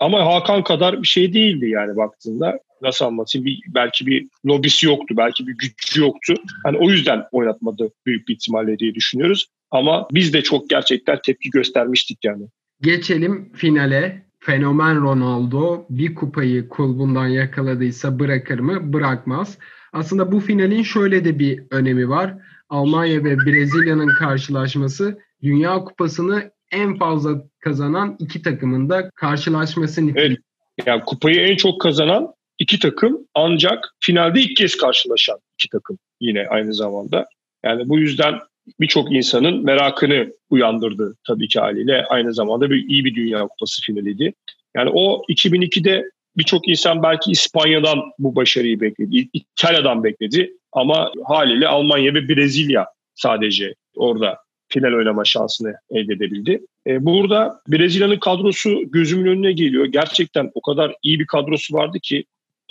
ama 0.00 0.26
Hakan 0.26 0.64
kadar 0.64 1.02
bir 1.02 1.06
şey 1.06 1.32
değildi 1.32 1.68
yani 1.68 1.96
baktığında. 1.96 2.58
Nasıl 2.82 3.04
anlatayım? 3.04 3.46
Bir, 3.46 3.60
belki 3.68 4.06
bir 4.06 4.28
lobisi 4.46 4.86
yoktu, 4.86 5.14
belki 5.16 5.46
bir 5.46 5.52
gücü 5.52 6.00
yoktu. 6.00 6.34
Hani 6.64 6.78
o 6.78 6.90
yüzden 6.90 7.24
oynatmadı 7.32 7.90
büyük 8.06 8.28
bir 8.28 8.34
ihtimalle 8.34 8.78
diye 8.78 8.94
düşünüyoruz. 8.94 9.46
Ama 9.70 10.08
biz 10.12 10.32
de 10.32 10.42
çok 10.42 10.70
gerçekten 10.70 11.18
tepki 11.24 11.50
göstermiştik 11.50 12.24
yani. 12.24 12.46
Geçelim 12.80 13.52
finale. 13.52 14.24
Fenomen 14.38 15.00
Ronaldo 15.00 15.86
bir 15.90 16.14
kupayı 16.14 16.68
kulbundan 16.68 17.26
yakaladıysa 17.26 18.18
bırakır 18.18 18.58
mı? 18.58 18.92
Bırakmaz. 18.92 19.58
Aslında 19.94 20.32
bu 20.32 20.40
finalin 20.40 20.82
şöyle 20.82 21.24
de 21.24 21.38
bir 21.38 21.62
önemi 21.70 22.08
var. 22.08 22.34
Almanya 22.68 23.24
ve 23.24 23.36
Brezilya'nın 23.38 24.08
karşılaşması 24.18 25.18
Dünya 25.42 25.84
Kupası'nı 25.84 26.50
en 26.72 26.98
fazla 26.98 27.44
kazanan 27.60 28.16
iki 28.18 28.42
takımın 28.42 28.90
da 28.90 29.10
karşılaşması 29.14 30.06
niteliği. 30.06 30.26
Evet. 30.26 30.38
Yani 30.86 31.02
kupayı 31.04 31.40
en 31.40 31.56
çok 31.56 31.80
kazanan 31.80 32.34
iki 32.58 32.78
takım 32.78 33.18
ancak 33.34 33.94
finalde 34.00 34.40
ilk 34.40 34.56
kez 34.56 34.76
karşılaşan 34.76 35.38
iki 35.58 35.68
takım 35.68 35.98
yine 36.20 36.46
aynı 36.48 36.74
zamanda. 36.74 37.26
Yani 37.64 37.88
bu 37.88 37.98
yüzden 37.98 38.34
birçok 38.80 39.12
insanın 39.12 39.64
merakını 39.64 40.32
uyandırdı 40.50 41.16
tabii 41.26 41.48
ki 41.48 41.60
haliyle. 41.60 42.04
Aynı 42.04 42.34
zamanda 42.34 42.70
bir 42.70 42.88
iyi 42.88 43.04
bir 43.04 43.14
Dünya 43.14 43.40
Kupası 43.40 43.82
finaliydi. 43.82 44.34
Yani 44.76 44.90
o 44.94 45.22
2002'de 45.28 46.10
birçok 46.36 46.68
insan 46.68 47.02
belki 47.02 47.30
İspanya'dan 47.30 47.98
bu 48.18 48.36
başarıyı 48.36 48.80
bekledi, 48.80 49.28
İtalya'dan 49.32 50.04
bekledi 50.04 50.52
ama 50.72 51.12
haliyle 51.24 51.68
Almanya 51.68 52.14
ve 52.14 52.28
Brezilya 52.28 52.86
sadece 53.14 53.74
orada 53.96 54.38
final 54.68 54.92
oynama 54.92 55.24
şansını 55.24 55.74
elde 55.90 56.12
edebildi. 56.12 56.60
E, 56.86 57.04
burada 57.04 57.60
Brezilya'nın 57.68 58.18
kadrosu 58.18 58.90
gözümün 58.90 59.30
önüne 59.30 59.52
geliyor. 59.52 59.84
Gerçekten 59.84 60.50
o 60.54 60.60
kadar 60.60 60.94
iyi 61.02 61.20
bir 61.20 61.26
kadrosu 61.26 61.74
vardı 61.74 61.98
ki 62.02 62.24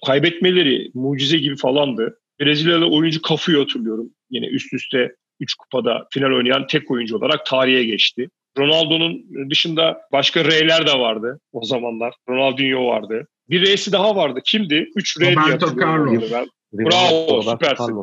kaybetmeleri 0.06 0.92
mucize 0.94 1.38
gibi 1.38 1.56
falandı. 1.56 2.20
Brezilyalı 2.42 2.90
oyuncu 2.90 3.22
Cafu'yu 3.30 3.62
hatırlıyorum. 3.62 4.10
Yine 4.30 4.46
üst 4.46 4.74
üste 4.74 5.16
3 5.40 5.56
kupada 5.56 6.08
final 6.12 6.32
oynayan 6.32 6.68
tek 6.68 6.92
oyuncu 6.92 7.18
olarak 7.18 7.46
tarihe 7.46 7.84
geçti. 7.84 8.30
Ronaldo'nun 8.58 9.26
dışında 9.50 10.02
başka 10.12 10.46
R'ler 10.46 10.88
de 10.88 11.00
vardı 11.00 11.40
o 11.52 11.66
zamanlar. 11.66 12.14
Ronaldinho 12.30 12.88
vardı. 12.88 13.28
Bir 13.50 13.74
R'si 13.74 13.92
daha 13.92 14.16
vardı. 14.16 14.40
Kimdi? 14.46 14.90
3 14.96 15.22
R 15.22 15.36
Roberto 15.36 15.82
Carlos. 15.82 16.32
Bravo, 16.74 17.42
süpersin. 17.42 17.96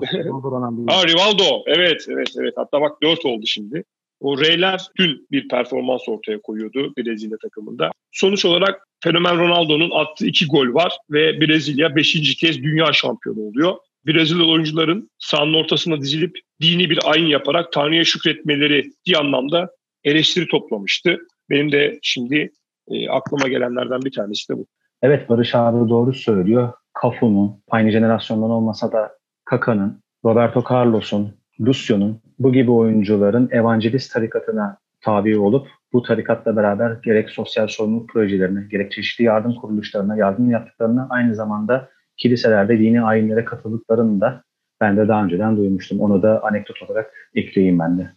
ha, 0.87 1.07
Rivaldo, 1.07 1.63
evet, 1.67 2.07
evet, 2.09 2.29
evet. 2.41 2.53
Hatta 2.57 2.81
bak 2.81 3.03
4 3.03 3.25
oldu 3.25 3.43
şimdi. 3.47 3.85
O 4.21 4.39
R'ler 4.39 4.81
dün 4.99 5.27
bir 5.31 5.49
performans 5.49 6.09
ortaya 6.09 6.41
koyuyordu 6.41 6.93
Brezilya 6.99 7.39
takımında. 7.43 7.91
Sonuç 8.13 8.45
olarak 8.45 8.89
fenomen 9.05 9.39
Ronaldo'nun 9.39 9.91
attığı 9.91 10.27
iki 10.27 10.47
gol 10.47 10.75
var 10.75 10.99
ve 11.11 11.41
Brezilya 11.41 11.97
beşinci 11.97 12.37
kez 12.37 12.63
dünya 12.63 12.93
şampiyonu 12.93 13.41
oluyor. 13.41 13.77
Brezilya 14.07 14.45
oyuncuların 14.45 15.11
sahanın 15.19 15.55
ortasına 15.55 16.01
dizilip 16.01 16.39
dini 16.61 16.91
bir 16.91 17.11
ayin 17.11 17.27
yaparak 17.27 17.73
Tanrı'ya 17.73 18.05
şükretmeleri 18.05 18.93
bir 19.07 19.21
anlamda 19.21 19.71
eleştiri 20.05 20.49
toplamıştı. 20.49 21.19
Benim 21.51 21.73
de 21.73 21.99
şimdi 22.03 22.53
e, 22.89 23.09
aklıma 23.09 23.49
gelenlerden 23.49 24.03
bir 24.03 24.13
tanesi 24.13 24.49
de 24.49 24.59
bu. 24.59 24.67
Evet 25.03 25.29
Barış 25.29 25.55
abi 25.55 25.89
doğru 25.89 26.13
söylüyor. 26.13 26.73
Cafu'nun, 27.03 27.63
aynı 27.71 27.91
jenerasyondan 27.91 28.51
olmasa 28.51 28.93
da 28.93 29.13
Kaka'nın, 29.45 30.01
Roberto 30.25 30.65
Carlos'un, 30.71 31.35
Lucio'nun 31.61 32.21
bu 32.39 32.53
gibi 32.53 32.71
oyuncuların 32.71 33.49
evangelist 33.53 34.13
tarikatına 34.13 34.79
tabi 35.01 35.39
olup 35.39 35.69
bu 35.93 36.03
tarikatla 36.03 36.57
beraber 36.57 36.97
gerek 37.05 37.31
sosyal 37.31 37.69
sorumluluk 37.69 38.09
projelerine, 38.09 38.67
gerek 38.71 38.93
çeşitli 38.93 39.25
yardım 39.25 39.55
kuruluşlarına 39.55 40.17
yardım 40.17 40.51
yaptıklarını 40.51 41.07
aynı 41.11 41.35
zamanda 41.35 41.89
kiliselerde 42.17 42.79
dini 42.79 43.03
ayinlere 43.03 43.45
katıldıklarını 43.45 44.21
da 44.21 44.43
ben 44.81 44.97
de 44.97 45.09
daha 45.09 45.25
önceden 45.25 45.57
duymuştum. 45.57 46.01
Onu 46.01 46.23
da 46.23 46.45
anekdot 46.45 46.83
olarak 46.83 47.11
ekleyeyim 47.35 47.79
ben 47.79 47.99
de. 47.99 48.11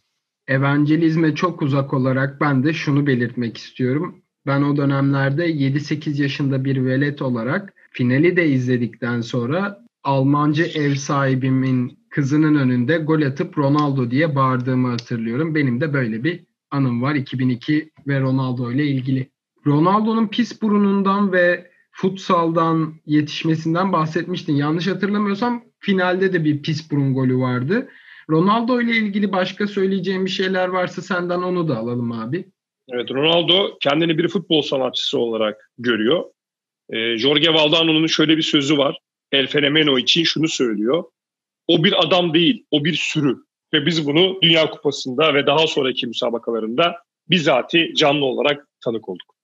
Evangelizme 0.48 1.36
çok 1.36 1.62
uzak 1.62 1.94
olarak 1.94 2.42
ben 2.42 2.64
de 2.64 2.74
şunu 2.74 3.08
belirtmek 3.08 3.58
istiyorum. 3.58 4.23
Ben 4.46 4.62
o 4.62 4.78
dönemlerde 4.78 5.52
7-8 5.52 6.22
yaşında 6.22 6.66
bir 6.66 6.86
velet 6.86 7.22
olarak 7.22 7.74
finali 7.92 8.38
de 8.38 8.48
izledikten 8.48 9.22
sonra 9.22 9.84
Almancı 10.04 10.64
ev 10.64 10.96
sahibimin 10.96 12.00
kızının 12.10 12.56
önünde 12.56 12.98
gol 12.98 13.22
atıp 13.22 13.58
Ronaldo 13.58 14.12
diye 14.12 14.36
bağırdığımı 14.36 14.90
hatırlıyorum. 14.90 15.56
Benim 15.56 15.82
de 15.82 15.94
böyle 15.94 16.24
bir 16.24 16.44
anım 16.72 17.02
var 17.02 17.16
2002 17.16 17.90
ve 18.08 18.20
Ronaldo 18.20 18.72
ile 18.72 18.88
ilgili. 18.88 19.30
Ronaldo'nun 19.68 20.28
pis 20.28 20.62
burunundan 20.62 21.34
ve 21.34 21.72
futsaldan 21.92 22.94
yetişmesinden 23.06 23.94
bahsetmiştin. 23.94 24.54
Yanlış 24.54 24.88
hatırlamıyorsam 24.88 25.64
finalde 25.80 26.34
de 26.34 26.46
bir 26.46 26.62
pis 26.62 26.92
burun 26.92 27.14
golü 27.14 27.38
vardı. 27.38 27.90
Ronaldo 28.30 28.82
ile 28.82 28.98
ilgili 28.98 29.32
başka 29.32 29.68
söyleyeceğim 29.68 30.26
bir 30.26 30.30
şeyler 30.30 30.68
varsa 30.68 31.02
senden 31.02 31.42
onu 31.42 31.68
da 31.68 31.78
alalım 31.78 32.12
abi. 32.12 32.53
Evet 32.90 33.12
Ronaldo 33.12 33.78
kendini 33.82 34.18
bir 34.18 34.28
futbol 34.28 34.62
sanatçısı 34.62 35.20
olarak 35.20 35.72
görüyor. 35.78 36.24
E, 36.90 37.18
Jorge 37.18 37.54
Valdano'nun 37.54 38.08
şöyle 38.08 38.38
bir 38.38 38.42
sözü 38.42 38.78
var. 38.78 38.98
El 39.32 39.48
Fenomeno 39.48 39.98
için 39.98 40.24
şunu 40.24 40.48
söylüyor. 40.48 41.04
O 41.68 41.84
bir 41.84 42.04
adam 42.04 42.34
değil, 42.34 42.66
o 42.72 42.86
bir 42.86 42.94
sürü. 42.94 43.38
Ve 43.74 43.86
biz 43.86 44.08
bunu 44.08 44.40
Dünya 44.42 44.70
Kupası'nda 44.70 45.34
ve 45.34 45.46
daha 45.46 45.68
sonraki 45.68 46.08
müsabakalarında 46.08 46.96
bizatihi 47.30 47.96
canlı 47.96 48.26
olarak 48.26 48.68
tanık 48.84 49.10
olduk. 49.10 49.36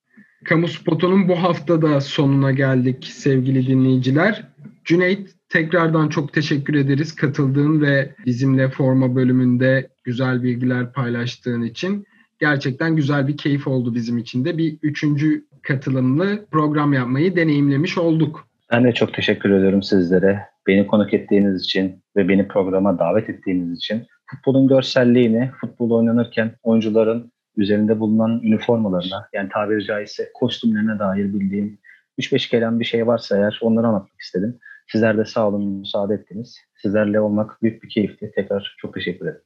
Kamu 0.44 0.68
spotunun 0.68 1.28
bu 1.28 1.42
haftada 1.42 2.00
sonuna 2.00 2.52
geldik 2.52 3.04
sevgili 3.04 3.66
dinleyiciler. 3.66 4.42
Cüneyt 4.84 5.30
tekrardan 5.48 6.08
çok 6.08 6.32
teşekkür 6.32 6.74
ederiz 6.74 7.16
katıldığın 7.16 7.80
ve 7.80 8.14
bizimle 8.26 8.70
forma 8.70 9.16
bölümünde 9.16 9.88
güzel 10.04 10.42
bilgiler 10.42 10.92
paylaştığın 10.92 11.62
için. 11.62 12.06
Gerçekten 12.40 12.96
güzel 12.96 13.28
bir 13.28 13.36
keyif 13.36 13.66
oldu 13.66 13.94
bizim 13.94 14.18
için 14.18 14.44
de. 14.44 14.58
Bir 14.58 14.78
üçüncü 14.82 15.44
katılımlı 15.62 16.46
program 16.50 16.92
yapmayı 16.92 17.36
deneyimlemiş 17.36 17.98
olduk. 17.98 18.48
Ben 18.72 18.84
de 18.84 18.92
çok 18.92 19.14
teşekkür 19.14 19.50
ediyorum 19.50 19.82
sizlere. 19.82 20.40
Beni 20.66 20.86
konuk 20.86 21.14
ettiğiniz 21.14 21.64
için 21.64 22.02
ve 22.16 22.28
beni 22.28 22.48
programa 22.48 22.98
davet 22.98 23.30
ettiğiniz 23.30 23.76
için. 23.76 24.06
Futbolun 24.26 24.68
görselliğini, 24.68 25.50
futbol 25.60 25.90
oynanırken 25.90 26.52
oyuncuların 26.62 27.32
üzerinde 27.56 28.00
bulunan 28.00 28.40
üniformalarına 28.42 29.28
yani 29.32 29.48
tabiri 29.52 29.84
caizse 29.84 30.30
kostümlerine 30.34 30.98
dair 30.98 31.24
bildiğim 31.24 31.78
3-5 32.18 32.50
kelam 32.50 32.80
bir 32.80 32.84
şey 32.84 33.06
varsa 33.06 33.36
eğer 33.36 33.58
onları 33.62 33.86
anlatmak 33.86 34.20
istedim. 34.20 34.58
Sizler 34.92 35.18
de 35.18 35.24
sağ 35.24 35.48
olun, 35.48 35.64
müsaade 35.64 36.14
ettiniz. 36.14 36.58
Sizlerle 36.82 37.20
olmak 37.20 37.62
büyük 37.62 37.82
bir 37.82 37.88
keyifti. 37.88 38.32
Tekrar 38.34 38.76
çok 38.78 38.94
teşekkür 38.94 39.26
ederim. 39.26 39.42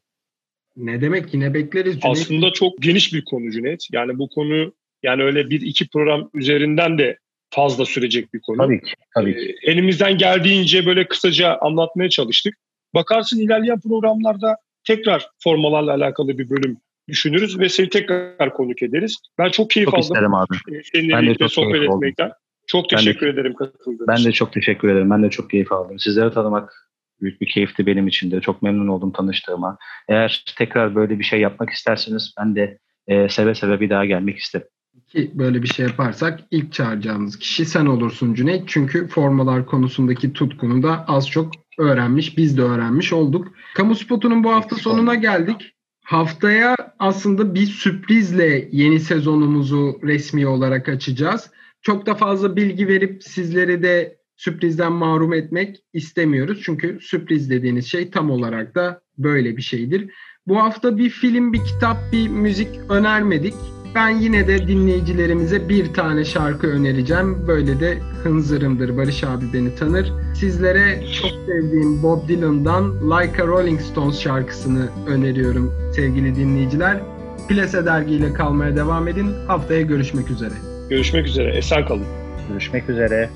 Ne 0.77 1.01
demek 1.01 1.35
yine 1.35 1.55
bekleriz 1.55 2.01
Cüneyt. 2.01 2.19
Aslında 2.19 2.53
çok 2.53 2.83
geniş 2.83 3.13
bir 3.15 3.25
konu 3.25 3.51
Cüneyt. 3.51 3.81
Yani 3.93 4.19
bu 4.19 4.29
konu 4.29 4.75
yani 5.03 5.23
öyle 5.23 5.51
bir 5.51 5.61
iki 5.61 5.89
program 5.89 6.31
üzerinden 6.35 6.99
de 6.99 7.19
fazla 7.51 7.85
sürecek 7.85 8.35
bir 8.35 8.41
konu. 8.41 8.57
Tabii 8.57 8.81
ki. 8.83 8.93
Tabii 9.15 9.35
ki. 9.37 9.55
Ee, 9.63 9.71
elimizden 9.71 10.19
geldiğince 10.19 10.87
böyle 10.87 11.09
kısaca 11.09 11.59
anlatmaya 11.61 12.09
çalıştık. 12.09 12.55
Bakarsın 12.95 13.41
ilerleyen 13.41 13.81
programlarda 13.81 14.57
tekrar 14.85 15.27
formalarla 15.39 15.93
alakalı 15.95 16.39
bir 16.39 16.51
bölüm 16.51 16.77
düşünürüz 17.09 17.59
ve 17.59 17.69
seni 17.69 17.89
tekrar 17.89 18.55
konuk 18.55 18.83
ederiz. 18.83 19.17
Ben 19.39 19.49
çok 19.49 19.71
keyif 19.71 19.87
Çok 19.87 19.95
aldım. 19.95 20.03
isterim 20.03 20.35
abi. 20.35 20.55
Ee, 20.73 20.81
Seninle 20.93 21.13
Ben 21.13 21.23
de 21.23 21.27
birlikte 21.27 21.45
çok 21.45 21.53
sohbet 21.53 21.73
keyif 21.75 21.91
aldım. 21.91 21.99
etmekten. 22.05 22.31
Çok 22.67 22.85
Ben 22.93 22.99
de- 22.99 23.05
teşekkür 23.05 23.27
ederim 23.27 23.55
katıldığın 23.55 24.07
Ben 24.09 24.15
için. 24.15 24.25
de 24.29 24.33
çok 24.33 24.53
teşekkür 24.53 24.89
ederim. 24.89 25.11
Ben 25.11 25.23
de 25.23 25.31
çok 25.31 25.51
keyif 25.51 25.73
aldım. 25.73 25.99
Sizleri 25.99 26.31
tanımak 26.35 26.84
büyük 27.25 27.41
bir 27.41 27.49
keyifti 27.49 27.87
benim 27.87 28.09
için 28.09 28.31
de. 28.31 28.41
Çok 28.41 28.63
memnun 28.63 28.89
oldum 28.89 29.13
tanıştığıma. 29.13 29.79
Eğer 30.09 30.45
tekrar 30.59 30.95
böyle 30.95 31.19
bir 31.19 31.25
şey 31.25 31.41
yapmak 31.41 31.71
isterseniz 31.71 32.35
ben 32.39 32.57
de 32.57 32.79
e, 33.07 33.29
seve 33.29 33.55
seve 33.55 33.81
bir 33.81 33.91
daha 33.91 34.05
gelmek 34.05 34.39
isterim. 34.39 34.67
Ki 35.09 35.31
böyle 35.35 35.63
bir 35.63 35.69
şey 35.69 35.87
yaparsak 35.87 36.41
ilk 36.51 36.73
çağıracağımız 36.73 37.39
kişi 37.39 37.65
sen 37.65 37.87
olursun 37.87 38.35
Cüneyt. 38.35 38.63
Çünkü 38.67 39.09
formalar 39.09 39.67
konusundaki 39.67 40.33
tutkunu 40.33 40.83
da 40.83 41.05
az 41.09 41.31
çok 41.31 41.53
öğrenmiş. 41.79 42.39
Biz 42.39 42.59
de 42.59 42.63
öğrenmiş 42.63 43.13
olduk. 43.13 43.53
Kamu 43.75 43.95
spotunun 43.95 44.45
bu 44.45 44.53
hafta 44.53 44.77
sonuna 44.77 45.15
geldik. 45.15 45.75
Haftaya 46.05 46.77
aslında 46.99 47.55
bir 47.55 47.67
sürprizle 47.67 48.69
yeni 48.73 49.01
sezonumuzu 49.01 50.01
resmi 50.03 50.47
olarak 50.47 50.89
açacağız. 50.89 51.51
Çok 51.83 52.07
da 52.07 52.15
fazla 52.15 52.57
bilgi 52.57 52.89
verip 52.89 53.23
sizleri 53.25 53.83
de 53.83 54.17
sürprizden 54.37 54.93
mahrum 54.93 55.33
etmek 55.33 55.85
istemiyoruz. 55.93 56.61
Çünkü 56.65 56.99
sürpriz 57.01 57.51
dediğiniz 57.51 57.87
şey 57.87 58.11
tam 58.11 58.31
olarak 58.31 58.75
da 58.75 59.01
böyle 59.19 59.57
bir 59.57 59.63
şeydir. 59.63 60.11
Bu 60.47 60.59
hafta 60.59 60.99
bir 60.99 61.11
film, 61.11 61.53
bir 61.53 61.65
kitap, 61.65 61.97
bir 62.13 62.29
müzik 62.29 62.69
önermedik. 62.89 63.55
Ben 63.95 64.09
yine 64.09 64.49
de 64.49 64.69
dinleyicilerimize 64.69 65.69
bir 65.69 65.93
tane 65.93 66.25
şarkı 66.25 66.67
önereceğim. 66.67 67.49
Böyle 67.49 67.81
de 67.81 67.99
hınzırımdır. 68.23 68.97
Barış 68.97 69.25
abi 69.25 69.45
beni 69.53 69.75
tanır. 69.77 70.13
Sizlere 70.35 71.05
çok 71.21 71.31
sevdiğim 71.47 72.03
Bob 72.03 72.29
Dylan'dan 72.29 73.11
Like 73.11 73.43
a 73.43 73.47
Rolling 73.47 73.81
Stones 73.81 74.21
şarkısını 74.21 74.89
öneriyorum 75.07 75.73
sevgili 75.97 76.37
dinleyiciler. 76.37 77.01
Plase 77.49 77.85
dergiyle 77.85 78.33
kalmaya 78.33 78.77
devam 78.77 79.09
edin. 79.09 79.31
Haftaya 79.47 79.83
görüşmek 79.83 80.31
üzere. 80.31 80.55
Görüşmek 80.91 81.27
üzere. 81.27 81.57
Esen 81.57 81.87
kalın. 81.87 82.07
Görüşmek 82.49 82.91
üzere. 82.91 83.31